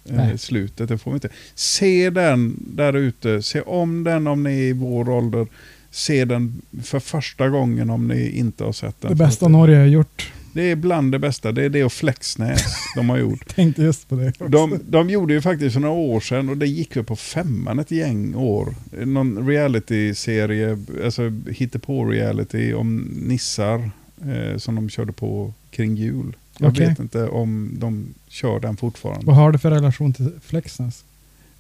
Nej. 0.05 0.39
slutet, 0.39 0.89
det 0.89 0.99
får 0.99 1.11
vi 1.11 1.15
inte. 1.15 1.29
Se 1.55 2.11
den 2.11 2.57
där 2.59 2.97
ute, 2.97 3.43
se 3.43 3.61
om 3.61 4.05
den 4.05 4.27
om 4.27 4.43
ni 4.43 4.51
är 4.51 4.65
i 4.65 4.73
vår 4.73 5.09
ålder. 5.09 5.47
Se 5.91 6.25
den 6.25 6.63
för 6.83 7.01
första 7.01 7.49
gången 7.49 7.91
om 7.91 8.09
ni 8.09 8.31
inte 8.31 8.65
har 8.65 8.73
sett 8.73 9.01
den. 9.01 9.11
Det 9.11 9.15
bästa 9.15 9.49
Norge 9.49 9.79
har 9.79 9.87
gjort. 9.87 10.33
Det 10.53 10.63
är 10.63 10.77
bland 10.77 11.13
det 11.13 11.19
bästa, 11.19 11.53
det 11.53 11.65
är 11.65 11.69
det 11.69 11.85
och 11.85 11.93
Flexnäs 11.93 12.63
de 12.97 13.09
har 13.09 13.19
gjort. 13.19 13.49
Tänkte 13.55 13.83
just 13.83 14.09
på 14.09 14.15
det 14.15 14.29
också. 14.29 14.49
De, 14.49 14.81
de 14.89 15.11
gjorde 15.11 15.35
ju 15.35 15.41
faktiskt 15.41 15.73
för 15.73 15.81
några 15.81 15.95
år 15.95 16.21
sedan 16.21 16.49
och 16.49 16.57
det 16.57 16.67
gick 16.67 16.97
väl 16.97 17.05
på 17.05 17.17
femman 17.17 17.79
ett 17.79 17.91
gäng 17.91 18.35
år. 18.35 18.75
Någon 19.05 19.49
reality-serie, 19.49 20.79
alltså 21.05 21.33
hittepå 21.51 22.05
reality 22.05 22.73
om 22.73 22.99
nissar 23.17 23.91
eh, 24.25 24.57
som 24.57 24.75
de 24.75 24.89
körde 24.89 25.13
på 25.13 25.55
kring 25.71 25.97
jul. 25.97 26.37
Jag 26.59 26.71
Okej. 26.71 26.89
vet 26.89 26.99
inte 26.99 27.29
om 27.29 27.71
de 27.79 28.15
kör 28.31 28.61
den 28.61 28.77
fortfarande. 28.77 29.27
Vad 29.27 29.37
har 29.37 29.53
du 29.53 29.59
för 29.59 29.71
relation 29.71 30.13
till 30.13 30.31
Flexnäs? 30.43 31.05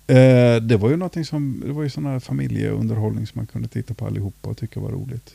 Eh, 0.06 0.56
det 0.62 0.76
var 0.76 0.90
ju 0.90 0.96
någonting 0.96 1.24
som, 1.24 1.62
det 1.66 1.72
var 1.72 1.82
ju 1.82 1.90
sån 1.90 2.06
här 2.06 2.18
familjeunderhållning 2.20 3.26
som 3.26 3.38
man 3.38 3.46
kunde 3.46 3.68
titta 3.68 3.94
på 3.94 4.06
allihopa 4.06 4.48
och 4.48 4.56
tycka 4.56 4.80
var 4.80 4.90
roligt. 4.90 5.34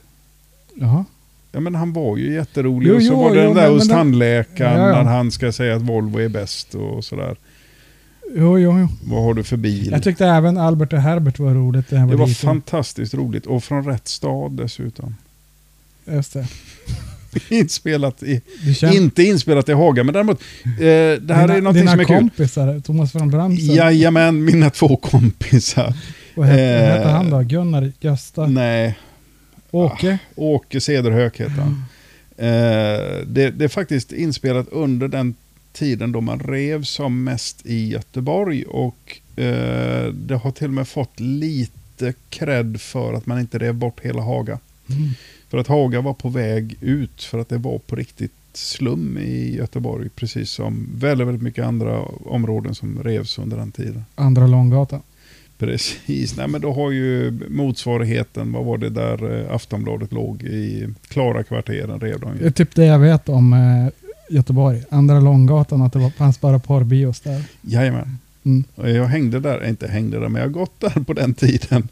Jaha. 0.76 1.06
Ja 1.52 1.60
men 1.60 1.76
han 1.76 1.94
var 1.94 2.18
ju 2.18 2.34
jätterolig 2.34 2.90
Jo, 2.90 2.96
och 2.96 3.02
så 3.02 3.08
jo, 3.08 3.24
var 3.24 3.36
det 3.36 3.42
jo, 3.42 3.48
den 3.48 3.56
där 3.64 3.70
hos 3.70 3.88
tandläkaren 3.88 4.82
Ja, 4.82 4.88
ja. 4.90 5.04
när 5.04 5.12
han 5.12 5.32
ska 5.32 5.52
säga 5.52 5.76
att 5.76 5.82
Volvo 5.82 6.20
är 6.20 6.30
bäst 6.30 6.76
och 6.76 7.06
sådär. 7.06 7.38
Jo, 8.36 8.60
jo, 8.60 8.80
jo. 8.80 8.88
Vad 9.04 9.24
har 9.24 9.34
du 9.34 9.44
för 9.44 9.58
bil? 9.58 9.92
Jag 9.92 10.04
tyckte 10.04 10.26
även 10.26 10.58
Albert 10.58 10.94
och 10.94 11.00
Herbert 11.00 11.40
var 11.40 11.54
roligt. 11.54 11.92
när 11.92 12.00
jag 12.00 12.10
Det 12.10 12.16
var 12.16 12.28
fantastiskt 12.28 13.14
roligt 13.14 13.46
och 13.46 13.64
från 13.64 13.86
rätt 13.86 14.08
stad 14.08 14.52
dessutom. 14.52 15.16
Just 16.06 16.34
det. 16.34 16.48
inspelat 17.50 18.24
i, 18.24 18.42
inte 18.94 19.24
inspelat 19.24 19.70
i 19.70 19.74
Haga, 19.74 20.04
men 20.04 20.14
däremot, 20.14 20.42
eh, 20.64 20.72
det 20.78 21.34
här 21.34 21.48
dina, 21.48 21.70
är 21.70 21.74
dina 21.74 21.92
som 21.92 22.00
är 22.00 22.04
kul. 22.04 22.18
kompisar, 22.18 22.80
Thomas 22.80 23.16
von 23.16 23.30
Bremsen. 23.30 23.76
Jajamän, 23.76 24.46
mina 24.46 24.70
två 24.70 24.98
kompisar. 24.98 25.94
Vad 26.36 26.48
hette, 26.48 26.82
vad 26.82 26.92
hette 26.92 27.10
Eh, 27.10 27.16
han 27.16 27.30
då? 27.30 27.42
Gunnar? 27.42 27.92
Gösta? 28.00 28.48
Nej, 28.48 28.96
Åke? 29.72 30.18
Åke 30.36 30.82
Cederhök 30.82 31.40
heter 31.40 31.62
han. 31.62 31.84
Eh, 32.38 33.26
det, 33.28 33.50
det 33.50 33.66
är 33.66 33.68
faktiskt 33.68 34.12
inspelat 34.12 34.68
under 34.72 35.08
den 35.08 35.36
tiden 35.74 36.12
då 36.12 36.22
man 36.22 36.40
rev 36.40 36.84
som 36.84 37.24
mest 37.24 37.66
i 37.66 37.88
Göteborg 37.88 38.64
och 38.64 39.20
eh, 39.36 40.06
det 40.14 40.36
har 40.36 40.52
till 40.52 40.68
och 40.68 40.74
med 40.74 40.88
fått 40.88 41.20
lite 41.20 42.14
cred 42.30 42.82
för 42.82 43.14
att 43.14 43.26
man 43.26 43.40
inte 43.40 43.58
rev 43.58 43.76
bort 43.76 44.00
hela 44.02 44.22
Haga. 44.22 44.60
Mm. 44.90 45.10
För 45.56 45.60
att 45.60 45.68
Haga 45.68 46.02
var 46.02 46.14
på 46.14 46.30
väg 46.30 46.78
ut 46.82 47.24
för 47.24 47.40
att 47.40 47.50
det 47.50 47.58
var 47.58 47.78
på 47.80 47.96
riktigt 47.96 48.32
slum 48.54 49.18
i 49.18 49.56
Göteborg. 49.56 50.10
Precis 50.10 50.50
som 50.50 50.90
väldigt, 50.96 51.28
väldigt 51.28 51.44
mycket 51.44 51.66
andra 51.66 52.02
områden 52.26 52.76
som 52.76 53.04
revs 53.04 53.38
under 53.38 53.58
den 53.58 53.72
tiden. 53.72 54.06
Andra 54.16 54.48
Långgatan. 54.48 55.02
Precis, 55.58 56.38
nej 56.38 56.48
men 56.48 56.62
då 56.62 56.74
har 56.74 56.92
ju 56.92 57.40
motsvarigheten, 57.50 58.52
vad 58.52 58.66
var 58.66 58.78
det 58.78 58.90
där 58.90 59.40
eh, 59.46 59.56
Aftonbladet 59.56 60.12
låg 60.12 60.44
i 60.44 60.88
Klara-kvarteren 61.08 62.00
rev 62.00 62.20
de 62.20 62.32
Det 62.38 62.42
är 62.42 62.46
ju. 62.46 62.52
typ 62.52 62.76
det 62.76 62.86
jag 62.86 63.00
vet 63.00 63.30
om 63.30 63.54
eh, 63.54 63.94
Göteborg. 64.36 64.84
Andra 64.90 65.20
Långgatan, 65.20 65.82
att 65.82 65.94
det 65.94 66.00
var, 66.00 66.10
fanns 66.10 66.42
bara 66.42 66.60
porrbios 66.60 67.20
där. 67.20 67.44
Jajamän. 67.62 68.18
Mm. 68.44 68.64
Jag 68.76 69.06
hängde 69.06 69.40
där, 69.40 69.68
inte 69.70 69.88
hängde 69.88 70.20
där, 70.20 70.30
men 70.30 70.42
jag 70.42 70.50
har 70.50 70.54
gått 70.54 70.80
där 70.80 71.04
på 71.04 71.14
den 71.14 71.34
tiden. 71.34 71.88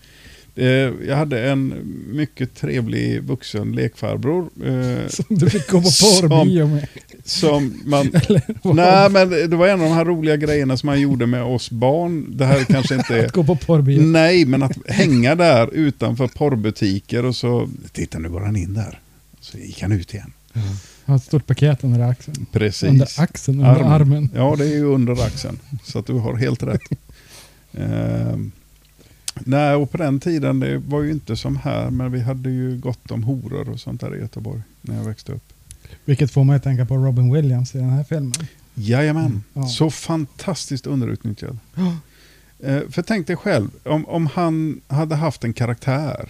Eh, 0.55 0.65
Jag 1.07 1.15
hade 1.15 1.49
en 1.49 1.73
mycket 2.07 2.55
trevlig 2.55 3.23
vuxen 3.23 3.71
lekfarbror. 3.71 4.49
eh, 4.65 5.07
Som 5.09 5.25
du 5.29 5.49
fick 5.49 5.67
gå 5.69 5.81
på 5.81 5.87
porrbio 5.89 6.67
med. 6.67 6.87
Som 7.25 7.81
man... 7.85 8.11
Nej, 8.63 9.09
men 9.09 9.29
det 9.29 9.55
var 9.55 9.67
en 9.67 9.81
av 9.81 9.87
de 9.89 9.93
här 9.95 10.05
roliga 10.05 10.37
grejerna 10.37 10.77
som 10.77 10.87
man 10.87 11.01
gjorde 11.01 11.25
med 11.25 11.43
oss 11.43 11.71
barn. 11.71 12.37
Det 12.37 12.45
här 12.45 12.63
kanske 12.63 12.95
inte 12.95 13.15
är... 13.15 13.25
Att 13.25 13.31
gå 13.31 13.43
på 13.43 13.55
porrbio. 13.55 14.01
Nej, 14.01 14.45
men 14.45 14.63
att 14.63 14.77
hänga 14.87 15.35
där 15.35 15.73
utanför 15.73 16.27
porrbutiker 16.27 17.25
och 17.25 17.35
så... 17.35 17.69
Titta, 17.91 18.19
nu 18.19 18.29
går 18.29 18.39
han 18.41 18.55
in 18.55 18.73
där. 18.73 18.99
Så 19.39 19.57
gick 19.57 19.81
han 19.81 19.91
ut 19.91 20.13
igen. 20.13 20.33
Har 21.05 21.15
ett 21.15 21.23
stort 21.23 21.47
paket 21.47 21.83
under 21.83 21.99
axeln. 21.99 22.45
Precis. 22.51 22.89
Under 22.89 23.07
axeln, 23.17 23.59
under 23.59 23.83
armen. 23.83 24.29
Ja, 24.35 24.55
det 24.57 24.63
är 24.65 24.69
ju 24.75 24.83
under 24.85 25.25
axeln. 25.25 25.59
Så 25.83 25.99
att 25.99 26.07
du 26.07 26.13
har 26.13 26.35
helt 26.35 26.63
rätt. 26.63 26.81
Nej, 29.33 29.75
och 29.75 29.91
på 29.91 29.97
den 29.97 30.19
tiden, 30.19 30.59
det 30.59 30.77
var 30.77 31.01
ju 31.01 31.11
inte 31.11 31.35
som 31.35 31.55
här, 31.57 31.89
men 31.89 32.11
vi 32.11 32.19
hade 32.21 32.49
ju 32.49 32.77
gott 32.77 33.11
om 33.11 33.23
horor 33.23 33.69
och 33.69 33.79
sånt 33.79 34.01
där 34.01 34.15
i 34.15 34.19
Göteborg 34.19 34.61
när 34.81 34.97
jag 34.97 35.03
växte 35.03 35.31
upp. 35.31 35.53
Vilket 36.05 36.31
får 36.31 36.43
mig 36.43 36.55
att 36.55 36.63
tänka 36.63 36.85
på 36.85 36.95
Robin 36.97 37.33
Williams 37.33 37.75
i 37.75 37.77
den 37.77 37.89
här 37.89 38.03
filmen. 38.03 38.33
Jajamän, 38.75 39.43
Ja. 39.53 39.67
så 39.67 39.91
fantastiskt 39.91 40.87
underutnyttjad. 40.87 41.57
Ja. 41.75 41.95
Eh, 42.67 42.81
för 42.89 43.01
tänk 43.01 43.27
dig 43.27 43.35
själv, 43.35 43.69
om, 43.83 44.05
om 44.05 44.27
han 44.27 44.81
hade 44.87 45.15
haft 45.15 45.43
en 45.43 45.53
karaktär. 45.53 46.29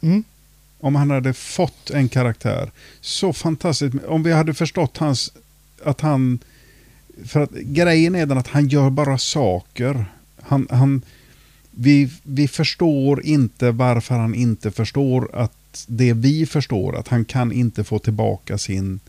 Mm. 0.00 0.24
Om 0.80 0.94
han 0.94 1.10
hade 1.10 1.32
fått 1.34 1.90
en 1.90 2.08
karaktär. 2.08 2.70
Så 3.00 3.32
fantastiskt. 3.32 3.94
Om 4.08 4.22
vi 4.22 4.32
hade 4.32 4.54
förstått 4.54 4.96
hans, 4.96 5.32
att 5.84 6.00
han... 6.00 6.38
För 7.24 7.40
att 7.40 7.50
grejen 7.52 8.14
är 8.14 8.26
den 8.26 8.38
att 8.38 8.48
han 8.48 8.68
gör 8.68 8.90
bara 8.90 9.18
saker. 9.18 10.04
Han, 10.42 10.66
han, 10.70 11.02
vi, 11.78 12.10
vi 12.22 12.48
förstår 12.48 13.24
inte 13.24 13.70
varför 13.70 14.14
han 14.14 14.34
inte 14.34 14.70
förstår 14.70 15.30
att 15.32 15.86
det 15.86 16.12
vi 16.12 16.46
förstår, 16.46 16.96
att 16.96 17.08
han 17.08 17.24
kan 17.24 17.52
inte 17.52 17.84
få 17.84 17.98
tillbaka 17.98 18.58
sin 18.58 19.00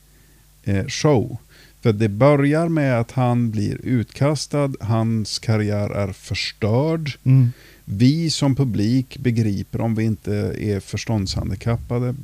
eh, 0.64 0.86
show. 0.88 1.38
För 1.82 1.94
det 1.94 2.10
börjar 2.10 2.70
med 2.70 3.00
att 3.00 3.12
han 3.12 3.52
blir 3.52 3.80
utkastad, 3.84 4.74
hans 4.80 5.40
karriär 5.40 5.90
är 5.90 6.12
förstörd. 6.12 7.12
Mm. 7.24 7.50
Vi 7.86 8.30
som 8.30 8.56
publik 8.56 9.18
begriper 9.18 9.82
om 9.82 9.96
vi 9.96 10.04
inte 10.04 10.34
är 10.60 10.80
förståndshandikappade 10.80 12.16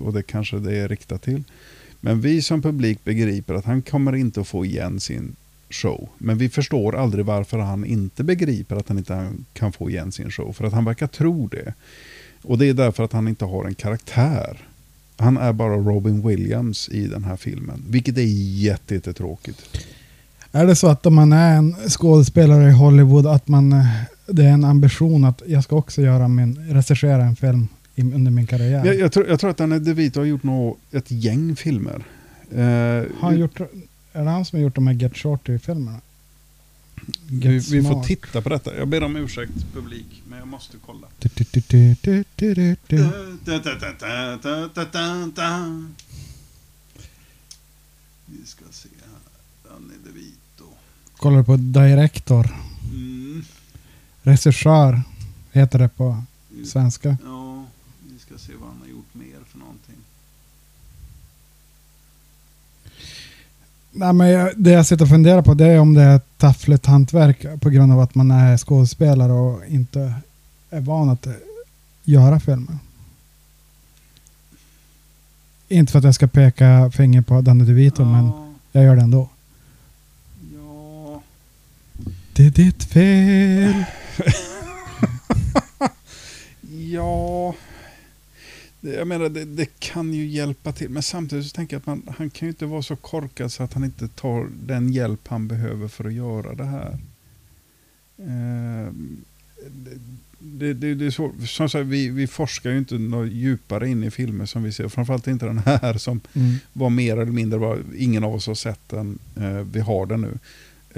och 0.00 0.12
det 0.12 0.22
kanske 0.22 0.58
det 0.58 0.76
är 0.76 0.88
riktat 0.88 1.22
till. 1.22 1.42
Men 2.00 2.20
vi 2.20 2.42
som 2.42 2.62
publik 2.62 3.04
begriper 3.04 3.54
att 3.54 3.64
han 3.64 3.82
kommer 3.82 4.14
inte 4.14 4.40
att 4.40 4.48
få 4.48 4.64
igen 4.64 5.00
sin 5.00 5.36
show. 5.70 6.08
Men 6.18 6.38
vi 6.38 6.48
förstår 6.48 6.96
aldrig 6.96 7.24
varför 7.24 7.58
han 7.58 7.84
inte 7.84 8.24
begriper 8.24 8.76
att 8.76 8.88
han 8.88 8.98
inte 8.98 9.28
kan 9.52 9.72
få 9.72 9.90
igen 9.90 10.12
sin 10.12 10.30
show. 10.30 10.52
För 10.52 10.64
att 10.64 10.72
han 10.72 10.84
verkar 10.84 11.06
tro 11.06 11.48
det. 11.48 11.74
Och 12.42 12.58
det 12.58 12.66
är 12.66 12.74
därför 12.74 13.04
att 13.04 13.12
han 13.12 13.28
inte 13.28 13.44
har 13.44 13.64
en 13.64 13.74
karaktär. 13.74 14.58
Han 15.16 15.36
är 15.36 15.52
bara 15.52 15.76
Robin 15.76 16.28
Williams 16.28 16.88
i 16.88 17.06
den 17.06 17.24
här 17.24 17.36
filmen. 17.36 17.84
Vilket 17.88 18.18
är 18.18 18.22
jätte, 18.22 18.94
jättetråkigt. 18.94 19.86
Är 20.52 20.66
det 20.66 20.76
så 20.76 20.88
att 20.88 21.06
om 21.06 21.14
man 21.14 21.32
är 21.32 21.56
en 21.56 21.74
skådespelare 21.88 22.68
i 22.68 22.72
Hollywood 22.72 23.26
att 23.26 23.48
man, 23.48 23.72
eh, 23.72 23.86
det 24.26 24.44
är 24.44 24.50
en 24.50 24.64
ambition 24.64 25.24
att 25.24 25.42
jag 25.46 25.64
ska 25.64 25.76
också 25.76 26.02
göra 26.02 26.28
min, 26.28 26.68
regissera 26.68 27.24
en 27.24 27.36
film 27.36 27.68
under 27.96 28.30
min 28.30 28.46
karriär? 28.46 28.84
Jag, 28.84 28.98
jag, 28.98 29.12
tror, 29.12 29.26
jag 29.28 29.40
tror 29.40 29.50
att 29.50 29.56
Danny 29.56 29.78
DeVito 29.78 30.20
har 30.20 30.24
gjort 30.24 30.42
nå, 30.42 30.76
ett 30.92 31.10
gäng 31.10 31.56
filmer. 31.56 32.04
Eh, 32.50 32.60
har 32.60 33.06
han 33.20 33.38
gjort, 33.38 33.60
är 34.16 34.24
det 34.24 34.30
han 34.30 34.44
som 34.44 34.56
har 34.56 34.62
gjort 34.62 34.74
de 34.74 34.86
här 34.86 34.94
Get 34.94 35.16
Shorty-filmerna? 35.16 36.00
vi, 37.28 37.58
vi 37.58 37.82
får 37.82 38.04
titta 38.04 38.42
på 38.42 38.48
detta. 38.48 38.76
Jag 38.76 38.88
ber 38.88 39.02
om 39.02 39.16
ursäkt 39.16 39.52
publik, 39.74 40.22
men 40.28 40.38
jag 40.38 40.48
måste 40.48 40.76
kolla. 40.86 41.06
Vi 48.26 48.46
ska 48.46 48.64
se 48.70 48.88
här. 49.00 49.70
Danny 49.70 49.94
DeVito. 50.04 50.64
Kollar 51.16 51.42
på 51.42 51.56
Director. 51.56 52.54
Mm. 52.92 53.44
Regissör 54.22 55.02
heter 55.52 55.78
det 55.78 55.88
på 55.88 56.22
svenska. 56.64 57.16
Ja, 57.24 57.64
vi 58.12 58.18
ska 58.18 58.38
se 58.38 58.52
vad 58.60 58.68
han 58.68 58.78
har 58.80 58.88
gjort 58.88 59.14
mer 59.14 59.38
för 59.50 59.58
någonting. 59.58 59.96
Nej, 63.98 64.12
men 64.12 64.28
jag, 64.28 64.50
det 64.56 64.70
jag 64.70 64.86
sitter 64.86 65.04
och 65.04 65.08
funderar 65.08 65.42
på 65.42 65.54
det 65.54 65.66
är 65.66 65.80
om 65.80 65.94
det 65.94 66.02
är 66.02 66.20
taffligt 66.36 66.86
hantverk 66.86 67.60
på 67.60 67.70
grund 67.70 67.92
av 67.92 68.00
att 68.00 68.14
man 68.14 68.30
är 68.30 68.56
skådespelare 68.56 69.32
och 69.32 69.66
inte 69.68 70.14
är 70.70 70.80
van 70.80 71.08
att 71.08 71.26
göra 72.04 72.40
filmer. 72.40 72.78
Inte 75.68 75.92
för 75.92 75.98
att 75.98 76.04
jag 76.04 76.14
ska 76.14 76.26
peka 76.26 76.90
finger 76.94 77.22
på 77.22 77.40
Danny 77.40 77.64
DeVito, 77.64 78.04
men 78.04 78.30
jag 78.72 78.84
gör 78.84 78.96
det 78.96 79.02
ändå. 79.02 79.28
Ja. 80.54 81.22
Det 82.32 82.46
är 82.46 82.50
ditt 82.50 82.84
fel. 82.84 83.84
Ja, 86.92 87.54
jag 88.94 89.08
menar 89.08 89.28
det, 89.28 89.44
det 89.44 89.66
kan 89.78 90.12
ju 90.14 90.26
hjälpa 90.26 90.72
till. 90.72 90.88
Men 90.90 91.02
samtidigt 91.02 91.46
så 91.46 91.54
tänker 91.54 91.74
jag 91.76 91.80
att 91.80 91.86
man, 91.86 92.02
han 92.18 92.30
kan 92.30 92.46
ju 92.46 92.50
inte 92.50 92.66
vara 92.66 92.82
så 92.82 92.96
korkad 92.96 93.52
så 93.52 93.62
att 93.62 93.72
han 93.72 93.84
inte 93.84 94.08
tar 94.08 94.48
den 94.66 94.92
hjälp 94.92 95.28
han 95.28 95.48
behöver 95.48 95.88
för 95.88 96.04
att 96.04 96.12
göra 96.14 96.54
det 96.54 96.64
här. 96.64 96.98
Ehm, 98.18 99.16
det, 99.70 99.98
det, 100.38 100.74
det, 100.74 100.94
det 100.94 101.06
är 101.06 101.10
svårt. 101.10 101.32
Som 101.48 101.68
sagt, 101.68 101.86
vi, 101.86 102.08
vi 102.08 102.26
forskar 102.26 102.70
ju 102.70 102.78
inte 102.78 102.94
något 102.98 103.32
djupare 103.32 103.88
in 103.88 104.04
i 104.04 104.10
filmer 104.10 104.46
som 104.46 104.62
vi 104.62 104.72
ser. 104.72 104.88
Framförallt 104.88 105.26
inte 105.26 105.46
den 105.46 105.58
här 105.58 105.98
som 105.98 106.20
Mm. 106.34 106.54
var 106.72 106.90
mer 106.90 107.16
eller 107.16 107.32
mindre, 107.32 107.58
var, 107.58 107.78
ingen 107.96 108.24
av 108.24 108.34
oss 108.34 108.46
har 108.46 108.54
sett 108.54 108.88
den. 108.88 109.18
Eh, 109.36 109.60
vi 109.72 109.80
har 109.80 110.06
den 110.06 110.20
nu. 110.20 110.38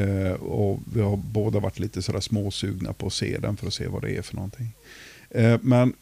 Eh, 0.03 0.33
och 0.33 0.81
vi 0.95 1.01
har 1.01 1.17
båda 1.17 1.61
varit 1.61 1.79
lite 1.79 2.03
sådär 2.03 2.21
småsugna 2.21 2.93
på 2.93 3.07
att 3.07 3.13
se 3.13 3.39
den 3.39 3.57
för 3.57 3.67
att 3.67 3.75
se 3.75 3.87
vad 3.87 4.03
det 4.03 4.17
är 4.17 4.23
för 4.23 4.35
någonting. 4.35 4.69
Eh, 5.31 5.59
men 5.63 5.93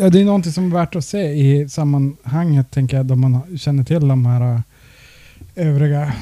Ja, 0.00 0.10
det 0.10 0.20
är 0.20 0.24
någonting 0.24 0.52
som 0.52 0.66
är 0.66 0.70
värt 0.70 0.96
att 0.96 1.04
se 1.04 1.22
i 1.32 1.68
sammanhanget, 1.68 2.70
tänker 2.70 2.96
jag, 2.96 3.06
då 3.06 3.16
man 3.16 3.58
känner 3.58 3.84
till 3.84 4.08
de 4.08 4.26
här 4.26 4.54
äh, 4.54 4.60
övriga 5.68 6.12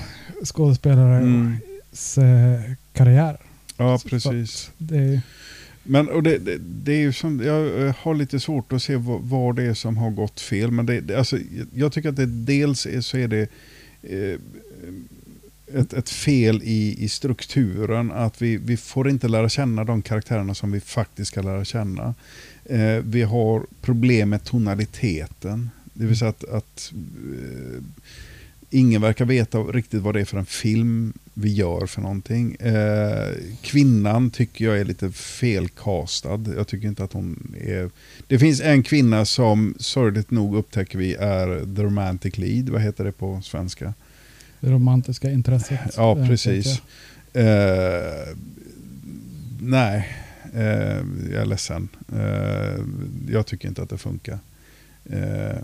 skådespelarnas 0.45 2.19
äh, 2.19 2.61
karriär. 2.93 3.37
ja, 3.77 3.99
Så- 3.99 4.09
precis. 4.09 4.71
Det 4.79 5.21
Men 5.83 6.09
och 6.09 6.23
det, 6.23 6.39
det, 6.39 6.59
det 6.59 6.93
är 6.93 7.01
ju 7.01 7.13
som, 7.13 7.41
jag 7.45 7.87
eh, 7.87 7.95
har 8.01 8.15
lite 8.15 8.41
svårt 8.41 8.73
att 8.73 8.83
se 8.83 8.97
vad, 8.97 9.21
vad 9.21 9.57
det 9.57 9.63
är 9.63 9.75
som 9.75 9.97
har 9.97 10.11
gått 10.11 10.41
fel. 10.41 10.71
Men 10.71 10.87
det, 10.87 11.01
det, 11.01 11.19
alltså, 11.19 11.39
jag 11.75 11.93
tycker 11.93 12.09
att 12.09 12.17
det 12.17 12.27
dels 12.27 12.87
är, 12.87 13.01
så 13.01 13.17
är 13.19 13.29
det 13.29 13.49
eh, 14.03 14.39
ett, 15.75 15.93
ett 15.93 16.11
fel 16.11 16.63
i, 16.65 17.05
i 17.05 17.09
strukturen. 17.09 18.13
Att 18.13 18.43
vi, 18.43 18.57
vi 18.57 18.77
får 18.77 19.09
inte 19.09 19.29
lära 19.29 19.49
känna 19.49 19.85
de 19.85 20.03
karaktärerna 20.03 20.55
som 20.55 20.73
vi 20.73 20.81
faktiskt 20.81 21.31
ska 21.31 21.43
lära 21.43 21.65
känna. 21.65 22.15
Eh, 22.65 22.97
vi 23.05 23.23
har 23.23 23.67
problem 23.81 24.31
med 24.31 24.45
tonaliteten. 24.45 25.71
Det 25.95 26.07
vill 26.07 26.19
säga 26.19 26.29
att, 26.29 26.45
att 26.45 26.93
eh, 26.95 27.83
ingen 28.71 29.03
verkar 29.03 29.25
veta 29.25 29.59
riktigt 29.59 30.03
vad 30.03 30.15
det 30.15 30.21
är 30.21 30.25
för 30.25 30.39
en 30.39 30.47
film 30.47 31.13
vi 31.35 31.53
gör 31.53 31.87
för 31.87 32.01
någonting. 32.01 32.55
Eh, 32.55 33.35
kvinnan 33.63 34.31
tycker 34.31 34.65
jag 34.65 34.81
är 34.81 34.85
lite 34.85 35.11
felkastad. 35.13 36.41
Jag 36.57 36.69
tycker 36.69 36.89
inte 36.89 37.05
att 37.05 37.13
hon 37.13 37.55
är... 37.61 37.91
Det 38.27 38.39
finns 38.39 38.61
en 38.61 38.83
kvinna 38.83 39.25
som 39.25 39.75
sorgligt 39.79 40.31
nog 40.31 40.57
upptäcker 40.57 40.99
vi 40.99 41.15
är 41.15 41.77
the 41.77 41.83
romantic 41.83 42.39
lead. 42.39 42.69
Vad 42.69 42.83
heter 42.83 43.05
det 43.05 43.13
på 43.13 43.41
svenska? 43.43 43.95
Det 44.61 44.71
romantiska 44.71 45.31
intresset. 45.31 45.95
Ja, 45.97 46.19
äh, 46.19 46.29
precis. 46.29 46.83
Eh, 47.33 48.37
nej, 49.61 50.09
eh, 50.55 51.03
jag 51.33 51.43
är 51.43 51.47
ledsen. 51.47 51.89
Eh, 52.13 52.85
jag 53.29 53.47
tycker 53.47 53.69
inte 53.69 53.83
att 53.83 53.91
det 53.91 53.99
funkar. 53.99 54.39
Eh, 55.05 55.59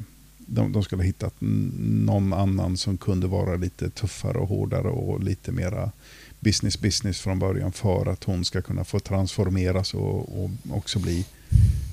de, 0.46 0.72
de 0.72 0.82
skulle 0.82 1.02
ha 1.02 1.06
hittat 1.06 1.34
någon 1.38 2.32
annan 2.32 2.76
som 2.76 2.96
kunde 2.96 3.26
vara 3.26 3.56
lite 3.56 3.90
tuffare 3.90 4.38
och 4.38 4.48
hårdare 4.48 4.88
och 4.88 5.22
lite 5.22 5.52
mera 5.52 5.90
business 6.40 6.80
business 6.80 7.20
från 7.20 7.38
början 7.38 7.72
för 7.72 8.06
att 8.06 8.24
hon 8.24 8.44
ska 8.44 8.62
kunna 8.62 8.84
få 8.84 9.00
transformeras 9.00 9.94
och, 9.94 10.44
och 10.44 10.50
också 10.70 10.98
bli 10.98 11.26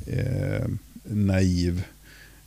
eh, 0.07 0.67
naiv. 1.03 1.83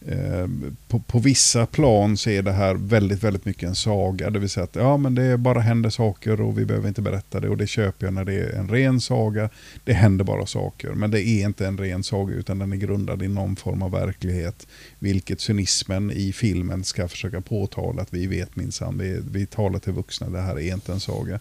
Eh, 0.09 0.49
på, 0.89 0.99
på 0.99 1.19
vissa 1.19 1.67
plan 1.67 2.17
så 2.17 2.31
är 2.31 2.43
det 2.43 2.53
här 2.53 2.75
väldigt, 2.75 3.23
väldigt 3.23 3.45
mycket 3.45 3.69
en 3.69 3.75
saga. 3.75 4.31
Det 4.31 4.39
vill 4.39 4.49
säga 4.49 4.65
att 4.65 4.77
ja, 4.77 4.97
men 4.97 5.15
det 5.15 5.39
bara 5.39 5.61
händer 5.61 5.91
saker 5.91 6.41
och 6.41 6.59
vi 6.59 6.65
behöver 6.65 6.89
inte 6.89 7.03
berätta 7.03 7.41
det. 7.41 7.49
Och 7.49 7.57
det 7.57 7.67
köper 7.67 8.07
jag 8.07 8.15
när 8.15 8.25
det 8.25 8.35
är 8.35 8.53
en 8.53 8.69
ren 8.69 9.01
saga. 9.01 9.51
Det 9.85 9.93
händer 9.93 10.25
bara 10.25 10.47
saker. 10.47 10.91
Men 10.91 11.11
det 11.11 11.23
är 11.23 11.45
inte 11.45 11.67
en 11.67 11.79
ren 11.79 12.03
saga 12.03 12.35
utan 12.35 12.59
den 12.59 12.73
är 12.73 12.77
grundad 12.77 13.23
i 13.23 13.29
någon 13.29 13.57
form 13.57 13.83
av 13.83 13.91
verklighet. 13.91 14.67
Vilket 14.99 15.41
cynismen 15.41 16.11
i 16.11 16.33
filmen 16.33 16.85
ska 16.85 17.09
försöka 17.09 17.41
påtala 17.41 18.03
att 18.03 18.15
vi 18.15 18.27
vet 18.27 18.57
minsann. 18.57 18.99
Vi, 18.99 19.21
vi 19.31 19.47
talar 19.47 19.79
till 19.79 19.93
vuxna, 19.93 20.29
det 20.29 20.41
här 20.41 20.61
är 20.61 20.75
inte 20.75 20.93
en 20.93 21.01
saga. 21.01 21.41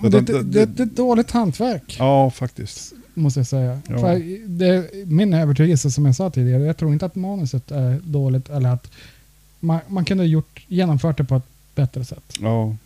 Men 0.00 0.10
det, 0.10 0.20
det, 0.20 0.42
det, 0.42 0.66
det 0.66 0.82
är 0.82 0.86
ett 0.86 0.96
dåligt 0.96 1.30
hantverk, 1.30 1.96
Ja, 1.98 2.30
faktiskt. 2.30 2.94
Måste 3.18 3.40
jag 3.40 3.46
säga. 3.46 3.80
Ja. 3.88 3.98
För 3.98 4.22
det, 4.48 4.90
min 5.06 5.34
övertygelse, 5.34 5.90
som 5.90 6.06
jag 6.06 6.16
sa 6.16 6.30
tidigare, 6.30 6.62
jag 6.62 6.76
tror 6.76 6.92
inte 6.92 7.06
att 7.06 7.14
manuset 7.14 7.70
är 7.70 8.00
dåligt, 8.04 8.50
eller 8.50 8.70
att 8.70 8.90
man, 9.60 9.80
man 9.88 10.04
kunde 10.04 10.24
ha 10.24 10.28
gjort, 10.28 10.64
genomfört 10.68 11.16
det 11.18 11.24
på 11.24 11.36
ett 11.36 11.46
bättre 11.74 12.04
sätt. 12.04 12.34
Ja. 12.40 12.76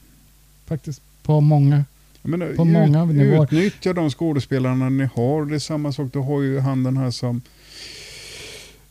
Faktiskt, 0.66 1.02
på 1.22 1.40
många. 1.40 1.84
Menar, 2.22 2.46
På 2.46 2.64
många 2.64 3.04
nivåer. 3.04 3.42
Utnyttja 3.42 3.92
de 3.92 4.10
skådespelarna 4.10 4.88
ni 4.88 5.08
har. 5.14 5.46
Det 5.46 5.54
är 5.54 5.58
samma 5.58 5.92
sak, 5.92 6.12
du 6.12 6.18
har 6.18 6.40
ju 6.42 6.60
han 6.60 6.82
den 6.82 6.96
här 6.96 7.10
som 7.10 7.40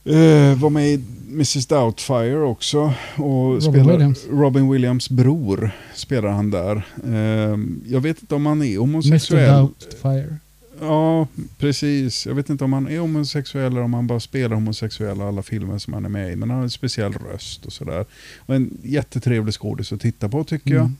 eh, 0.06 0.60
var 0.60 0.70
med 0.70 0.88
i 0.88 1.04
Mrs 1.30 1.68
Doubtfire 1.68 2.38
också. 2.38 2.94
Och 3.16 3.24
Robin 3.24 3.62
spelar, 3.62 3.92
Williams. 3.92 4.26
Robin 4.32 4.72
Williams 4.72 5.10
bror 5.10 5.72
spelar 5.96 6.30
han 6.30 6.52
där. 6.52 6.88
Eh, 7.08 7.60
jag 7.88 8.02
vet 8.02 8.22
inte 8.22 8.36
om 8.36 8.46
han 8.46 8.62
är 8.62 8.66
Mr 8.66 8.78
homosexuell. 8.80 9.60
Doubtfire. 9.60 10.38
Ja, 10.82 11.28
precis. 11.58 12.26
Jag 12.26 12.36
vet 12.36 12.50
inte 12.50 12.64
om 12.64 12.74
han 12.74 12.88
är 12.88 13.00
homosexuell 13.00 13.72
eller 13.72 13.82
om 13.82 13.94
han 13.94 14.08
bara 14.08 14.20
spelar 14.20 14.56
homosexuell 14.56 15.18
i 15.18 15.22
alla 15.22 15.44
filmer 15.44 15.78
som 15.78 15.94
han 15.94 16.06
är 16.06 16.10
med 16.10 16.32
i. 16.32 16.36
Men 16.36 16.50
han 16.50 16.58
har 16.58 16.64
en 16.64 16.70
speciell 16.70 17.14
röst 17.14 17.66
och 17.66 17.74
sådär. 17.74 18.06
Och 18.38 18.56
en 18.56 18.78
jättetrevlig 18.84 19.54
skådis 19.54 19.94
att 19.94 20.02
titta 20.02 20.30
på 20.30 20.44
tycker 20.44 20.74
jag. 20.74 20.92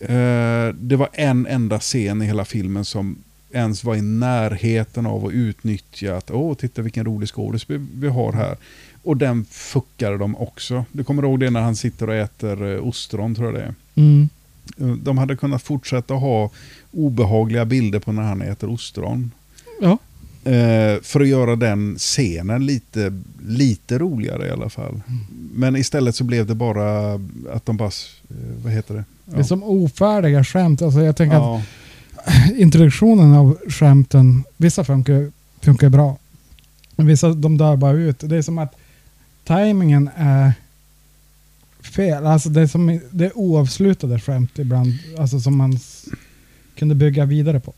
Mm. 0.00 0.68
Eh, 0.68 0.74
det 0.74 0.96
var 0.96 1.08
en 1.12 1.46
enda 1.46 1.80
scen 1.80 2.22
i 2.22 2.26
hela 2.26 2.44
filmen 2.44 2.84
som 2.84 3.16
ens 3.52 3.84
var 3.84 3.94
i 3.96 4.02
närheten 4.02 5.06
av 5.06 5.26
att 5.26 5.32
utnyttja 5.32 6.16
att 6.16 6.30
åh, 6.30 6.54
titta 6.54 6.82
vilken 6.82 7.04
rolig 7.04 7.28
skådis 7.28 7.70
vi, 7.70 7.86
vi 7.94 8.08
har 8.08 8.32
här. 8.32 8.56
Och 9.02 9.16
den 9.16 9.44
fuckade 9.44 10.18
de 10.18 10.36
också. 10.36 10.84
Du 10.92 11.04
kommer 11.04 11.22
ihåg 11.22 11.40
det 11.40 11.50
när 11.50 11.60
han 11.60 11.76
sitter 11.76 12.08
och 12.08 12.14
äter 12.14 12.72
eh, 12.74 12.86
ostron 12.88 13.34
tror 13.34 13.46
jag 13.46 13.54
det 13.54 13.62
är. 13.62 13.74
Mm. 13.94 14.28
Eh, 14.78 14.86
De 14.86 15.18
hade 15.18 15.36
kunnat 15.36 15.62
fortsätta 15.62 16.14
ha 16.14 16.50
obehagliga 16.94 17.64
bilder 17.64 17.98
på 17.98 18.12
när 18.12 18.22
han 18.22 18.42
äter 18.42 18.70
ostron. 18.70 19.30
Ja. 19.80 19.98
Eh, 20.50 21.00
för 21.02 21.20
att 21.20 21.28
göra 21.28 21.56
den 21.56 21.96
scenen 21.98 22.66
lite, 22.66 23.22
lite 23.48 23.98
roligare 23.98 24.46
i 24.46 24.50
alla 24.50 24.68
fall. 24.68 25.00
Men 25.54 25.76
istället 25.76 26.16
så 26.16 26.24
blev 26.24 26.46
det 26.46 26.54
bara 26.54 27.14
att 27.52 27.66
de 27.66 27.76
bara, 27.76 27.86
eh, 27.88 28.36
vad 28.64 28.72
heter 28.72 28.94
det? 28.94 29.04
Det 29.24 29.38
är 29.38 29.42
som 29.42 29.62
ofärdiga 29.62 30.44
skämt. 30.44 30.82
Alltså 30.82 31.00
jag 31.00 31.16
tänker 31.16 31.36
Ja. 31.36 31.62
att 32.16 32.50
introduktionen 32.58 33.34
av 33.34 33.58
skämten, 33.68 34.44
vissa 34.56 34.84
funkar, 34.84 35.30
funkar 35.62 35.88
bra. 35.88 36.16
Men 36.96 37.06
vissa 37.06 37.28
de 37.28 37.58
dör 37.58 37.76
bara 37.76 37.92
ut. 37.92 38.16
Det 38.20 38.36
är 38.36 38.42
som 38.42 38.58
att 38.58 38.74
tajmingen 39.44 40.10
är 40.16 40.52
fel. 41.82 42.26
Alltså 42.26 42.48
det 42.48 42.60
är, 42.60 42.66
som, 42.66 43.00
det 43.10 43.24
är 43.24 43.38
oavslutade 43.38 44.20
skämt 44.20 44.58
ibland. 44.58 44.92
Alltså 45.18 45.40
som 45.40 45.56
man 45.56 45.78
kunde 46.74 46.94
bygga 46.94 47.24
vidare 47.24 47.60
på. 47.60 47.72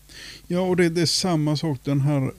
Ja, 0.47 0.61
och 0.61 0.77
det, 0.77 0.89
det 0.89 1.01
är 1.03 1.07
samma 1.07 1.57
sak 1.57 1.79
den 1.85 2.01
här 2.01 2.23
eh, 2.23 2.31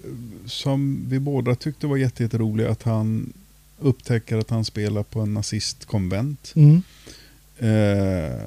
som 0.45 1.05
vi 1.09 1.19
båda 1.19 1.55
tyckte 1.55 1.87
var 1.87 1.97
jätte- 1.97 2.23
jätterolig. 2.23 2.65
Att 2.65 2.83
han 2.83 3.33
upptäcker 3.79 4.37
att 4.37 4.49
han 4.49 4.65
spelar 4.65 5.03
på 5.03 5.19
en 5.21 5.33
nazistkonvent. 5.33 6.53
Mm. 6.55 6.81
Eh, 7.59 8.37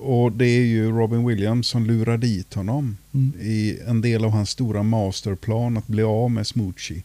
och 0.00 0.32
det 0.32 0.46
är 0.46 0.64
ju 0.64 0.90
Robin 0.92 1.26
Williams 1.26 1.68
som 1.68 1.86
lurar 1.86 2.18
dit 2.18 2.54
honom 2.54 2.96
Mm. 3.14 3.32
i 3.40 3.78
en 3.86 4.00
del 4.00 4.24
av 4.24 4.30
hans 4.30 4.50
stora 4.50 4.82
masterplan 4.82 5.76
att 5.76 5.86
bli 5.86 6.02
av 6.02 6.30
med 6.30 6.46
Smoochie. 6.46 7.02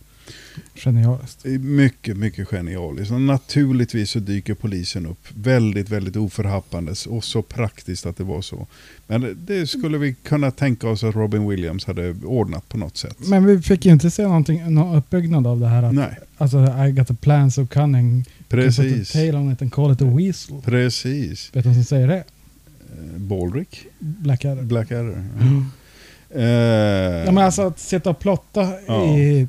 Genialiskt. 0.76 1.46
Mycket, 1.60 2.18
mycket 2.18 2.48
genialiskt. 2.48 3.12
Och 3.12 3.22
naturligtvis 3.22 4.12
så 4.12 4.20
dyker 4.20 4.54
polisen 4.54 5.06
upp. 5.06 5.28
Väldigt, 5.36 5.90
väldigt 5.90 6.16
oförhappandes 6.16 7.06
och 7.06 7.24
så 7.24 7.42
praktiskt 7.42 8.06
att 8.06 8.18
det 8.18 8.24
var 8.24 8.42
så. 8.42 8.68
Men 9.08 9.38
det- 9.46 9.68
skulle 9.68 9.98
vi 9.98 10.14
kunna 10.14 10.52
tänka 10.52 10.88
oss 10.90 11.04
att 11.04 11.16
Robin 11.16 11.48
Williams 11.50 11.86
hade 11.86 12.10
ordnat 12.24 12.70
på 12.70 12.78
något 12.78 12.98
sätt. 12.98 13.18
Men 13.20 13.46
vi 13.46 13.62
fick 13.62 13.86
ju 13.86 13.92
inte 13.92 14.12
se 14.12 14.24
någonting, 14.24 14.74
någon 14.74 14.96
uppbyggnad 14.96 15.48
av 15.48 15.60
det 15.60 15.68
här. 15.68 15.84
Att, 15.84 15.94
Nej. 15.94 16.18
Alltså 16.38 16.58
I 16.88 16.92
got 16.92 17.12
a 17.12 17.16
plan 17.22 17.52
so 17.52 17.68
cunning. 17.68 18.26
Precis. 18.50 18.78
Put 18.88 19.02
a 19.02 19.20
tail 19.20 19.36
on 19.36 19.52
it 19.54 19.62
and 19.62 19.72
call 19.74 19.92
it 19.94 20.02
a 20.02 20.06
weasel. 20.18 20.62
Precis. 20.66 21.50
Vet 21.56 21.64
du 21.64 21.70
vem 21.70 21.74
som 21.74 21.84
säger 21.84 22.08
det? 22.08 22.18
Eh, 22.18 23.18
Baldrick? 23.18 23.86
Blackadder. 24.00 24.64
Blackadder. 24.64 25.24
Mm. 25.42 25.66
Eh, 26.30 26.42
Ja, 27.26 27.32
men 27.32 27.38
alltså 27.38 27.62
att 27.62 27.80
sitta 27.80 28.10
och 28.10 28.20
plotta 28.20 28.70
Ja. 28.88 29.18
i 29.18 29.48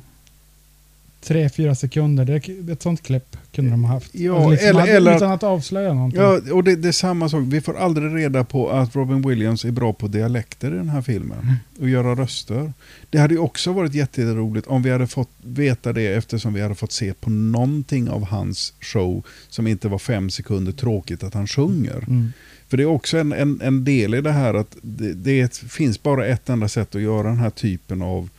tre, 1.23 1.49
fyra 1.49 1.75
sekunder. 1.75 2.25
Det, 2.25 2.71
ett 2.73 2.81
sånt 2.81 3.03
klipp 3.03 3.37
kunde 3.51 3.71
de 3.71 3.83
ha 3.83 3.93
haft. 3.93 4.15
Ja, 4.15 4.35
Alltså 4.35 4.49
liksom 4.49 4.69
eller- 4.69 4.95
eller- 4.95 5.15
utan 5.15 5.31
att 5.31 5.43
avslöja 5.43 5.93
någonting. 5.93 6.21
Ja, 6.21 6.39
och 6.51 6.63
det, 6.63 6.75
det 6.75 6.87
är 6.87 6.91
samma 6.91 7.29
sak. 7.29 7.43
Vi 7.47 7.61
får 7.61 7.77
aldrig 7.77 8.15
reda 8.15 8.43
på 8.43 8.69
att 8.69 8.95
Robin 8.95 9.21
Williams 9.29 9.65
är 9.65 9.71
bra 9.71 9.93
på 9.93 10.07
dialekter 10.07 10.67
i 10.73 10.77
den 10.77 10.89
här 10.89 11.01
filmen. 11.01 11.55
Och 11.79 11.89
göra 11.89 12.15
röster. 12.15 12.73
Det 13.09 13.17
hade 13.17 13.33
ju 13.33 13.39
också 13.39 13.73
varit 13.73 13.93
jätteroligt 13.93 14.67
om 14.67 14.83
vi 14.83 14.89
hade 14.89 15.07
fått 15.07 15.29
veta 15.43 15.93
det 15.93 16.07
eftersom 16.13 16.53
vi 16.53 16.61
hade 16.61 16.75
fått 16.75 16.91
se 16.91 17.13
på 17.13 17.29
någonting 17.29 18.09
av 18.09 18.23
hans 18.25 18.73
show 18.81 19.23
som 19.49 19.67
inte 19.67 19.87
var 19.87 19.99
fem 19.99 20.29
sekunder 20.29 20.71
tråkigt 20.71 21.23
att 21.23 21.33
han 21.33 21.47
sjunger. 21.47 21.97
Mm. 21.97 22.33
För 22.67 22.77
det 22.77 22.83
är 22.83 22.87
också 22.87 23.17
en, 23.17 23.31
en, 23.33 23.61
en 23.63 23.83
del 23.83 24.13
i 24.15 24.21
det 24.21 24.31
här 24.31 24.53
att 24.53 24.77
det, 24.81 25.13
det 25.13 25.41
är 25.41 25.67
finns 25.67 26.03
bara 26.03 26.25
ett 26.25 26.49
enda 26.49 26.67
sätt 26.67 26.95
att 26.95 27.01
göra 27.01 27.27
den 27.27 27.37
här 27.37 27.49
typen 27.49 28.01
av 28.01 28.29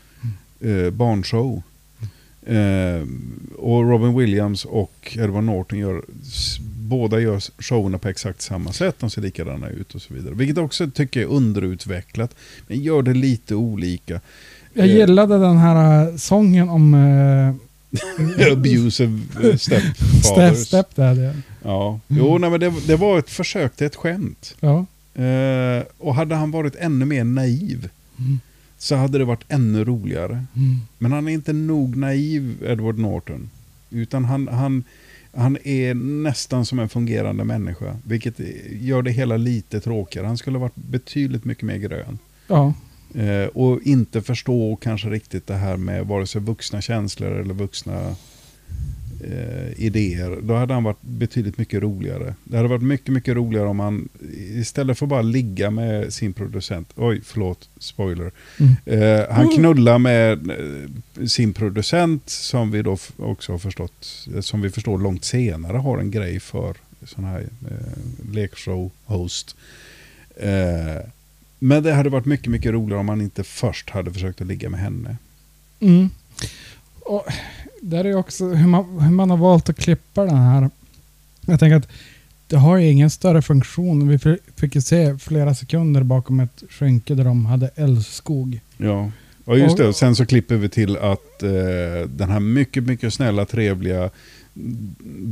eh, 0.61 0.91
barnshow. 0.91 1.62
Eh, 2.47 3.07
och 3.59 3.90
Robin 3.90 4.18
Williams 4.18 4.64
och 4.64 5.16
Edward 5.20 5.45
Norton 5.45 5.78
gör, 5.78 6.03
båda 6.78 7.20
gör 7.20 7.40
showerna 7.62 7.99
på 7.99 8.09
exakt 8.09 8.42
samma 8.42 8.72
sätt. 8.72 8.97
De 8.99 9.11
ser 9.11 9.22
likadana 9.22 9.68
ut 9.68 9.95
och 9.95 10.03
så 10.03 10.14
vidare. 10.14 10.34
Vilket 10.34 10.59
också 10.59 10.90
tycker 10.90 11.20
jag 11.20 11.30
är 11.30 11.34
underutvecklat. 11.36 12.34
Men 12.66 12.80
gör 12.80 13.03
det 13.03 13.14
lite 13.14 13.55
olika. 13.55 14.20
Jag 14.72 14.86
Eh, 14.88 14.97
gillade 14.97 15.38
den 15.38 15.57
här 15.59 16.09
äh, 16.11 16.16
sången 16.16 16.68
om 16.68 16.95
äh, 16.95 18.53
Abusive 18.53 19.20
eh, 19.42 19.57
Step, 19.57 19.82
stepfathers. 20.22 20.66
step 20.66 20.86
där. 20.97 21.14
det. 21.14 21.34
Ja, 21.62 22.01
jo, 22.09 22.38
nej, 22.38 22.51
men 22.51 22.61
det, 22.61 22.72
det 22.86 22.97
var 22.97 23.18
ett 23.18 23.30
försök 23.30 23.76
till 23.76 23.86
ett 23.86 23.97
skämt. 23.97 24.55
Ja. 24.61 24.86
Eh, 25.22 25.82
och 25.99 26.14
hade 26.14 26.34
han 26.34 26.51
varit 26.51 26.76
ännu 26.76 27.05
mer 27.05 27.24
naiv 27.24 27.88
Mm. 28.18 28.40
Så 28.85 28.95
hade 28.95 29.18
det 29.18 29.24
varit 29.24 29.45
ännu 29.49 29.85
roligare. 29.85 30.45
Mm. 30.57 30.76
Men 30.99 31.12
han 31.12 31.28
är 31.28 31.32
inte 31.32 31.53
nog 31.53 31.97
naiv, 31.97 32.64
Edward 32.66 32.99
Norton. 32.99 33.51
Utan 33.91 34.24
han, 34.24 34.49
han, 34.49 34.85
han 35.32 35.59
är 35.64 35.95
nästan 35.95 36.66
som 36.66 36.78
en 36.78 36.89
fungerande 36.89 37.45
människa. 37.45 37.97
Vilket 38.07 38.35
gör 38.70 39.03
det 39.03 39.11
hela 39.11 39.37
lite 39.37 39.80
tråkigare. 39.80 40.26
Han 40.26 40.37
skulle 40.37 40.59
ha 40.59 40.62
varit 40.62 40.76
betydligt 40.76 41.45
mycket 41.45 41.64
mer 41.64 41.76
grön. 41.76 42.18
Ja. 42.47 42.74
Eh, 43.14 43.47
och 43.47 43.82
inte 43.82 44.22
förstå 44.22 44.76
kanske 44.76 45.09
riktigt 45.09 45.47
det 45.47 45.57
här 45.57 45.76
med 45.76 46.07
vare 46.07 46.26
sig 46.26 46.41
vuxna 46.41 46.80
känslor 46.80 47.32
eller 47.32 47.55
vuxna 47.55 48.16
eh, 49.31 49.85
idéer. 49.85 50.39
Då 50.43 50.55
hade 50.55 50.75
han 50.75 50.85
varit 50.85 51.03
betydligt 51.03 51.59
mycket 51.59 51.83
roligare. 51.83 52.35
Det 52.45 52.57
hade 52.57 52.68
varit 52.68 52.83
mycket, 52.83 53.09
mycket 53.09 53.37
roligare 53.37 53.68
om 53.68 53.81
han 53.81 54.09
istället 54.35 54.99
för 54.99 55.07
bara 55.07 55.22
ligga 55.22 55.70
med 55.70 56.12
sin 56.12 56.33
producent. 56.33 56.89
Oj, 56.97 57.20
förlåt, 57.25 57.68
spoiler. 57.79 58.31
Mm. 58.61 59.03
Eh, 59.03 59.27
han 59.31 59.49
knullar 59.49 59.99
med 59.99 60.51
eh, 60.51 61.27
sin 61.27 61.53
producent 61.53 62.31
som 62.31 62.70
vi 62.70 62.83
då 62.83 62.97
också 63.16 63.53
har 63.53 63.59
förstått, 63.59 64.29
eh, 64.35 64.41
som 64.41 64.61
vi 64.61 64.70
förstår 64.70 64.99
långt 64.99 65.25
senare 65.25 65.77
har 65.77 65.99
en 65.99 66.11
grej 66.11 66.41
för 66.41 66.77
sån 67.05 67.25
här 67.25 67.41
eh, 67.41 68.33
lekshow-host. 68.33 69.57
Eh, 70.37 71.11
men 71.59 71.83
det 71.83 71.93
hade 71.93 72.11
varit 72.11 72.27
mycket, 72.27 72.47
mycket 72.47 72.72
roligare 72.72 73.01
om 73.01 73.09
han 73.09 73.20
inte 73.20 73.45
först 73.45 73.91
hade 73.91 74.12
försökt 74.12 74.41
att 74.41 74.47
ligga 74.47 74.70
med 74.70 74.81
henne. 74.81 75.16
Mm. 75.81 76.11
Och 77.01 77.27
där 77.85 78.05
är 78.05 78.16
också 78.16 78.47
hur 78.49 78.66
man, 78.68 79.01
hur 79.01 79.11
man 79.11 79.30
har 79.30 79.37
valt 79.37 79.68
att 79.68 79.76
klippa 79.76 80.24
den 80.24 80.37
här. 80.37 80.70
Jag 81.47 81.61
tänker 81.61 81.76
att 81.76 81.89
det 82.47 82.57
har 82.57 82.76
ju 82.76 82.87
ingen 82.91 83.11
större 83.11 83.43
funktion. 83.43 84.09
Vi 84.09 84.18
fi- 84.18 84.39
fick 84.57 84.74
ju 84.74 84.80
se 84.80 85.18
flera 85.18 85.55
sekunder 85.55 86.03
bakom 86.03 86.41
ett 86.41 86.62
skynke 86.70 87.14
där 87.14 87.24
de 87.24 87.47
hade 87.47 87.70
älskog. 87.74 88.61
Ja, 88.76 89.11
ja 89.45 89.57
just 89.57 89.78
Och- 89.80 89.87
det. 89.87 89.95
Sen 89.95 90.16
så 90.16 90.26
klipper 90.26 90.57
vi 90.57 90.68
till 90.68 90.97
att 90.97 91.43
eh, 91.43 92.09
den 92.09 92.30
här 92.30 92.41
mycket, 92.41 92.85
mycket 92.85 93.14
snälla, 93.14 93.45
trevliga 93.45 94.11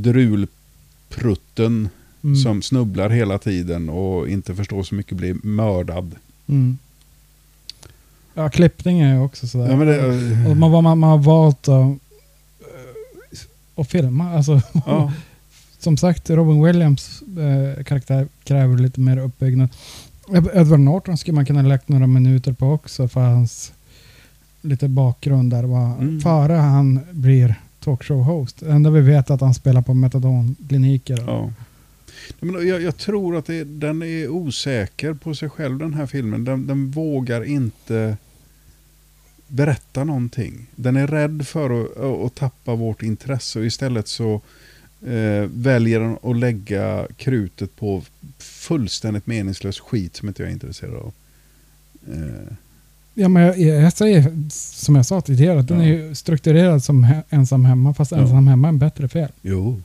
drulprutten 0.03 1.89
Mm. 2.23 2.35
som 2.35 2.61
snubblar 2.61 3.09
hela 3.09 3.37
tiden 3.37 3.89
och 3.89 4.29
inte 4.29 4.55
förstår 4.55 4.83
så 4.83 4.95
mycket 4.95 5.17
blir 5.17 5.35
mördad. 5.43 6.15
Mm. 6.47 6.77
Ja, 8.33 8.49
klippning 8.49 8.99
är 8.99 9.21
också 9.21 9.47
sådär. 9.47 9.69
Ja, 9.71 9.85
det, 9.85 10.49
Och 10.49 10.57
man, 10.57 10.71
man, 10.71 10.83
man 10.99 11.03
har 11.09 11.17
valt 11.17 11.67
att, 11.67 11.97
att 13.75 13.89
filma. 13.91 14.33
Alltså, 14.33 14.61
ja, 14.85 15.13
som 15.79 15.97
sagt, 15.97 16.29
Robin 16.29 16.63
Williams 16.63 17.23
eh, 17.77 17.83
karaktär 17.83 18.27
kräver 18.43 18.77
lite 18.77 18.99
mer 18.99 19.17
uppbyggnad. 19.17 19.69
Ed- 20.33 20.49
Edward 20.53 20.79
Norton 20.79 21.17
skulle 21.17 21.35
man 21.35 21.45
kunna 21.45 21.61
lägga 21.61 21.81
några 21.85 22.07
minuter 22.07 22.53
på 22.53 22.67
också 22.71 23.07
för 23.07 23.19
hans 23.21 23.73
lite 24.61 24.87
bakgrund 24.87 25.51
där. 25.51 25.63
Var, 25.63 25.85
Mm. 25.95 26.21
Före 26.21 26.53
han 26.53 26.99
blir 27.11 27.55
talkshow-host. 27.83 28.55
Det 28.59 28.71
enda 28.71 28.89
vi 28.89 29.01
vet 29.01 29.29
är 29.29 29.33
att 29.33 29.41
han 29.41 29.53
spelar 29.53 29.81
på 29.81 29.93
metadonkliniker. 29.93 31.23
ja. 31.27 31.51
Men 32.39 32.67
jag, 32.67 32.81
jag 32.81 32.97
tror 32.97 33.37
att 33.37 33.45
det, 33.45 33.63
den 33.63 34.01
är 34.01 34.27
osäker 34.29 35.13
på 35.13 35.35
sig 35.35 35.49
själv 35.49 35.77
den 35.79 35.93
här 35.93 36.05
filmen. 36.05 36.43
Den, 36.45 36.67
den 36.67 36.91
vågar 36.91 37.43
inte 37.43 38.17
berätta 39.47 40.03
någonting. 40.03 40.67
Den 40.75 40.95
är 40.95 41.07
rädd 41.07 41.47
för 41.47 41.81
att, 41.83 41.97
att 42.25 42.35
tappa 42.35 42.75
vårt 42.75 43.03
intresse 43.03 43.59
och 43.59 43.65
istället 43.65 44.07
så 44.07 44.41
eh, 45.01 45.49
väljer 45.53 45.99
den 45.99 46.17
att 46.23 46.37
lägga 46.37 47.07
krutet 47.17 47.75
på 47.75 48.01
fullständigt 48.37 49.27
meningslös 49.27 49.79
skit 49.79 50.15
som 50.15 50.27
inte 50.27 50.41
jag 50.43 50.49
är 50.49 50.53
intresserad 50.53 50.95
av. 50.95 51.13
Eh, 52.13 52.53
Ja, 53.15 53.27
men 53.29 53.43
jag, 53.43 53.59
jag 53.59 53.93
säger 53.93 54.49
som 54.49 54.95
jag 54.95 55.05
sa 55.05 55.21
tidigare, 55.21 55.59
att 55.59 55.67
den 55.67 55.77
Ja. 55.79 55.83
är 55.83 55.87
ju 55.87 56.15
strukturerad 56.15 56.83
som 56.83 57.03
he, 57.03 57.23
ensam 57.29 57.65
hemma, 57.65 57.93
fast 57.93 58.11
Ja. 58.11 58.17
ensam 58.17 58.47
hemma 58.47 58.67
är 58.67 58.69
en 58.69 58.79
bättre 58.79 59.09
fel. 59.09 59.31
jo. 59.41 59.81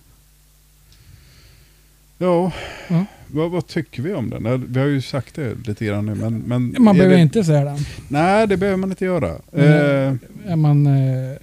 Ja, 2.19 2.53
Ja. 2.89 3.05
Vad, 3.33 3.51
vad 3.51 3.67
tycker 3.67 4.03
vi 4.03 4.15
om 4.15 4.31
den? 4.31 4.47
Eh, 4.47 4.53
Vi 4.59 4.81
har 4.81 4.87
ju 4.87 5.03
sagt 5.03 5.35
det 5.35 5.55
lite 5.67 5.85
grann 5.85 6.07
nu. 6.07 6.15
Men, 6.15 6.39
men 6.39 6.75
Man 6.79 6.97
behöver 6.97 7.17
det- 7.17 7.23
inte 7.23 7.45
säga 7.45 7.65
den. 7.65 7.79
Nej, 8.09 8.47
det 8.47 8.57
behöver 8.57 8.77
man 8.77 8.91
inte 8.91 9.05
göra. 9.05 9.35
Men, 9.53 9.65
Eh, 9.65 10.53
Är 10.53 10.57
man 10.57 10.87
eh, 10.87 11.37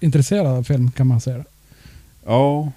intresserad 0.00 0.46
av 0.46 0.62
film 0.62 0.90
kan 0.90 1.06
man 1.06 1.20
säga 1.20 1.36
det. 1.36 1.44
Ja, 2.26 2.72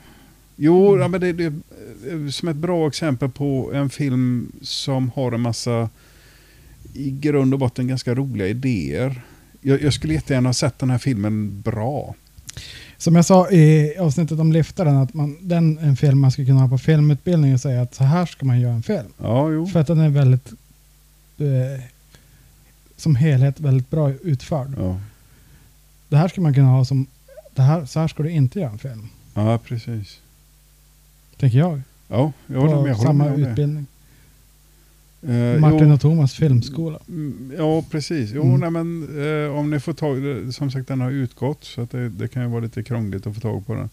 jo, 0.55 0.99
ja, 0.99 1.07
men 1.07 1.21
det, 1.21 1.33
det 1.33 1.43
är 1.45 2.31
som 2.31 2.47
ett 2.49 2.55
bra 2.55 2.87
exempel 2.87 3.29
på 3.29 3.71
en 3.73 3.89
film 3.89 4.51
som 4.61 5.09
har 5.15 5.31
en 5.31 5.41
massa 5.41 5.89
i 6.93 7.11
grund 7.11 7.53
och 7.53 7.59
botten 7.59 7.87
ganska 7.87 8.15
roliga 8.15 8.47
idéer. 8.47 9.21
Jag, 9.61 9.81
jag 9.81 9.93
skulle 9.93 10.13
jättegärna 10.13 10.49
ha 10.49 10.53
sett 10.53 10.79
den 10.79 10.89
här 10.89 10.97
filmen 10.97 11.61
bra. 11.61 12.15
Som 13.01 13.15
jag 13.15 13.25
sa 13.25 13.49
i 13.49 13.97
avsnittet 13.97 14.39
om 14.39 14.51
liftaren, 14.51 14.97
att 14.97 15.13
man, 15.13 15.37
den 15.41 15.77
är 15.77 15.83
en 15.87 15.95
film 15.95 16.19
man 16.19 16.31
skulle 16.31 16.47
kunna 16.47 16.61
ha 16.61 16.67
på 16.69 16.77
filmutbildning 16.77 17.53
och 17.53 17.59
säga 17.59 17.81
att 17.81 17.95
så 17.95 18.03
här 18.03 18.25
ska 18.25 18.45
man 18.45 18.59
göra 18.59 18.73
en 18.73 18.83
film. 18.83 19.07
Ja, 19.17 19.49
jo. 19.49 19.67
För 19.67 19.79
att 19.79 19.87
den 19.87 19.99
är 19.99 20.09
väldigt, 20.09 20.47
eh, 21.37 21.83
som 22.97 23.15
helhet, 23.15 23.59
väldigt 23.59 23.89
bra 23.89 24.11
utförd. 24.11 24.73
Ja, 24.77 24.99
Det 26.09 26.17
här 26.17 26.27
ska 26.27 26.41
man 26.41 26.53
kunna 26.53 26.67
ha 26.67 26.85
som, 26.85 27.07
det 27.55 27.61
här, 27.61 27.85
så 27.85 27.99
här 27.99 28.07
ska 28.07 28.23
du 28.23 28.29
inte 28.29 28.59
göra 28.59 28.71
en 28.71 28.77
film. 28.79 29.09
ja 29.33 29.57
precis. 29.57 30.19
Tänker 31.37 31.57
jag. 31.57 31.81
Ja, 32.07 32.31
jag 32.47 32.61
håller 32.61 32.81
med. 32.81 32.89
Jag 32.89 32.95
håller 32.95 33.07
samma 33.07 33.23
med 33.25 33.39
utbildning. 33.39 33.85
Eh, 35.27 35.59
Martin 35.59 35.87
jo, 35.87 35.93
och 35.93 36.01
Thomas 36.01 36.33
filmskola. 36.33 36.99
mm, 37.07 37.53
Ja, 37.57 37.81
precis. 37.91 38.31
Jo, 38.33 38.43
Mm. 38.43 38.59
nej, 38.59 38.71
men 38.71 39.03
eh, 39.45 39.55
om 39.57 39.69
ni 39.69 39.79
får 39.79 39.93
tag 39.93 40.17
Som 40.53 40.71
sagt, 40.71 40.87
den 40.87 41.01
har 41.01 41.11
utgått. 41.11 41.63
Så 41.63 41.81
att 41.81 41.91
det, 41.91 42.09
det 42.09 42.27
kan 42.27 42.43
ju 42.43 42.49
vara 42.49 42.61
lite 42.61 42.83
krångligt 42.83 43.27
att 43.27 43.33
få 43.35 43.41
tag 43.41 43.67
på 43.67 43.73
den. 43.75 43.89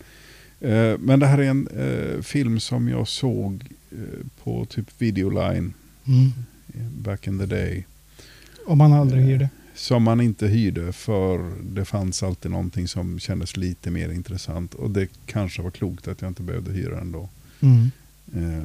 Eh, 0.60 0.98
men 0.98 1.20
det 1.20 1.26
här 1.26 1.38
är 1.38 1.50
en 1.50 1.68
eh, 1.68 2.22
film 2.22 2.60
som 2.60 2.88
jag 2.88 3.08
såg 3.08 3.64
eh, 3.90 3.98
på 4.44 4.64
typ 4.64 4.86
Videoline 4.98 5.72
Mm. 6.06 6.30
back 7.02 7.26
in 7.26 7.38
the 7.38 7.46
day. 7.46 7.84
Om 8.66 8.78
man 8.78 8.92
aldrig 8.92 9.24
hyr 9.24 9.38
det. 9.38 9.48
Som 9.74 10.02
man 10.02 10.20
inte 10.20 10.46
hyrde 10.46 10.92
för 10.92 11.52
det 11.72 11.84
fanns 11.84 12.22
alltid 12.22 12.50
någonting 12.50 12.88
som 12.88 13.18
kändes 13.18 13.56
lite 13.56 13.90
mer 13.90 14.08
intressant. 14.12 14.74
Och 14.74 14.90
det 14.90 15.08
kanske 15.26 15.62
var 15.62 15.70
klokt 15.70 16.08
att 16.08 16.20
jag 16.22 16.30
inte 16.30 16.42
behövde 16.42 16.72
hyra 16.72 16.96
den 16.96 17.12
då. 17.12 17.28
Mm. 17.60 17.90
Eh, 18.36 18.62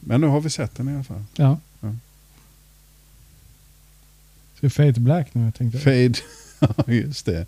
men 0.00 0.20
nu 0.20 0.26
har 0.26 0.40
vi 0.40 0.50
sett 0.50 0.74
den 0.76 0.88
i 0.88 0.94
alla 0.94 1.04
fall. 1.04 1.24
Ja. 1.36 1.58
Ja. 1.80 1.94
Ska 4.56 4.70
fade 4.70 5.00
black 5.00 5.34
nu? 5.34 5.44
Jag 5.44 5.54
tänkte. 5.54 5.78
Fade, 5.78 6.14
ja 6.60 6.92
just 6.92 7.26
det. 7.26 7.46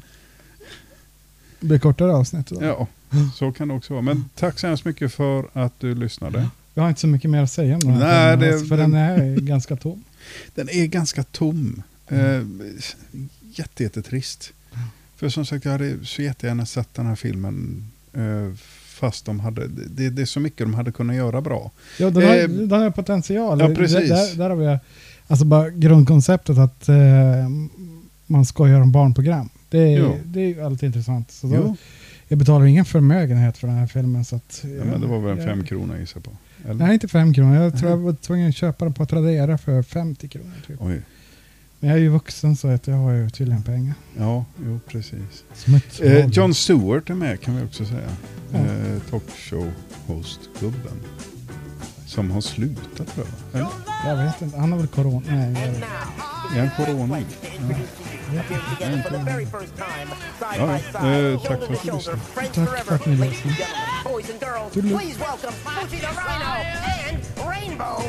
Det 1.61 1.66
blir 1.66 1.78
kortare 1.78 2.12
avsnitt 2.12 2.46
då. 2.46 2.62
Ja, 2.62 2.86
så 3.34 3.53
kan 3.53 3.68
det 3.68 3.74
också 3.74 3.92
vara. 3.92 4.03
Men 4.03 4.24
tack 4.34 4.59
så 4.59 4.66
hemskt 4.66 4.84
mycket 4.84 5.12
för 5.14 5.49
att 5.53 5.80
du 5.80 5.94
lyssnade. 5.94 6.49
Jag 6.74 6.82
har 6.82 6.88
inte 6.88 7.01
så 7.01 7.07
mycket 7.07 7.30
mer 7.30 7.42
att 7.42 7.51
säga 7.51 7.74
om 7.74 7.80
den 7.80 7.92
här 7.92 8.01
Nej, 8.01 8.30
filmen, 8.36 8.40
det- 8.49 8.53
alltså, 8.53 8.66
för 8.68 8.76
den 8.76 8.94
är 8.94 9.36
ganska 9.40 9.76
tom. 9.76 10.05
Den 10.55 10.68
är 10.68 10.86
ganska 10.86 11.22
tom. 11.22 11.82
Eh, 12.09 12.42
jätte, 13.55 13.82
jättetrist. 13.82 14.53
För 15.16 15.28
som 15.28 15.46
sagt, 15.46 15.64
jag 15.64 15.72
hade 15.72 16.05
så 16.07 16.22
jättegärna 16.22 16.66
sett 16.66 16.94
den 16.94 17.07
här 17.07 17.14
filmen. 17.16 17.84
Eh, 18.12 18.53
fast 18.99 19.24
de 19.26 19.40
hade, 19.40 19.68
det, 19.68 20.11
det 20.11 20.22
är 20.22 20.26
så 20.26 20.40
mycket 20.40 20.59
de 20.59 20.74
hade 20.74 20.92
kunnat 20.92 21.16
göra 21.16 21.40
bra. 21.40 21.70
Ja, 21.99 22.11
den 22.11 22.22
har, 22.28 22.36
Eh, 22.36 22.49
den 22.49 22.80
har 22.82 22.90
potential. 22.90 23.61
ja, 23.61 23.68
precis. 23.74 24.09
Där, 24.09 24.38
där, 24.38 24.51
har 24.51 24.57
vi 24.57 24.78
alltså 25.26 25.44
bara 25.44 25.70
grundkonceptet 25.70 26.59
att 26.59 26.88
eh, 26.88 26.96
man 28.26 28.44
ska 28.44 28.68
göra 28.68 28.82
en 28.82 28.92
barnprogram. 28.92 29.49
Det 29.70 29.78
är, 29.78 29.99
Jo. 29.99 30.16
det 30.24 30.40
är 30.40 30.46
ju 30.46 30.62
alltid 30.62 30.86
intressant. 30.86 31.30
Så 31.30 31.46
då, 31.46 31.76
jag 32.28 32.38
betalar 32.38 32.66
ingen 32.66 32.84
förmögenhet 32.84 33.59
för 33.59 33.66
den 33.68 33.76
här 33.76 33.86
filmen. 33.86 34.24
Så 34.24 34.36
att, 34.36 34.61
Ja, 34.78 34.84
men 34.84 35.01
det 35.01 35.07
var 35.07 35.18
väl 35.20 35.38
en 35.38 35.44
fem 35.44 35.64
kronor 35.64 35.96
gissar 35.99 36.20
på. 36.20 36.30
Eller? 36.64 36.74
Nej, 36.74 36.94
inte 36.94 37.09
fem 37.09 37.34
kronor. 37.34 37.57
Jag 37.57 37.78
tror 37.78 37.90
jag 37.90 37.96
var 37.99 38.12
tvungen 38.12 38.49
att 38.49 38.55
köpa 38.57 38.84
den 38.84 38.94
på 38.94 39.07
Tradera 39.07 39.59
för 39.59 39.82
50 39.82 40.28
kronor. 40.28 40.53
Typ. 40.66 40.76
Oj. 40.80 41.01
Men 41.81 41.91
jag 41.91 41.99
är 41.99 42.03
ju 42.03 42.09
vuxen 42.09 42.57
så 42.57 42.68
att 42.68 42.87
jag 42.87 42.97
har 42.97 43.12
ju 43.12 43.31
tydligen 43.31 43.62
pengar. 43.62 43.95
Ja, 44.18 44.45
jo 44.64 44.81
precis. 44.89 45.45
Eh, 46.01 46.26
John 46.26 46.55
Stewart 46.55 47.11
är 47.11 47.14
med 47.14 47.41
kan 47.41 47.57
vi 47.57 47.64
också 47.64 47.85
säga. 47.85 48.09
Ja. 48.53 48.59
Eh, 48.59 49.01
Talkshow-host-gubben. 49.11 51.01
Som 52.07 52.31
har 52.31 52.41
slutat 52.41 53.14
tror 53.14 53.26
jag. 53.53 53.61
Eller? 53.61 53.70
Jag 54.07 54.16
vet 54.16 54.43
inte. 54.43 54.59
Han 54.59 54.72
har 54.72 54.79
väl 54.79 54.89
corona? 54.89 55.22
Nej, 55.29 55.53
jag 55.53 55.72
vet. 55.72 55.83
Är 56.57 56.61
han 56.61 56.70
corona? 56.87 57.20
Ja. 57.20 57.26
Ja, 60.57 60.79
ja. 60.93 61.11
Eh, 61.11 61.41
tack 61.41 61.62
för 61.62 61.74
att 61.74 61.83
du 61.83 61.93
lyssnade. 61.93 62.18
Tack 62.55 62.85
för 62.85 62.95
att 62.95 63.07
ni 63.07 63.16
lyssnade. 63.16 63.57
Please 64.72 65.18
welcome 65.18 65.53
Smoochie 65.62 66.01
the 66.01 66.07
Rhino 66.07 66.51
and 67.09 67.18
Rainbow 67.49 68.03